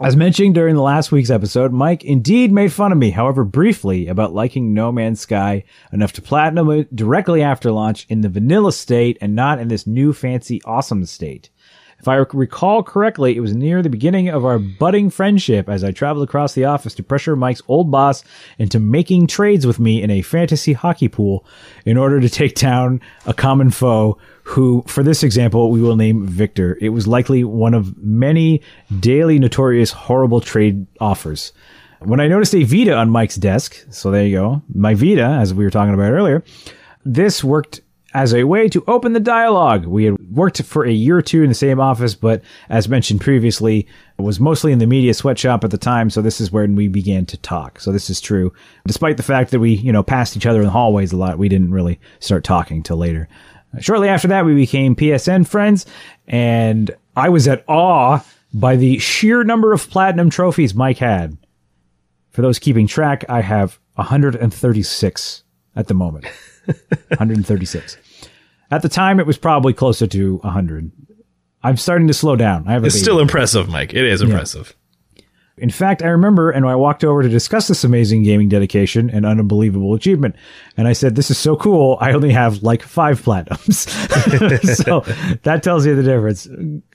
As 0.00 0.14
mentioned 0.14 0.54
during 0.54 0.76
the 0.76 0.82
last 0.82 1.10
week's 1.10 1.28
episode, 1.28 1.72
Mike 1.72 2.04
indeed 2.04 2.52
made 2.52 2.72
fun 2.72 2.92
of 2.92 2.98
me, 2.98 3.10
however 3.10 3.42
briefly, 3.42 4.06
about 4.06 4.32
liking 4.32 4.72
No 4.72 4.92
Man's 4.92 5.20
Sky 5.20 5.64
enough 5.92 6.12
to 6.12 6.22
platinum 6.22 6.70
it 6.70 6.94
directly 6.94 7.42
after 7.42 7.72
launch 7.72 8.06
in 8.08 8.20
the 8.20 8.28
vanilla 8.28 8.72
state 8.72 9.18
and 9.20 9.34
not 9.34 9.58
in 9.58 9.66
this 9.66 9.88
new 9.88 10.12
fancy 10.12 10.62
awesome 10.64 11.04
state. 11.04 11.50
If 11.98 12.06
I 12.06 12.14
recall 12.14 12.84
correctly, 12.84 13.36
it 13.36 13.40
was 13.40 13.56
near 13.56 13.82
the 13.82 13.90
beginning 13.90 14.28
of 14.28 14.44
our 14.44 14.58
budding 14.58 15.10
friendship 15.10 15.68
as 15.68 15.82
I 15.82 15.90
traveled 15.90 16.28
across 16.28 16.54
the 16.54 16.64
office 16.64 16.94
to 16.94 17.02
pressure 17.02 17.34
Mike's 17.34 17.62
old 17.66 17.90
boss 17.90 18.22
into 18.56 18.78
making 18.78 19.26
trades 19.26 19.66
with 19.66 19.80
me 19.80 20.00
in 20.00 20.08
a 20.08 20.22
fantasy 20.22 20.74
hockey 20.74 21.08
pool 21.08 21.44
in 21.84 21.96
order 21.96 22.20
to 22.20 22.28
take 22.28 22.54
down 22.54 23.00
a 23.26 23.34
common 23.34 23.70
foe 23.70 24.16
who, 24.44 24.84
for 24.86 25.02
this 25.02 25.24
example, 25.24 25.72
we 25.72 25.82
will 25.82 25.96
name 25.96 26.24
Victor. 26.24 26.78
It 26.80 26.90
was 26.90 27.08
likely 27.08 27.42
one 27.42 27.74
of 27.74 27.98
many 27.98 28.62
daily 29.00 29.40
notorious 29.40 29.90
horrible 29.90 30.40
trade 30.40 30.86
offers. 31.00 31.52
When 31.98 32.20
I 32.20 32.28
noticed 32.28 32.54
a 32.54 32.62
Vita 32.62 32.94
on 32.94 33.10
Mike's 33.10 33.34
desk, 33.34 33.84
so 33.90 34.12
there 34.12 34.24
you 34.24 34.36
go, 34.36 34.62
my 34.72 34.94
Vita, 34.94 35.24
as 35.24 35.52
we 35.52 35.64
were 35.64 35.70
talking 35.70 35.94
about 35.94 36.12
earlier, 36.12 36.44
this 37.04 37.42
worked 37.42 37.80
as 38.14 38.32
a 38.32 38.44
way 38.44 38.68
to 38.68 38.82
open 38.86 39.12
the 39.12 39.20
dialogue. 39.20 39.84
We 39.84 40.04
had 40.04 40.16
worked 40.30 40.62
for 40.62 40.84
a 40.84 40.90
year 40.90 41.18
or 41.18 41.22
two 41.22 41.42
in 41.42 41.48
the 41.48 41.54
same 41.54 41.78
office, 41.78 42.14
but 42.14 42.42
as 42.68 42.88
mentioned 42.88 43.20
previously, 43.20 43.86
was 44.18 44.40
mostly 44.40 44.72
in 44.72 44.78
the 44.78 44.86
media 44.86 45.12
sweatshop 45.12 45.62
at 45.62 45.70
the 45.70 45.78
time. 45.78 46.08
So 46.10 46.22
this 46.22 46.40
is 46.40 46.50
when 46.50 46.74
we 46.74 46.88
began 46.88 47.26
to 47.26 47.36
talk. 47.36 47.80
So 47.80 47.92
this 47.92 48.08
is 48.08 48.20
true. 48.20 48.52
Despite 48.86 49.18
the 49.18 49.22
fact 49.22 49.50
that 49.50 49.60
we, 49.60 49.72
you 49.72 49.92
know, 49.92 50.02
passed 50.02 50.36
each 50.36 50.46
other 50.46 50.60
in 50.60 50.66
the 50.66 50.70
hallways 50.70 51.12
a 51.12 51.16
lot, 51.16 51.38
we 51.38 51.48
didn't 51.48 51.72
really 51.72 52.00
start 52.18 52.44
talking 52.44 52.82
till 52.82 52.96
later. 52.96 53.28
Shortly 53.80 54.08
after 54.08 54.28
that, 54.28 54.46
we 54.46 54.54
became 54.54 54.96
PSN 54.96 55.46
friends, 55.46 55.84
and 56.26 56.90
I 57.14 57.28
was 57.28 57.46
at 57.46 57.64
awe 57.68 58.24
by 58.54 58.76
the 58.76 58.98
sheer 58.98 59.44
number 59.44 59.74
of 59.74 59.90
platinum 59.90 60.30
trophies 60.30 60.74
Mike 60.74 60.98
had. 60.98 61.36
For 62.30 62.40
those 62.40 62.58
keeping 62.58 62.86
track, 62.86 63.26
I 63.28 63.42
have 63.42 63.78
136 63.96 65.42
at 65.76 65.86
the 65.86 65.94
moment. 65.94 66.24
136. 66.68 67.96
At 68.70 68.82
the 68.82 68.88
time, 68.88 69.18
it 69.18 69.26
was 69.26 69.38
probably 69.38 69.72
closer 69.72 70.06
to 70.06 70.36
100. 70.38 70.92
I'm 71.62 71.76
starting 71.76 72.06
to 72.08 72.14
slow 72.14 72.36
down. 72.36 72.68
I 72.68 72.72
have 72.72 72.84
It's 72.84 72.98
still 72.98 73.20
impressive, 73.20 73.68
Mike. 73.68 73.94
It 73.94 74.04
is 74.04 74.22
impressive. 74.22 74.74
In 75.60 75.70
fact, 75.70 76.02
I 76.02 76.08
remember, 76.08 76.50
and 76.50 76.64
I 76.66 76.76
walked 76.76 77.02
over 77.02 77.22
to 77.22 77.28
discuss 77.28 77.66
this 77.66 77.82
amazing 77.82 78.22
gaming 78.22 78.48
dedication 78.48 79.10
and 79.10 79.26
unbelievable 79.26 79.94
achievement. 79.94 80.36
And 80.76 80.86
I 80.86 80.92
said, 80.92 81.16
This 81.16 81.30
is 81.30 81.38
so 81.38 81.56
cool. 81.56 81.98
I 82.00 82.12
only 82.12 82.30
have 82.30 82.62
like 82.62 82.82
five 82.82 83.22
platinums. 83.22 83.88
so 84.84 85.00
that 85.42 85.62
tells 85.64 85.84
you 85.84 85.96
the 85.96 86.02
difference. 86.02 86.48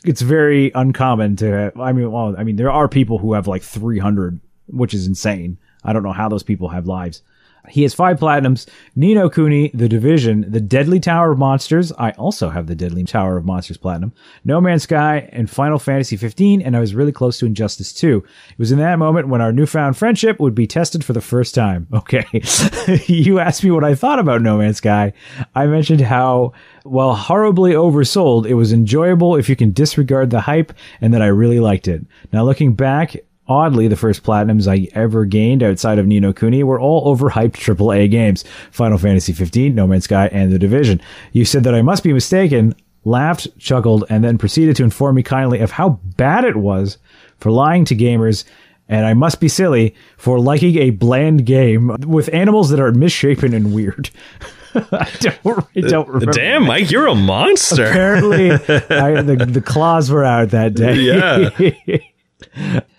It's 0.05 0.21
very 0.21 0.71
uncommon 0.75 1.35
to 1.37 1.51
have, 1.51 1.79
I 1.79 1.91
mean, 1.91 2.09
well, 2.11 2.35
I 2.37 2.43
mean, 2.43 2.55
there 2.55 2.71
are 2.71 2.87
people 2.87 3.17
who 3.17 3.33
have 3.33 3.47
like 3.47 3.63
300, 3.63 4.39
which 4.67 4.93
is 4.93 5.07
insane. 5.07 5.57
I 5.83 5.91
don't 5.91 6.03
know 6.03 6.13
how 6.13 6.29
those 6.29 6.43
people 6.43 6.69
have 6.69 6.87
lives. 6.87 7.21
He 7.69 7.83
has 7.83 7.93
five 7.93 8.19
platinums. 8.19 8.67
Ni 8.95 9.13
no 9.13 9.29
Kuni, 9.29 9.69
The 9.73 9.87
Division, 9.87 10.45
The 10.51 10.59
Deadly 10.59 10.99
Tower 10.99 11.31
of 11.31 11.39
Monsters. 11.39 11.93
I 11.93 12.11
also 12.11 12.49
have 12.49 12.67
The 12.67 12.75
Deadly 12.75 13.05
Tower 13.05 13.37
of 13.37 13.45
Monsters 13.45 13.77
Platinum. 13.77 14.13
No 14.43 14.59
Man's 14.59 14.83
Sky 14.83 15.29
and 15.31 15.49
Final 15.49 15.79
Fantasy 15.79 16.17
15, 16.17 16.61
and 16.61 16.75
I 16.75 16.81
was 16.81 16.93
really 16.93 17.13
close 17.13 17.37
to 17.39 17.45
Injustice 17.45 17.93
2. 17.93 18.17
It 18.51 18.59
was 18.59 18.71
in 18.73 18.79
that 18.79 18.99
moment 18.99 19.29
when 19.29 19.39
our 19.39 19.53
newfound 19.53 19.97
friendship 19.97 20.39
would 20.41 20.53
be 20.53 20.67
tested 20.67 21.05
for 21.05 21.13
the 21.13 21.21
first 21.21 21.55
time. 21.55 21.87
Okay. 22.03 22.25
you 23.07 23.39
asked 23.39 23.63
me 23.63 23.71
what 23.71 23.85
I 23.85 23.95
thought 23.95 24.19
about 24.19 24.41
No 24.41 24.57
Man's 24.57 24.77
Sky. 24.77 25.13
I 25.55 25.67
mentioned 25.67 26.01
how, 26.01 26.51
while 26.83 27.15
horribly 27.15 27.71
oversold, 27.71 28.45
it 28.45 28.55
was 28.55 28.73
enjoyable 28.73 29.37
if 29.37 29.47
you 29.47 29.55
can 29.55 29.71
disregard 29.71 30.29
the 30.29 30.41
hype 30.41 30.73
and 30.99 31.13
that 31.13 31.21
I 31.21 31.27
really 31.27 31.61
liked 31.61 31.87
it. 31.87 32.05
Now 32.33 32.43
looking 32.43 32.73
back, 32.73 33.15
Oddly, 33.47 33.89
the 33.89 33.97
first 33.97 34.23
platinums 34.23 34.71
I 34.71 34.87
ever 34.97 35.25
gained 35.25 35.63
outside 35.63 35.99
of 35.99 36.07
Ni 36.07 36.19
no 36.19 36.31
Kuni 36.31 36.63
were 36.63 36.79
all 36.79 37.13
overhyped 37.13 37.53
AAA 37.53 38.09
games 38.09 38.45
Final 38.71 38.97
Fantasy 38.97 39.33
XV, 39.33 39.73
No 39.73 39.85
Man's 39.85 40.05
Sky, 40.05 40.27
and 40.31 40.51
The 40.51 40.59
Division. 40.59 41.01
You 41.33 41.43
said 41.43 41.65
that 41.65 41.75
I 41.75 41.81
must 41.81 42.03
be 42.03 42.13
mistaken, 42.13 42.73
laughed, 43.03 43.47
chuckled, 43.59 44.05
and 44.09 44.23
then 44.23 44.37
proceeded 44.37 44.77
to 44.77 44.83
inform 44.83 45.15
me 45.15 45.23
kindly 45.23 45.59
of 45.59 45.71
how 45.71 45.99
bad 46.15 46.45
it 46.45 46.55
was 46.55 46.97
for 47.37 47.51
lying 47.51 47.83
to 47.85 47.95
gamers. 47.95 48.45
And 48.87 49.05
I 49.05 49.13
must 49.13 49.39
be 49.39 49.49
silly 49.49 49.95
for 50.17 50.39
liking 50.39 50.77
a 50.77 50.91
bland 50.91 51.45
game 51.45 51.95
with 52.05 52.33
animals 52.33 52.69
that 52.69 52.79
are 52.79 52.91
misshapen 52.91 53.53
and 53.53 53.73
weird. 53.73 54.09
I 54.75 55.09
don't, 55.19 55.45
uh, 55.45 55.61
I 55.75 55.81
don't 55.81 56.07
remember. 56.07 56.31
Damn, 56.31 56.65
Mike, 56.65 56.91
you're 56.91 57.07
a 57.07 57.15
monster. 57.15 57.85
Apparently, 57.85 58.51
I, 58.51 59.21
the, 59.21 59.47
the 59.49 59.61
claws 59.61 60.09
were 60.09 60.23
out 60.23 60.49
that 60.49 60.73
day. 60.73 60.95
Yeah. 60.95 62.79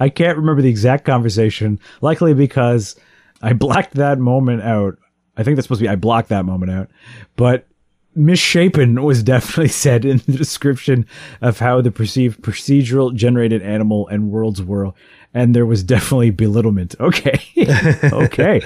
I 0.00 0.08
can't 0.08 0.38
remember 0.38 0.62
the 0.62 0.68
exact 0.68 1.04
conversation, 1.04 1.80
likely 2.00 2.34
because 2.34 2.96
I 3.42 3.52
blacked 3.52 3.94
that 3.94 4.18
moment 4.18 4.62
out. 4.62 4.98
I 5.36 5.42
think 5.42 5.56
that's 5.56 5.66
supposed 5.66 5.80
to 5.80 5.84
be 5.84 5.88
I 5.88 5.96
blocked 5.96 6.28
that 6.28 6.44
moment 6.44 6.70
out. 6.70 6.90
But 7.36 7.66
misshapen 8.14 9.02
was 9.02 9.22
definitely 9.22 9.68
said 9.68 10.04
in 10.04 10.18
the 10.18 10.32
description 10.32 11.06
of 11.40 11.58
how 11.58 11.80
the 11.80 11.90
perceived 11.90 12.42
procedural 12.42 13.14
generated 13.14 13.62
animal 13.62 14.08
and 14.08 14.30
worlds 14.30 14.62
were. 14.62 14.92
And 15.36 15.52
there 15.52 15.66
was 15.66 15.82
definitely 15.82 16.30
belittlement. 16.30 16.94
Okay. 17.00 17.40
okay. 18.04 18.62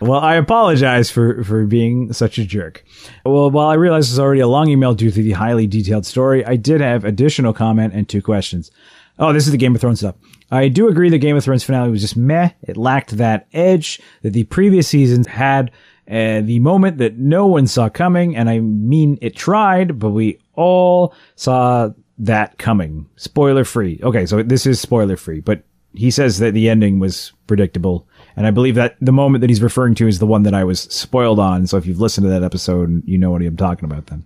Well, 0.00 0.20
I 0.20 0.34
apologize 0.34 1.10
for, 1.10 1.44
for 1.44 1.64
being 1.66 2.12
such 2.12 2.36
a 2.36 2.44
jerk. 2.44 2.84
Well, 3.24 3.50
while 3.50 3.68
I 3.68 3.74
realize 3.74 4.06
this 4.06 4.14
is 4.14 4.18
already 4.18 4.40
a 4.40 4.48
long 4.48 4.68
email 4.68 4.94
due 4.94 5.10
to 5.10 5.22
the 5.22 5.32
highly 5.32 5.66
detailed 5.66 6.04
story, 6.04 6.44
I 6.44 6.56
did 6.56 6.80
have 6.80 7.04
additional 7.04 7.52
comment 7.52 7.94
and 7.94 8.08
two 8.08 8.22
questions. 8.22 8.70
Oh, 9.18 9.32
this 9.32 9.46
is 9.46 9.52
the 9.52 9.58
Game 9.58 9.74
of 9.74 9.80
Thrones 9.80 10.00
stuff. 10.00 10.16
I 10.50 10.68
do 10.68 10.88
agree 10.88 11.10
the 11.10 11.18
Game 11.18 11.36
of 11.36 11.44
Thrones 11.44 11.64
finale 11.64 11.90
was 11.90 12.00
just 12.00 12.16
meh. 12.16 12.50
It 12.62 12.76
lacked 12.76 13.16
that 13.18 13.46
edge 13.52 14.00
that 14.22 14.32
the 14.32 14.44
previous 14.44 14.88
seasons 14.88 15.26
had. 15.26 15.70
Uh, 16.10 16.40
the 16.40 16.58
moment 16.58 16.98
that 16.98 17.18
no 17.18 17.46
one 17.46 17.68
saw 17.68 17.88
coming, 17.88 18.34
and 18.34 18.50
I 18.50 18.58
mean 18.58 19.16
it 19.22 19.36
tried, 19.36 19.98
but 19.98 20.10
we 20.10 20.40
all 20.54 21.14
saw 21.36 21.90
that 22.18 22.58
coming. 22.58 23.06
Spoiler 23.16 23.64
free. 23.64 24.00
Okay, 24.02 24.26
so 24.26 24.42
this 24.42 24.66
is 24.66 24.80
spoiler 24.80 25.16
free, 25.16 25.40
but 25.40 25.62
he 25.94 26.10
says 26.10 26.38
that 26.38 26.52
the 26.52 26.68
ending 26.68 26.98
was 26.98 27.32
predictable. 27.46 28.08
And 28.36 28.46
I 28.46 28.50
believe 28.50 28.74
that 28.76 28.96
the 29.00 29.12
moment 29.12 29.40
that 29.40 29.50
he's 29.50 29.62
referring 29.62 29.94
to 29.96 30.08
is 30.08 30.18
the 30.18 30.26
one 30.26 30.44
that 30.44 30.54
I 30.54 30.64
was 30.64 30.80
spoiled 30.80 31.38
on. 31.38 31.66
So 31.66 31.76
if 31.76 31.86
you've 31.86 32.00
listened 32.00 32.24
to 32.24 32.30
that 32.30 32.44
episode, 32.44 33.02
you 33.06 33.18
know 33.18 33.30
what 33.30 33.42
I'm 33.42 33.56
talking 33.56 33.84
about 33.84 34.06
then. 34.06 34.24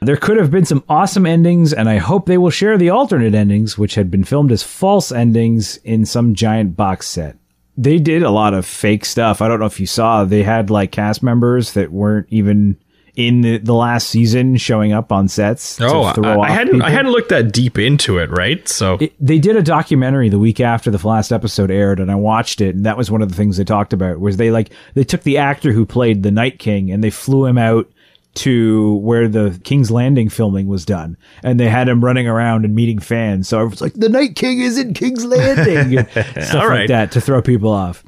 There 0.00 0.16
could 0.16 0.36
have 0.36 0.50
been 0.50 0.64
some 0.64 0.84
awesome 0.88 1.26
endings, 1.26 1.72
and 1.72 1.88
I 1.88 1.96
hope 1.98 2.26
they 2.26 2.38
will 2.38 2.50
share 2.50 2.76
the 2.78 2.90
alternate 2.90 3.34
endings, 3.34 3.76
which 3.78 3.94
had 3.94 4.10
been 4.10 4.24
filmed 4.24 4.52
as 4.52 4.62
false 4.62 5.10
endings 5.10 5.78
in 5.78 6.04
some 6.06 6.34
giant 6.34 6.76
box 6.76 7.08
set. 7.08 7.36
They 7.78 7.98
did 7.98 8.22
a 8.22 8.30
lot 8.30 8.54
of 8.54 8.64
fake 8.66 9.04
stuff. 9.04 9.42
I 9.42 9.48
don't 9.48 9.60
know 9.60 9.66
if 9.66 9.80
you 9.80 9.86
saw, 9.86 10.24
they 10.24 10.42
had 10.42 10.70
like 10.70 10.92
cast 10.92 11.22
members 11.22 11.72
that 11.72 11.92
weren't 11.92 12.26
even 12.30 12.76
in 13.16 13.40
the, 13.40 13.56
the 13.56 13.72
last 13.72 14.08
season 14.10 14.56
showing 14.58 14.92
up 14.92 15.10
on 15.10 15.26
sets. 15.28 15.76
to 15.76 15.86
Oh, 15.86 16.12
throw 16.12 16.40
I, 16.42 16.48
I 16.48 16.50
hadn't. 16.50 16.74
people. 16.74 16.86
I 16.86 16.90
hadn't 16.90 17.12
looked 17.12 17.30
that 17.30 17.50
deep 17.52 17.78
into 17.78 18.18
it, 18.18 18.30
right? 18.30 18.66
So 18.68 18.98
It, 19.00 19.14
they 19.18 19.38
did 19.38 19.56
a 19.56 19.62
documentary 19.62 20.28
the 20.28 20.38
week 20.38 20.60
after 20.60 20.90
the 20.90 21.06
last 21.06 21.32
episode 21.32 21.70
aired, 21.70 21.98
and 21.98 22.10
I 22.10 22.14
watched 22.14 22.60
it, 22.60 22.74
and 22.76 22.84
that 22.84 22.98
was 22.98 23.10
one 23.10 23.22
of 23.22 23.30
the 23.30 23.34
things 23.34 23.56
they 23.56 23.64
talked 23.64 23.94
about. 23.94 24.20
Was 24.20 24.36
they 24.36 24.50
like 24.50 24.70
they 24.94 25.04
took 25.04 25.22
the 25.22 25.38
actor 25.38 25.72
who 25.72 25.86
played 25.86 26.22
the 26.22 26.30
Night 26.30 26.58
King 26.58 26.90
and 26.90 27.02
they 27.02 27.08
flew 27.10 27.46
him 27.46 27.56
out 27.58 27.90
to 28.36 28.94
where 28.96 29.28
the 29.28 29.58
King's 29.64 29.90
Landing 29.90 30.28
filming 30.28 30.68
was 30.68 30.84
done, 30.84 31.16
and 31.42 31.58
they 31.58 31.68
had 31.68 31.88
him 31.88 32.04
running 32.04 32.28
around 32.28 32.64
and 32.64 32.74
meeting 32.74 32.98
fans. 32.98 33.48
So 33.48 33.60
I 33.60 33.64
was 33.64 33.80
like, 33.80 33.94
"The 33.94 34.08
Night 34.08 34.36
King 34.36 34.60
is 34.60 34.78
in 34.78 34.94
King's 34.94 35.24
Landing," 35.24 35.98
and 35.98 36.08
stuff 36.44 36.68
like 36.68 36.88
that 36.88 37.12
to 37.12 37.20
throw 37.20 37.42
people 37.42 37.70
off. 37.70 38.04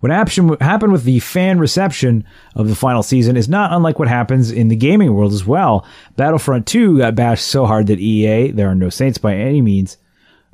What 0.00 0.10
happened 0.10 0.92
with 0.92 1.04
the 1.04 1.20
fan 1.20 1.58
reception 1.58 2.24
of 2.54 2.68
the 2.68 2.74
final 2.74 3.02
season 3.02 3.36
is 3.36 3.50
not 3.50 3.72
unlike 3.72 3.98
what 3.98 4.08
happens 4.08 4.50
in 4.50 4.68
the 4.68 4.76
gaming 4.76 5.12
world 5.12 5.34
as 5.34 5.44
well. 5.44 5.86
Battlefront 6.16 6.66
2 6.66 6.96
got 6.98 7.14
bashed 7.14 7.46
so 7.46 7.66
hard 7.66 7.86
that 7.88 8.00
EA, 8.00 8.50
there 8.50 8.68
are 8.68 8.74
no 8.74 8.88
saints 8.88 9.18
by 9.18 9.34
any 9.34 9.60
means, 9.60 9.98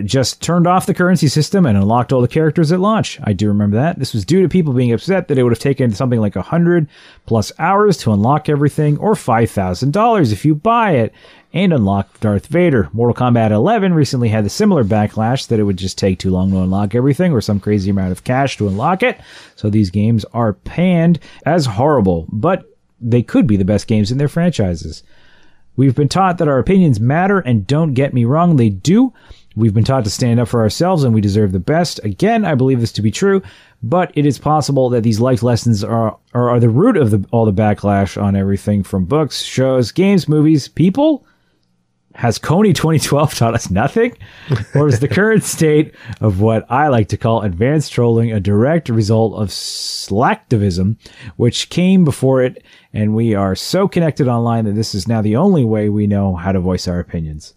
just 0.05 0.43
turned 0.43 0.67
off 0.67 0.87
the 0.87 0.95
currency 0.95 1.29
system 1.29 1.65
and 1.65 1.77
unlocked 1.77 2.13
all 2.13 2.21
the 2.21 2.29
characters 2.29 2.71
at 2.71 2.81
launch. 2.81 3.19
I 3.25 3.33
do 3.33 3.49
remember 3.49 3.77
that. 3.77 3.99
This 3.99 4.13
was 4.13 4.27
due 4.27 4.43
to 4.43 4.49
people 4.49 4.75
being 4.75 4.93
upset 4.93 5.29
that 5.29 5.39
it 5.39 5.43
would 5.43 5.53
have 5.53 5.59
taken 5.59 5.93
something 5.93 6.21
like 6.21 6.37
100 6.37 6.87
plus 7.25 7.51
hours 7.59 7.97
to 7.99 8.13
unlock 8.13 8.49
everything 8.49 8.99
or 8.99 9.15
$5,000 9.15 10.33
if 10.33 10.45
you 10.45 10.55
buy 10.55 10.93
it 10.93 11.15
and 11.55 11.73
unlock 11.73 12.21
Darth 12.21 12.49
Vader. 12.49 12.91
Mortal 12.93 13.15
Kombat 13.15 13.53
11 13.53 13.95
recently 13.95 14.29
had 14.29 14.45
a 14.45 14.51
similar 14.51 14.85
backlash 14.85 15.49
that 15.49 15.59
it 15.59 15.63
would 15.63 15.79
just 15.79 15.97
take 15.97 16.19
too 16.19 16.31
long 16.31 16.51
to 16.51 16.59
unlock 16.59 16.95
everything 16.95 17.33
or 17.33 17.41
some 17.41 17.59
crazy 17.59 17.89
amount 17.89 18.13
of 18.13 18.25
cash 18.25 18.59
to 18.59 18.69
unlock 18.69 19.03
it. 19.03 19.19
So 19.55 19.71
these 19.71 19.89
games 19.89 20.27
are 20.35 20.53
panned 20.53 21.19
as 21.47 21.65
horrible, 21.65 22.27
but 22.31 22.67
they 23.01 23.23
could 23.23 23.47
be 23.47 23.57
the 23.57 23.65
best 23.65 23.87
games 23.87 24.13
in 24.13 24.19
their 24.19 24.29
franchises. 24.29 25.03
We've 25.77 25.95
been 25.95 26.09
taught 26.09 26.39
that 26.39 26.49
our 26.49 26.59
opinions 26.59 27.01
matter, 27.01 27.39
and 27.39 27.67
don't 27.67 27.93
get 27.93 28.15
me 28.15 28.25
wrong, 28.25 28.57
they 28.57 28.71
do. 28.71 29.13
We've 29.57 29.73
been 29.73 29.85
taught 29.85 30.05
to 30.05 30.11
stand 30.11 30.39
up 30.39 30.49
for 30.49 30.61
ourselves 30.61 31.03
and 31.03 31.15
we 31.15 31.23
deserve 31.23 31.53
the 31.53 31.59
best. 31.59 31.99
Again, 32.05 32.45
I 32.45 32.55
believe 32.55 32.79
this 32.79 32.93
to 32.93 33.03
be 33.03 33.11
true, 33.11 33.43
but 33.83 34.13
it 34.15 34.27
is 34.27 34.39
possible 34.39 34.91
that 34.91 35.03
these 35.03 35.19
life 35.19 35.43
lessons 35.43 35.83
are, 35.83 36.19
are, 36.35 36.51
are 36.51 36.61
the 36.61 36.69
root 36.69 36.99
of 36.99 37.11
the, 37.11 37.25
all 37.31 37.47
the 37.47 37.55
backlash 37.55 38.23
on 38.23 38.37
everything 38.37 38.83
from 38.83 39.07
books, 39.07 39.41
shows, 39.41 39.93
games, 39.93 40.29
movies, 40.29 40.69
people. 40.69 41.27
Has 42.15 42.39
Kony 42.39 42.75
2012 42.75 43.35
taught 43.35 43.55
us 43.55 43.71
nothing? 43.71 44.17
Or 44.75 44.89
is 44.89 45.01
the 45.01 45.09
current 45.09 45.43
state 45.45 45.95
of 46.21 46.41
what 46.41 46.71
I 46.71 46.89
like 46.89 47.09
to 47.09 47.17
call 47.17 47.41
advanced 47.43 47.93
trolling 47.93 48.33
a 48.33 48.41
direct 48.41 48.91
result 48.91 49.35
of 49.41 49.49
slacktivism, 49.49 50.99
which 51.37 51.71
came 51.71 52.05
before 52.05 52.43
it, 52.43 52.63
and 52.93 53.15
we 53.15 53.35
are 53.35 53.55
so 53.55 53.89
connected 53.89 54.29
online 54.29 54.67
that 54.67 54.75
this 54.75 54.95
is 54.95 55.09
now 55.09 55.23
the 55.23 55.37
only 55.37 55.65
way 55.65 55.89
we 55.89 56.07
know 56.07 56.37
how 56.37 56.53
to 56.53 56.61
voice 56.61 56.87
our 56.89 56.99
opinions? 56.99 57.55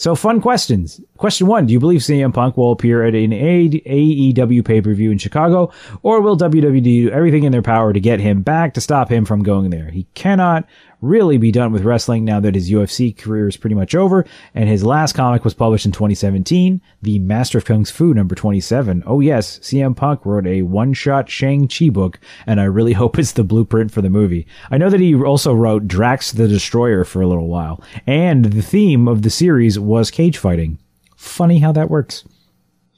So, 0.00 0.14
fun 0.14 0.40
questions. 0.40 0.98
Question 1.18 1.46
one 1.46 1.66
Do 1.66 1.74
you 1.74 1.78
believe 1.78 2.00
CM 2.00 2.32
Punk 2.32 2.56
will 2.56 2.72
appear 2.72 3.04
at 3.04 3.14
an 3.14 3.32
AEW 3.32 4.64
pay 4.64 4.80
per 4.80 4.94
view 4.94 5.10
in 5.10 5.18
Chicago, 5.18 5.70
or 6.02 6.22
will 6.22 6.38
WWE 6.38 6.82
do 6.82 7.10
everything 7.10 7.44
in 7.44 7.52
their 7.52 7.60
power 7.60 7.92
to 7.92 8.00
get 8.00 8.18
him 8.18 8.40
back 8.40 8.72
to 8.72 8.80
stop 8.80 9.10
him 9.10 9.26
from 9.26 9.42
going 9.42 9.68
there? 9.68 9.90
He 9.90 10.04
cannot 10.14 10.66
really 11.00 11.38
be 11.38 11.52
done 11.52 11.72
with 11.72 11.84
wrestling 11.84 12.24
now 12.24 12.40
that 12.40 12.54
his 12.54 12.70
UFC 12.70 13.16
career 13.16 13.48
is 13.48 13.56
pretty 13.56 13.74
much 13.74 13.94
over, 13.94 14.24
and 14.54 14.68
his 14.68 14.84
last 14.84 15.14
comic 15.14 15.44
was 15.44 15.54
published 15.54 15.86
in 15.86 15.92
2017, 15.92 16.80
The 17.02 17.18
Master 17.18 17.58
of 17.58 17.64
Kung 17.64 17.84
Fu 17.84 18.14
number 18.14 18.34
27. 18.34 19.02
Oh 19.06 19.20
yes, 19.20 19.58
CM 19.60 19.96
Punk 19.96 20.24
wrote 20.24 20.46
a 20.46 20.62
one-shot 20.62 21.28
Shang-Chi 21.28 21.88
book, 21.90 22.18
and 22.46 22.60
I 22.60 22.64
really 22.64 22.92
hope 23.00 23.18
it's 23.18 23.32
the 23.32 23.44
blueprint 23.44 23.90
for 23.90 24.02
the 24.02 24.10
movie. 24.10 24.46
I 24.70 24.78
know 24.78 24.90
that 24.90 25.00
he 25.00 25.14
also 25.14 25.54
wrote 25.54 25.88
Drax 25.88 26.32
the 26.32 26.48
Destroyer 26.48 27.04
for 27.04 27.22
a 27.22 27.26
little 27.26 27.48
while, 27.48 27.82
and 28.06 28.46
the 28.46 28.62
theme 28.62 29.08
of 29.08 29.22
the 29.22 29.30
series 29.30 29.78
was 29.78 30.10
cage 30.10 30.38
fighting. 30.38 30.78
Funny 31.16 31.58
how 31.58 31.72
that 31.72 31.90
works. 31.90 32.24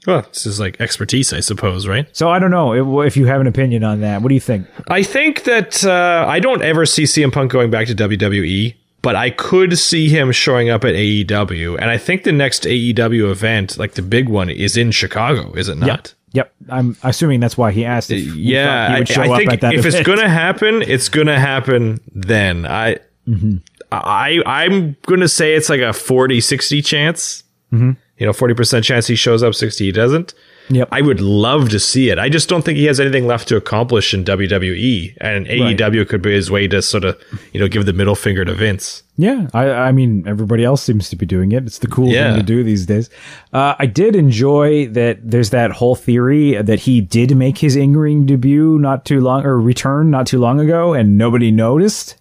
Well, 0.05 0.21
this 0.23 0.45
is 0.45 0.59
like 0.59 0.79
expertise, 0.81 1.31
I 1.33 1.39
suppose, 1.39 1.87
right? 1.87 2.07
So 2.15 2.29
I 2.29 2.39
don't 2.39 2.51
know 2.51 3.01
if, 3.01 3.15
you 3.15 3.25
have 3.25 3.41
an 3.41 3.47
opinion 3.47 3.83
on 3.83 4.01
that. 4.01 4.21
What 4.21 4.29
do 4.29 4.35
you 4.35 4.41
think? 4.41 4.67
I 4.89 5.03
think 5.03 5.43
that 5.43 5.83
uh, 5.85 6.25
I 6.27 6.39
don't 6.39 6.61
ever 6.61 6.85
see 6.85 7.03
CM 7.03 7.31
Punk 7.31 7.51
going 7.51 7.69
back 7.71 7.87
to 7.87 7.95
WWE, 7.95 8.75
but 9.01 9.15
I 9.15 9.29
could 9.29 9.77
see 9.77 10.09
him 10.09 10.31
showing 10.31 10.69
up 10.69 10.83
at 10.83 10.95
AEW. 10.95 11.77
And 11.79 11.89
I 11.89 11.97
think 11.97 12.23
the 12.23 12.31
next 12.31 12.63
AEW 12.63 13.31
event, 13.31 13.77
like 13.77 13.93
the 13.93 14.01
big 14.01 14.27
one, 14.27 14.49
is 14.49 14.75
in 14.75 14.91
Chicago, 14.91 15.53
is 15.53 15.69
it 15.69 15.77
not? 15.77 15.87
Yep. 15.87 16.07
Yep, 16.35 16.53
I'm 16.69 16.97
assuming 17.03 17.41
that's 17.41 17.59
why 17.59 17.71
he 17.71 17.85
asked. 17.85 18.09
If 18.09 18.35
yeah, 18.35 18.93
he 18.93 18.99
would 19.01 19.07
show 19.07 19.21
I, 19.21 19.25
I 19.27 19.29
up 19.29 19.37
think 19.37 19.53
at 19.53 19.61
that 19.61 19.75
if 19.75 19.85
it's 19.85 20.01
gonna 20.01 20.27
happen, 20.27 20.81
it's 20.81 21.07
gonna 21.07 21.39
happen 21.39 21.99
then. 22.11 22.65
I, 22.65 22.97
Mm-hmm. 23.27 23.57
I, 23.91 24.41
I'm 24.45 24.97
gonna 25.05 25.27
say 25.27 25.55
it's 25.55 25.69
like 25.69 25.81
a 25.81 25.93
40, 25.93 26.41
60 26.41 26.81
chance. 26.81 27.43
Mm-hmm. 27.71 27.91
You 28.17 28.27
know, 28.27 28.33
forty 28.33 28.53
percent 28.53 28.85
chance 28.85 29.07
he 29.07 29.15
shows 29.15 29.41
up, 29.43 29.55
sixty 29.55 29.85
he 29.85 29.91
doesn't. 29.91 30.33
Yep. 30.69 30.87
I 30.93 31.01
would 31.01 31.19
love 31.19 31.69
to 31.69 31.79
see 31.79 32.09
it. 32.09 32.17
I 32.17 32.29
just 32.29 32.47
don't 32.47 32.61
think 32.63 32.77
he 32.77 32.85
has 32.85 32.97
anything 32.99 33.27
left 33.27 33.49
to 33.49 33.57
accomplish 33.57 34.13
in 34.13 34.23
WWE, 34.23 35.17
and 35.19 35.45
AEW 35.45 36.07
could 36.07 36.21
be 36.21 36.31
his 36.31 36.49
way 36.49 36.69
to 36.69 36.81
sort 36.81 37.03
of, 37.03 37.19
you 37.51 37.59
know, 37.59 37.67
give 37.67 37.85
the 37.85 37.91
middle 37.91 38.15
finger 38.15 38.45
to 38.45 38.53
Vince. 38.53 39.03
Yeah, 39.17 39.47
I, 39.53 39.69
I 39.69 39.91
mean, 39.91 40.23
everybody 40.25 40.63
else 40.63 40.81
seems 40.81 41.09
to 41.09 41.17
be 41.17 41.25
doing 41.25 41.51
it. 41.51 41.65
It's 41.65 41.79
the 41.79 41.87
cool 41.87 42.07
Yeah. 42.09 42.31
thing 42.31 42.39
to 42.39 42.45
do 42.45 42.63
these 42.63 42.85
days. 42.85 43.09
Uh, 43.51 43.75
I 43.77 43.87
did 43.87 44.15
enjoy 44.15 44.87
that 44.89 45.19
there's 45.21 45.49
that 45.49 45.71
whole 45.71 45.95
theory 45.95 46.53
that 46.61 46.79
he 46.79 47.01
did 47.01 47.35
make 47.35 47.57
his 47.57 47.75
in-ring 47.75 48.25
debut 48.25 48.79
not 48.79 49.03
too 49.05 49.19
long, 49.19 49.45
or 49.45 49.59
return 49.59 50.11
not 50.11 50.27
too 50.27 50.39
long 50.39 50.61
ago, 50.61 50.93
and 50.93 51.17
nobody 51.17 51.51
noticed. 51.51 52.15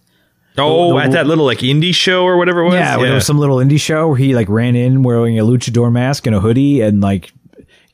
Oh, 0.58 0.92
the- 0.98 1.04
at 1.04 1.12
that 1.12 1.26
little 1.26 1.44
like 1.46 1.58
indie 1.58 1.94
show 1.94 2.24
or 2.24 2.36
whatever 2.36 2.60
it 2.60 2.64
was. 2.66 2.74
Yeah, 2.74 2.96
when 2.96 3.06
there 3.06 3.14
was 3.14 3.26
some 3.26 3.38
little 3.38 3.56
indie 3.56 3.80
show 3.80 4.08
where 4.08 4.16
he 4.16 4.34
like 4.34 4.48
ran 4.48 4.76
in 4.76 5.02
wearing 5.02 5.38
a 5.38 5.44
luchador 5.44 5.90
mask 5.92 6.26
and 6.26 6.36
a 6.36 6.40
hoodie 6.40 6.80
and 6.82 7.00
like 7.00 7.32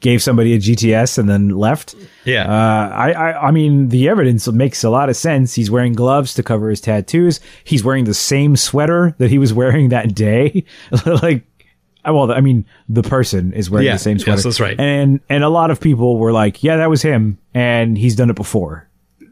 gave 0.00 0.22
somebody 0.22 0.54
a 0.54 0.58
GTS 0.58 1.18
and 1.18 1.28
then 1.28 1.48
left. 1.50 1.94
Yeah. 2.24 2.44
Uh, 2.48 2.88
I, 2.94 3.10
I, 3.12 3.48
I 3.48 3.50
mean, 3.50 3.88
the 3.88 4.08
evidence 4.08 4.46
makes 4.46 4.84
a 4.84 4.90
lot 4.90 5.08
of 5.08 5.16
sense. 5.16 5.54
He's 5.54 5.72
wearing 5.72 5.92
gloves 5.92 6.34
to 6.34 6.42
cover 6.44 6.70
his 6.70 6.80
tattoos. 6.80 7.40
He's 7.64 7.82
wearing 7.82 8.04
the 8.04 8.14
same 8.14 8.54
sweater 8.56 9.16
that 9.18 9.28
he 9.30 9.38
was 9.38 9.52
wearing 9.52 9.88
that 9.90 10.14
day. 10.14 10.64
like, 11.06 11.44
well, 12.04 12.30
I 12.30 12.40
mean, 12.40 12.64
the 12.88 13.02
person 13.02 13.52
is 13.52 13.68
wearing 13.70 13.86
Yeah, 13.86 13.94
the 13.94 13.98
same 13.98 14.16
yes, 14.18 14.24
sweater. 14.24 14.42
that's 14.42 14.60
right. 14.60 14.78
And, 14.78 15.18
and 15.28 15.42
a 15.42 15.48
lot 15.48 15.70
of 15.72 15.80
people 15.80 16.16
were 16.16 16.32
like, 16.32 16.62
yeah, 16.62 16.76
that 16.76 16.88
was 16.90 17.02
him. 17.02 17.36
And 17.52 17.98
he's 17.98 18.14
done 18.14 18.30
it 18.30 18.36
before. 18.36 18.88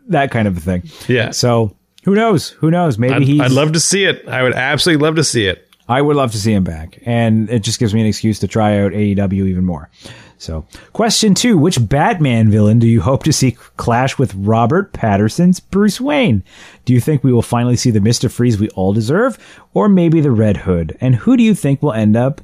That 0.08 0.32
kind 0.32 0.48
of 0.48 0.56
a 0.56 0.60
thing. 0.60 0.82
Yeah. 1.06 1.30
So 1.30 1.76
who 2.06 2.14
knows? 2.14 2.50
Who 2.50 2.70
knows? 2.70 2.98
Maybe 2.98 3.14
I'd, 3.14 3.22
he's. 3.22 3.40
I'd 3.40 3.50
love 3.50 3.72
to 3.72 3.80
see 3.80 4.04
it. 4.04 4.28
I 4.28 4.44
would 4.44 4.54
absolutely 4.54 5.04
love 5.04 5.16
to 5.16 5.24
see 5.24 5.46
it. 5.46 5.68
I 5.88 6.00
would 6.00 6.14
love 6.14 6.30
to 6.32 6.38
see 6.38 6.52
him 6.52 6.62
back, 6.62 7.00
and 7.04 7.50
it 7.50 7.64
just 7.64 7.80
gives 7.80 7.92
me 7.92 8.00
an 8.00 8.06
excuse 8.06 8.38
to 8.38 8.48
try 8.48 8.78
out 8.78 8.92
AEW 8.92 9.48
even 9.48 9.64
more. 9.64 9.90
So, 10.38 10.64
question 10.92 11.34
two: 11.34 11.58
Which 11.58 11.88
Batman 11.88 12.48
villain 12.48 12.78
do 12.78 12.86
you 12.86 13.00
hope 13.00 13.24
to 13.24 13.32
see 13.32 13.56
clash 13.76 14.18
with 14.18 14.32
Robert 14.36 14.92
Pattinson's 14.92 15.58
Bruce 15.58 16.00
Wayne? 16.00 16.44
Do 16.84 16.92
you 16.92 17.00
think 17.00 17.24
we 17.24 17.32
will 17.32 17.42
finally 17.42 17.74
see 17.74 17.90
the 17.90 18.00
Mister 18.00 18.28
Freeze 18.28 18.56
we 18.56 18.68
all 18.70 18.92
deserve, 18.92 19.36
or 19.74 19.88
maybe 19.88 20.20
the 20.20 20.30
Red 20.30 20.58
Hood? 20.58 20.96
And 21.00 21.16
who 21.16 21.36
do 21.36 21.42
you 21.42 21.56
think 21.56 21.82
will 21.82 21.92
end 21.92 22.16
up 22.16 22.40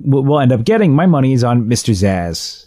will 0.00 0.40
end 0.40 0.50
up 0.50 0.64
getting? 0.64 0.92
My 0.92 1.06
money 1.06 1.34
is 1.34 1.44
on 1.44 1.68
Mister 1.68 1.92
Zsasz. 1.92 2.66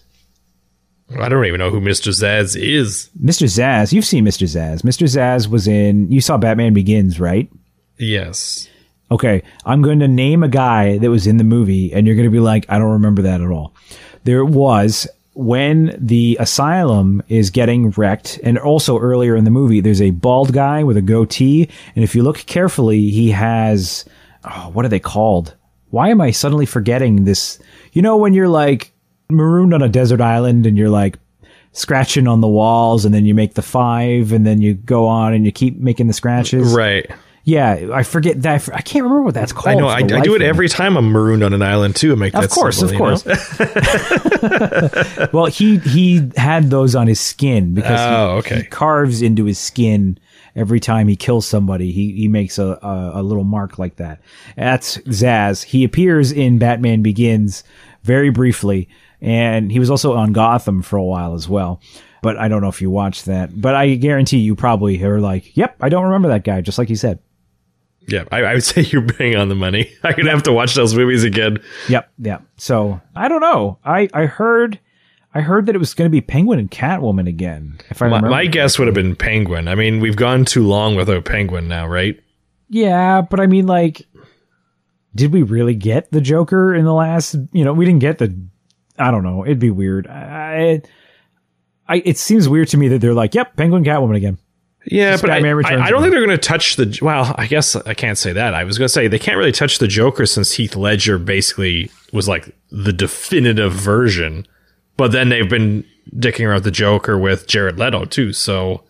I 1.20 1.30
don't 1.30 1.46
even 1.46 1.60
know 1.60 1.70
who 1.70 1.80
Mr. 1.80 2.10
Zsasz 2.10 2.60
is. 2.60 3.10
Mr. 3.22 3.46
Zsasz, 3.46 3.94
you've 3.94 4.06
seen 4.06 4.26
Mr. 4.26 4.44
Zsasz. 4.44 4.82
Mr. 4.82 5.08
Zsasz 5.08 5.48
was 5.48 5.68
in. 5.68 6.12
You 6.12 6.20
saw 6.20 6.38
Batman 6.38 6.74
Begins, 6.74 7.20
right? 7.20 7.50
Yes. 7.98 8.68
Okay, 9.10 9.42
I'm 9.66 9.82
going 9.82 10.00
to 10.00 10.08
name 10.08 10.44
a 10.44 10.50
guy 10.50 10.98
that 10.98 11.10
was 11.10 11.28
in 11.28 11.38
the 11.38 11.46
movie, 11.46 11.94
and 11.94 12.06
you're 12.06 12.16
going 12.16 12.28
to 12.28 12.32
be 12.32 12.42
like, 12.42 12.66
I 12.68 12.78
don't 12.78 12.92
remember 12.92 13.22
that 13.22 13.40
at 13.40 13.50
all. 13.50 13.74
There 14.26 14.44
was 14.44 15.08
when 15.34 15.96
the 15.98 16.36
asylum 16.42 17.24
is 17.30 17.52
getting 17.52 17.92
wrecked, 17.92 18.40
and 18.44 18.58
also 18.58 19.00
earlier 19.00 19.38
in 19.38 19.46
the 19.46 19.52
movie, 19.52 19.80
there's 19.80 20.02
a 20.02 20.12
bald 20.12 20.52
guy 20.52 20.84
with 20.84 20.98
a 20.98 21.02
goatee, 21.02 21.70
and 21.96 22.04
if 22.04 22.16
you 22.16 22.24
look 22.24 22.38
carefully, 22.48 23.10
he 23.10 23.32
has 23.32 24.04
oh, 24.44 24.70
what 24.74 24.84
are 24.84 24.90
they 24.90 25.00
called? 25.00 25.56
Why 25.90 26.10
am 26.10 26.20
I 26.20 26.32
suddenly 26.32 26.66
forgetting 26.66 27.24
this? 27.24 27.60
You 27.94 28.02
know, 28.02 28.18
when 28.18 28.34
you're 28.34 28.50
like 28.50 28.92
marooned 29.30 29.74
on 29.74 29.82
a 29.82 29.90
desert 29.90 30.22
island 30.22 30.66
and 30.66 30.78
you're 30.78 30.90
like 30.90 31.18
scratching 31.74 32.28
on 32.28 32.42
the 32.42 32.48
walls, 32.48 33.06
and 33.06 33.14
then 33.14 33.26
you 33.26 33.36
make 33.36 33.54
the 33.54 33.62
five, 33.62 34.32
and 34.32 34.48
then 34.48 34.62
you 34.62 34.74
go 34.74 35.06
on 35.08 35.34
and 35.34 35.46
you 35.46 35.52
keep 35.52 35.78
making 35.78 36.08
the 36.08 36.14
scratches. 36.14 36.74
Right. 36.74 37.06
Yeah, 37.44 37.90
I 37.94 38.04
forget 38.04 38.42
that. 38.42 38.68
I 38.74 38.82
can't 38.82 39.04
remember 39.04 39.24
what 39.24 39.34
that's 39.34 39.54
called. 39.54 39.68
I 39.68 39.76
know. 39.80 39.88
I, 39.88 40.00
I 40.00 40.22
do 40.22 40.36
it 40.36 40.42
every 40.42 40.68
time 40.68 40.98
I'm 40.98 41.12
marooned 41.14 41.44
on 41.44 41.54
an 41.54 41.62
island 41.62 41.96
too. 41.96 42.12
And 42.12 42.20
make 42.20 42.34
Of 42.34 42.42
that 42.42 42.50
course, 42.50 42.80
simple, 42.80 43.08
of 43.08 43.24
course. 43.24 43.60
well, 45.34 45.46
he 45.46 45.78
he 45.80 46.30
had 46.36 46.70
those 46.70 46.94
on 46.96 47.08
his 47.08 47.20
skin 47.22 47.74
because 47.74 48.00
he- 48.00 48.06
Oh, 48.16 48.38
okay. 48.40 48.56
he 48.58 48.64
carves 48.64 49.22
into 49.22 49.46
his 49.46 49.60
skin 49.60 50.18
every 50.58 50.80
time 50.82 51.08
he 51.08 51.16
kills 51.16 51.46
somebody. 51.46 51.92
He 51.92 52.12
he 52.14 52.28
makes 52.28 52.58
a, 52.60 52.78
a 52.82 53.12
a 53.16 53.24
little 53.24 53.44
mark 53.46 53.80
like 53.80 53.96
that. 53.98 54.20
That's 54.58 54.98
Zsasz. 55.00 55.64
He 55.64 55.84
appears 55.86 56.32
in 56.34 56.58
Batman 56.60 57.02
Begins 57.02 57.64
very 58.04 58.30
briefly, 58.30 58.90
and 59.22 59.72
he 59.72 59.80
was 59.80 59.90
also 59.90 60.14
on 60.14 60.34
Gotham 60.34 60.82
for 60.82 60.98
a 60.98 61.04
while 61.04 61.34
as 61.34 61.48
well. 61.50 61.82
But 62.22 62.38
I 62.38 62.48
don't 62.48 62.62
know 62.62 62.68
if 62.70 62.82
you 62.82 62.90
watched 62.90 63.26
that. 63.26 63.60
But 63.60 63.76
I 63.76 63.96
guarantee 63.96 64.40
you 64.40 64.56
probably 64.56 65.02
are 65.04 65.20
like, 65.20 65.56
"Yep, 65.56 65.78
I 65.82 65.90
don't 65.90 66.06
remember 66.06 66.30
that 66.30 66.44
guy," 66.44 66.62
just 66.62 66.78
like 66.78 66.90
you 66.90 66.96
said. 66.96 67.20
Yeah, 68.08 68.24
I, 68.32 68.42
I 68.44 68.54
would 68.54 68.64
say 68.64 68.82
you're 68.84 69.02
bang 69.02 69.36
on 69.36 69.50
the 69.50 69.56
money. 69.56 69.92
I'm 70.04 70.16
gonna 70.16 70.32
have 70.32 70.44
to 70.44 70.54
watch 70.54 70.76
those 70.76 70.96
movies 70.96 71.24
again. 71.24 71.60
Yep, 71.90 72.10
yep. 72.20 72.44
So 72.58 73.02
I 73.16 73.28
don't 73.28 73.42
know. 73.42 73.78
I 73.84 74.10
I 74.14 74.26
heard 74.26 74.80
I 75.34 75.42
heard 75.42 75.68
that 75.68 75.76
it 75.76 75.78
was 75.78 75.94
going 75.94 76.10
to 76.10 76.12
be 76.12 76.22
Penguin 76.22 76.58
and 76.58 76.72
Catwoman 76.72 77.28
again. 77.28 77.78
If 77.90 78.02
I 78.02 78.08
My, 78.08 78.16
remember, 78.16 78.30
my 78.30 78.46
guess 78.48 78.80
would 78.80 78.88
have 78.88 78.96
been 78.96 79.16
Penguin. 79.16 79.68
I 79.68 79.76
mean, 79.76 80.00
we've 80.00 80.16
gone 80.16 80.46
too 80.46 80.66
long 80.66 80.96
without 80.96 81.26
Penguin 81.26 81.68
now, 81.68 81.86
right? 81.88 82.20
yeah, 82.70 83.22
but 83.22 83.40
I 83.40 83.46
mean, 83.46 83.68
like, 83.68 84.02
did 85.14 85.32
we 85.32 85.44
really 85.44 85.76
get 85.76 86.12
the 86.12 86.22
Joker 86.22 86.74
in 86.74 86.86
the 86.86 86.94
last? 86.94 87.36
You 87.52 87.64
know, 87.66 87.74
we 87.74 87.86
didn't 87.86 88.00
get 88.02 88.18
the. 88.18 88.36
I 88.98 89.12
don't 89.12 89.24
know. 89.24 89.46
It'd 89.46 89.60
be 89.60 89.72
weird. 89.72 90.08
I, 90.08 90.82
I 91.88 92.02
it 92.06 92.18
seems 92.18 92.50
weird 92.50 92.70
to 92.70 92.78
me 92.78 92.88
that 92.90 93.00
they're 93.02 93.14
like, 93.14 93.36
"Yep, 93.36 93.56
Penguin, 93.56 93.84
Catwoman 93.84 94.16
again." 94.16 94.38
Yeah, 94.90 95.18
but 95.20 95.30
I, 95.30 95.38
I, 95.40 95.86
I 95.86 95.90
don't 95.90 96.02
think 96.02 96.14
they're 96.14 96.26
going 96.26 96.30
to 96.30 96.38
touch 96.38 96.78
the. 96.78 96.98
Well, 97.02 97.36
I 97.38 97.48
guess 97.48 97.76
I 97.76 97.94
can't 97.94 98.18
say 98.18 98.32
that. 98.34 98.54
I 98.54 98.64
was 98.64 98.78
going 98.78 98.86
to 98.86 98.94
say 98.94 99.08
they 99.08 99.20
can't 99.20 99.38
really 99.38 99.52
touch 99.52 99.80
the 99.80 99.88
Joker 99.88 100.26
since 100.26 100.54
Heath 100.54 100.76
Ledger 100.78 101.18
basically 101.18 101.92
was 102.14 102.28
like 102.28 102.56
the 102.72 102.94
definitive 102.94 103.74
version. 103.74 104.48
But 104.96 105.12
then 105.12 105.30
they've 105.30 105.50
been 105.50 105.84
dicking 106.16 106.48
around 106.48 106.64
the 106.64 106.72
Joker 106.72 107.18
with 107.18 107.48
Jared 107.48 107.78
Leto 107.78 108.06
too, 108.06 108.32
so 108.32 108.84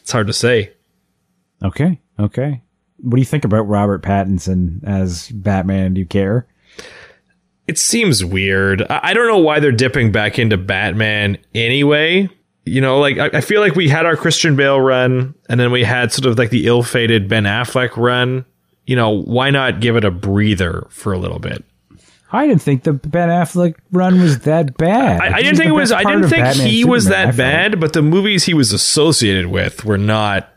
it's 0.00 0.10
hard 0.10 0.26
to 0.26 0.32
say. 0.32 0.72
Okay, 1.62 2.00
okay. 2.18 2.62
What 2.96 3.16
do 3.16 3.20
you 3.20 3.26
think 3.26 3.44
about 3.44 3.68
Robert 3.68 4.02
Pattinson 4.02 4.82
as 4.84 5.28
Batman? 5.28 5.94
Do 5.94 6.00
you 6.00 6.06
care? 6.06 6.46
It 7.68 7.78
seems 7.78 8.24
weird. 8.24 8.82
I 8.90 9.14
don't 9.14 9.28
know 9.28 9.38
why 9.38 9.60
they're 9.60 9.72
dipping 9.72 10.10
back 10.12 10.38
into 10.38 10.56
Batman 10.56 11.38
anyway. 11.54 12.28
You 12.64 12.80
know, 12.80 12.98
like 13.00 13.18
I, 13.18 13.40
feel 13.40 13.60
like 13.60 13.74
we 13.74 13.88
had 13.88 14.06
our 14.06 14.16
Christian 14.16 14.54
Bale 14.54 14.80
run, 14.80 15.34
and 15.48 15.58
then 15.58 15.72
we 15.72 15.82
had 15.82 16.12
sort 16.12 16.26
of 16.26 16.38
like 16.38 16.50
the 16.50 16.66
ill-fated 16.66 17.28
Ben 17.28 17.44
Affleck 17.44 17.96
run. 17.96 18.44
You 18.86 18.96
know, 18.96 19.10
why 19.10 19.50
not 19.50 19.80
give 19.80 19.96
it 19.96 20.04
a 20.04 20.10
breather 20.10 20.86
for 20.90 21.12
a 21.12 21.18
little 21.18 21.38
bit? 21.38 21.64
I 22.32 22.46
didn't 22.46 22.62
think 22.62 22.84
the 22.84 22.94
Ben 22.94 23.28
Affleck 23.28 23.74
run 23.90 24.20
was 24.20 24.40
that 24.40 24.76
bad. 24.76 25.20
I, 25.20 25.36
I 25.36 25.42
didn't 25.42 25.56
think 25.56 25.68
it 25.68 25.72
was. 25.72 25.92
I 25.92 26.02
didn't 26.02 26.28
think 26.28 26.44
Batman 26.44 26.66
he 26.66 26.84
was 26.84 27.06
that 27.06 27.36
bad, 27.36 27.78
but 27.78 27.92
the 27.92 28.02
movies 28.02 28.44
he 28.44 28.54
was 28.54 28.72
associated 28.72 29.46
with 29.46 29.84
were 29.84 29.98
not 29.98 30.48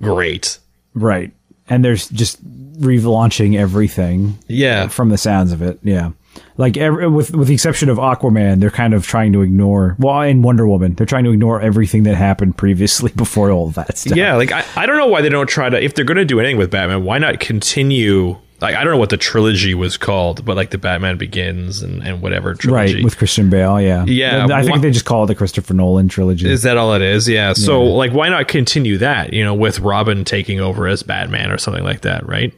great. 0.00 0.58
Right. 0.94 1.32
And 1.68 1.84
there's 1.84 2.08
just 2.08 2.44
relaunching 2.80 3.56
everything 3.56 4.38
Yeah, 4.48 4.88
from 4.88 5.08
the 5.08 5.18
sounds 5.18 5.52
of 5.52 5.62
it. 5.62 5.78
Yeah. 5.82 6.10
Like 6.56 6.76
every, 6.76 7.08
with 7.08 7.34
with 7.34 7.48
the 7.48 7.54
exception 7.54 7.88
of 7.88 7.98
Aquaman, 7.98 8.60
they're 8.60 8.70
kind 8.70 8.94
of 8.94 9.06
trying 9.06 9.32
to 9.32 9.42
ignore. 9.42 9.96
Well, 9.98 10.20
in 10.22 10.42
Wonder 10.42 10.66
Woman, 10.66 10.94
they're 10.94 11.06
trying 11.06 11.24
to 11.24 11.30
ignore 11.30 11.60
everything 11.60 12.02
that 12.04 12.14
happened 12.14 12.56
previously 12.56 13.10
before 13.16 13.50
all 13.50 13.68
of 13.68 13.74
that 13.74 13.98
stuff. 13.98 14.16
yeah. 14.16 14.36
Like 14.36 14.52
I, 14.52 14.64
I 14.76 14.86
don't 14.86 14.96
know 14.96 15.06
why 15.06 15.22
they 15.22 15.28
don't 15.28 15.48
try 15.48 15.68
to. 15.68 15.82
If 15.82 15.94
they're 15.94 16.04
going 16.04 16.18
to 16.18 16.24
do 16.24 16.40
anything 16.40 16.58
with 16.58 16.70
Batman, 16.70 17.04
why 17.04 17.18
not 17.18 17.40
continue? 17.40 18.36
Like 18.60 18.76
I 18.76 18.84
don't 18.84 18.92
know 18.92 18.98
what 18.98 19.10
the 19.10 19.16
trilogy 19.16 19.74
was 19.74 19.96
called, 19.96 20.44
but 20.44 20.56
like 20.56 20.70
the 20.70 20.78
Batman 20.78 21.18
Begins 21.18 21.82
and 21.82 22.02
and 22.06 22.22
whatever 22.22 22.54
trilogy. 22.54 22.94
Right 22.96 23.04
with 23.04 23.18
Christian 23.18 23.50
Bale. 23.50 23.80
Yeah. 23.80 24.04
Yeah, 24.04 24.46
I 24.52 24.62
think 24.62 24.82
they 24.82 24.90
just 24.90 25.04
call 25.04 25.24
it 25.24 25.26
the 25.26 25.34
Christopher 25.34 25.74
Nolan 25.74 26.08
trilogy. 26.08 26.48
Is 26.48 26.62
that 26.62 26.76
all 26.76 26.94
it 26.94 27.02
is? 27.02 27.28
Yeah. 27.28 27.54
So 27.54 27.82
like, 27.82 28.12
why 28.12 28.28
not 28.28 28.46
continue 28.46 28.98
that? 28.98 29.32
You 29.32 29.42
know, 29.42 29.54
with 29.54 29.80
Robin 29.80 30.24
taking 30.24 30.60
over 30.60 30.86
as 30.86 31.02
Batman 31.02 31.50
or 31.50 31.58
something 31.58 31.82
like 31.82 32.02
that, 32.02 32.26
right? 32.26 32.54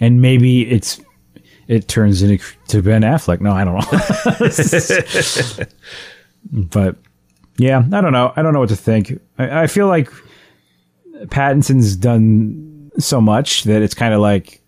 and 0.00 0.22
maybe 0.22 0.62
it's 0.70 1.00
it 1.70 1.86
turns 1.86 2.20
into 2.20 2.44
to 2.66 2.82
Ben 2.82 3.02
Affleck. 3.02 3.40
No, 3.40 3.52
I 3.52 3.62
don't 3.62 3.76
know. 3.76 5.64
but 6.52 6.96
yeah, 7.58 7.78
I 7.78 8.00
don't 8.00 8.12
know. 8.12 8.32
I 8.34 8.42
don't 8.42 8.52
know 8.52 8.58
what 8.58 8.70
to 8.70 8.76
think. 8.76 9.20
I, 9.38 9.62
I 9.62 9.66
feel 9.68 9.86
like 9.86 10.10
Pattinson's 11.26 11.94
done 11.94 12.90
so 12.98 13.20
much 13.20 13.62
that 13.64 13.82
it's 13.82 13.94
kind 13.94 14.12
of 14.12 14.20
like 14.20 14.60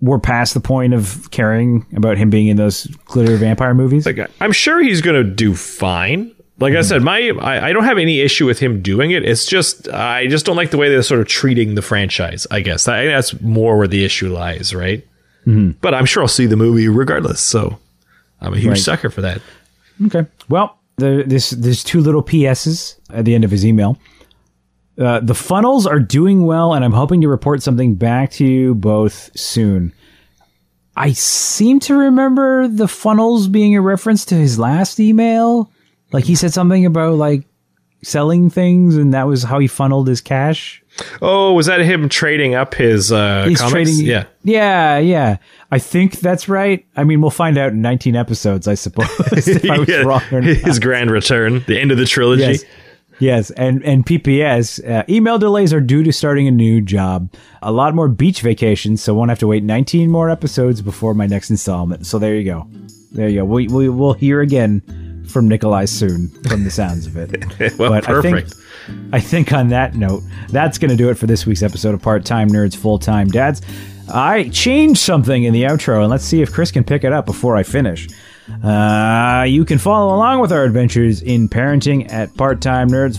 we're 0.00 0.18
past 0.18 0.54
the 0.54 0.60
point 0.60 0.92
of 0.92 1.30
caring 1.30 1.86
about 1.94 2.18
him 2.18 2.30
being 2.30 2.48
in 2.48 2.56
those 2.56 2.86
glitter 3.04 3.36
vampire 3.36 3.72
movies. 3.72 4.04
Like 4.04 4.18
I'm 4.40 4.52
sure 4.52 4.82
he's 4.82 5.02
gonna 5.02 5.22
do 5.22 5.54
fine. 5.54 6.34
Like 6.58 6.72
I 6.72 6.78
mm-hmm. 6.78 6.88
said, 6.88 7.02
my 7.02 7.30
I, 7.40 7.68
I 7.68 7.72
don't 7.72 7.84
have 7.84 7.98
any 7.98 8.18
issue 8.18 8.44
with 8.44 8.58
him 8.58 8.82
doing 8.82 9.12
it. 9.12 9.24
It's 9.24 9.46
just 9.46 9.88
I 9.88 10.26
just 10.26 10.44
don't 10.44 10.56
like 10.56 10.72
the 10.72 10.78
way 10.78 10.88
they're 10.88 11.04
sort 11.04 11.20
of 11.20 11.28
treating 11.28 11.76
the 11.76 11.82
franchise. 11.82 12.44
I 12.50 12.58
guess 12.58 12.88
I, 12.88 13.04
that's 13.04 13.40
more 13.40 13.78
where 13.78 13.86
the 13.86 14.04
issue 14.04 14.32
lies, 14.32 14.74
right? 14.74 15.06
But 15.46 15.94
I'm 15.94 16.06
sure 16.06 16.22
I'll 16.22 16.28
see 16.28 16.46
the 16.46 16.56
movie 16.56 16.88
regardless. 16.88 17.40
So 17.40 17.78
I'm 18.40 18.54
a 18.54 18.56
huge 18.58 18.68
Right. 18.70 18.78
sucker 18.78 19.10
for 19.10 19.20
that. 19.22 19.40
Okay. 20.06 20.26
Well, 20.48 20.78
there, 20.96 21.22
this 21.22 21.50
there's 21.50 21.84
two 21.84 22.00
little 22.00 22.22
PSs 22.22 22.96
at 23.10 23.24
the 23.24 23.34
end 23.34 23.44
of 23.44 23.50
his 23.50 23.64
email. 23.66 23.98
Uh, 24.98 25.18
the 25.20 25.34
funnels 25.34 25.86
are 25.86 25.98
doing 25.98 26.46
well, 26.46 26.72
and 26.72 26.84
I'm 26.84 26.92
hoping 26.92 27.20
to 27.22 27.28
report 27.28 27.62
something 27.62 27.94
back 27.96 28.30
to 28.32 28.44
you 28.46 28.74
both 28.76 29.30
soon. 29.36 29.92
I 30.96 31.12
seem 31.12 31.80
to 31.80 31.96
remember 31.96 32.68
the 32.68 32.86
funnels 32.86 33.48
being 33.48 33.74
a 33.74 33.80
reference 33.80 34.24
to 34.26 34.36
his 34.36 34.56
last 34.58 35.00
email. 35.00 35.68
Like 36.12 36.22
he 36.24 36.36
said 36.36 36.52
something 36.52 36.86
about 36.86 37.14
like 37.16 37.44
selling 38.04 38.50
things, 38.50 38.96
and 38.96 39.12
that 39.14 39.26
was 39.26 39.42
how 39.42 39.58
he 39.58 39.66
funneled 39.66 40.06
his 40.06 40.20
cash. 40.20 40.80
Oh, 41.20 41.52
was 41.54 41.66
that 41.66 41.80
him 41.80 42.08
trading 42.08 42.54
up 42.54 42.74
his 42.74 43.10
uh, 43.10 43.46
He's 43.48 43.60
comics? 43.60 43.90
trading. 43.90 44.06
Yeah. 44.06 44.24
yeah, 44.44 44.98
yeah. 44.98 45.36
I 45.70 45.78
think 45.80 46.20
that's 46.20 46.48
right. 46.48 46.86
I 46.96 47.02
mean, 47.04 47.20
we'll 47.20 47.30
find 47.30 47.58
out 47.58 47.72
in 47.72 47.82
19 47.82 48.14
episodes, 48.14 48.68
I 48.68 48.74
suppose, 48.74 49.08
if 49.32 49.68
I 49.68 49.78
was 49.78 49.88
Yeah, 49.88 50.02
wrong 50.02 50.22
or 50.30 50.40
not. 50.40 50.56
his 50.56 50.78
grand 50.78 51.10
return, 51.10 51.64
the 51.66 51.80
end 51.80 51.90
of 51.90 51.98
the 51.98 52.06
trilogy. 52.06 52.42
Yes. 52.42 52.64
Yes, 53.20 53.50
and 53.52 53.80
and 53.84 54.04
PPS 54.04 54.84
uh, 54.90 55.04
email 55.08 55.38
delays 55.38 55.72
are 55.72 55.80
due 55.80 56.02
to 56.02 56.12
starting 56.12 56.48
a 56.48 56.50
new 56.50 56.80
job. 56.80 57.32
A 57.62 57.70
lot 57.70 57.94
more 57.94 58.08
beach 58.08 58.40
vacations, 58.42 59.00
so 59.04 59.14
won't 59.14 59.28
have 59.30 59.38
to 59.38 59.46
wait 59.46 59.62
19 59.62 60.10
more 60.10 60.28
episodes 60.28 60.82
before 60.82 61.14
my 61.14 61.26
next 61.26 61.48
installment. 61.48 62.08
So 62.08 62.18
there 62.18 62.34
you 62.34 62.42
go, 62.44 62.66
there 63.12 63.28
you 63.28 63.38
go. 63.40 63.44
We 63.44 63.68
we 63.68 63.88
will 63.88 64.14
hear 64.14 64.40
again 64.40 64.82
from 65.26 65.48
Nikolai 65.48 65.84
soon, 65.86 66.28
from 66.48 66.64
the 66.64 66.70
sounds 66.70 67.06
of 67.06 67.16
it. 67.16 67.44
Well, 67.78 67.92
I 67.92 68.00
perfect. 68.00 68.54
think 68.54 68.64
I 69.12 69.20
think 69.20 69.52
on 69.52 69.68
that 69.68 69.94
note, 69.94 70.22
that's 70.50 70.78
going 70.78 70.90
to 70.90 70.96
do 70.96 71.08
it 71.10 71.14
for 71.14 71.26
this 71.26 71.46
week's 71.46 71.62
episode 71.62 71.94
of 71.94 72.02
Part 72.02 72.24
Time 72.24 72.48
Nerds, 72.48 72.76
Full 72.76 72.98
Time 72.98 73.28
Dads. 73.28 73.62
I 74.12 74.50
changed 74.50 75.00
something 75.00 75.44
in 75.44 75.54
the 75.54 75.62
outro, 75.62 76.02
and 76.02 76.10
let's 76.10 76.24
see 76.24 76.42
if 76.42 76.52
Chris 76.52 76.70
can 76.70 76.84
pick 76.84 77.04
it 77.04 77.12
up 77.12 77.24
before 77.24 77.56
I 77.56 77.62
finish. 77.62 78.08
Uh, 78.62 79.44
you 79.48 79.64
can 79.64 79.78
follow 79.78 80.14
along 80.14 80.40
with 80.40 80.52
our 80.52 80.64
adventures 80.64 81.22
in 81.22 81.48
parenting 81.48 82.10
at 82.12 82.30
parttimenerds, 82.34 83.14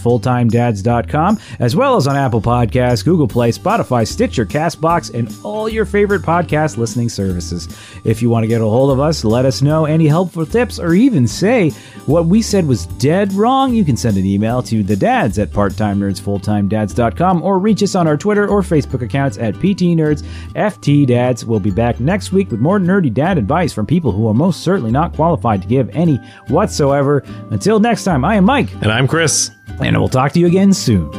as 1.59 1.75
well 1.75 1.95
as 1.95 2.07
on 2.07 2.15
Apple 2.15 2.41
Podcasts, 2.41 3.03
Google 3.03 3.27
Play, 3.27 3.51
Spotify, 3.51 4.07
Stitcher, 4.07 4.45
Castbox, 4.45 5.13
and 5.13 5.35
all 5.43 5.67
your 5.67 5.85
favorite 5.85 6.21
podcast 6.21 6.77
listening 6.77 7.09
services. 7.09 7.67
If 8.03 8.21
you 8.21 8.29
want 8.29 8.43
to 8.43 8.47
get 8.47 8.61
a 8.61 8.65
hold 8.65 8.91
of 8.91 8.99
us, 8.99 9.25
let 9.25 9.45
us 9.45 9.61
know 9.61 9.85
any 9.85 10.07
helpful 10.07 10.45
tips, 10.45 10.79
or 10.79 10.93
even 10.93 11.27
say 11.27 11.71
what 12.05 12.27
we 12.27 12.41
said 12.43 12.67
was 12.67 12.85
dead 12.85 13.33
wrong, 13.33 13.73
you 13.73 13.83
can 13.83 13.97
send 13.97 14.17
an 14.17 14.25
email 14.25 14.61
to 14.63 14.83
the 14.83 14.95
dads 14.95 15.39
at 15.39 15.49
parttimenerdsfulltimedads.com 15.49 17.41
or 17.41 17.57
reach 17.57 17.81
us 17.81 17.95
on 17.95 18.07
our 18.07 18.15
Twitter 18.17 18.47
or 18.47 18.61
Facebook 18.61 19.01
accounts 19.01 19.39
at 19.39 19.55
PTNerds, 19.55 20.23
FT 20.53 21.07
Dads. 21.07 21.45
We'll 21.45 21.59
be 21.59 21.71
back 21.71 21.99
next 21.99 22.31
week 22.31 22.51
with 22.51 22.59
more 22.59 22.79
nerdy 22.79 23.11
dad 23.11 23.39
advice 23.39 23.73
from 23.73 23.87
people 23.87 24.11
who 24.11 24.27
are 24.27 24.35
most 24.35 24.61
certainly 24.61 24.91
not 24.91 25.14
qualified 25.15 25.61
to 25.63 25.67
give 25.67 25.89
any 25.95 26.17
whatsoever. 26.47 27.23
Until 27.51 27.79
next 27.79 28.03
time, 28.03 28.23
I 28.23 28.35
am 28.35 28.43
Mike, 28.45 28.69
And 28.81 28.91
I'm 28.91 29.07
Chris. 29.07 29.49
and 29.81 29.97
we'll 29.97 30.07
talk 30.09 30.31
to 30.33 30.39
you 30.39 30.47
again 30.47 30.73
soon. 30.73 31.09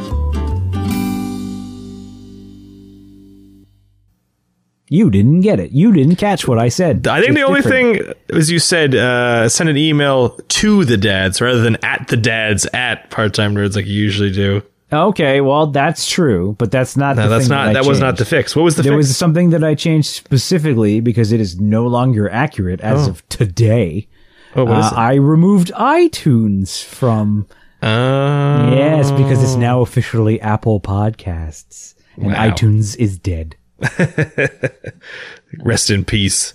You 4.89 5.11
didn't 5.11 5.41
get 5.41 5.59
it. 5.59 5.73
You 5.73 5.93
didn't 5.93 6.15
catch 6.17 6.47
what 6.47 6.61
I 6.61 6.69
said. 6.69 7.09
I 7.09 7.17
think 7.21 7.31
It's 7.31 7.41
the 7.41 7.47
only 7.47 7.61
different. 7.61 8.07
thing, 8.29 8.37
as 8.39 8.53
you 8.53 8.61
said, 8.61 8.95
uh, 8.95 9.49
send 9.49 9.69
an 9.69 9.77
email 9.77 10.31
to 10.49 10.85
the 10.85 10.97
dads 10.97 11.41
rather 11.41 11.61
than 11.61 11.77
at 11.83 12.07
the 12.07 12.17
dads 12.17 12.67
at 12.73 13.11
part 13.11 13.35
time 13.35 13.55
nerds 13.57 13.75
like 13.75 13.87
you 13.87 13.95
usually 13.95 14.31
do. 14.31 14.63
Okay, 14.93 15.41
well, 15.41 15.67
that's 15.67 16.09
true, 16.09 16.55
but 16.59 16.71
that's 16.71 16.97
not. 16.97 17.17
No, 17.17 17.25
the 17.25 17.29
that's 17.29 17.45
thing 17.49 17.57
not. 17.57 17.69
I 17.69 17.73
That 17.73 17.87
was 17.87 17.99
not 17.99 18.19
the 18.19 18.25
fix. 18.25 18.55
What 18.55 18.63
was 18.63 18.77
the 18.77 18.83
There 18.85 18.93
fix? 18.93 19.09
was 19.09 19.17
something 19.17 19.51
that 19.51 19.65
I 19.65 19.75
changed 19.75 20.09
specifically 20.09 21.01
because 21.01 21.33
it 21.33 21.41
is 21.41 21.59
no 21.61 21.87
longer 21.89 22.31
accurate 22.31 22.81
as 22.81 23.07
Oh. 23.09 23.11
of 23.11 23.29
today. 23.29 24.07
oh, 24.55 24.65
what 24.65 24.79
is 24.79 24.87
Uh, 24.87 24.95
I 24.95 25.15
removed 25.15 25.73
iTunes 25.75 26.83
from? 26.85 27.47
Uh, 27.83 28.71
yes 28.75 29.11
because 29.11 29.43
it's 29.43 29.57
now 29.57 29.81
officially 29.81 30.41
Apple 30.41 30.81
Podcasts 30.81 31.95
and 32.17 32.27
Wow. 32.33 32.49
iTunes 32.51 32.97
is 32.97 33.19
dead. 33.19 33.57
Rest 35.59 35.91
in 35.91 36.05
peace. 36.05 36.55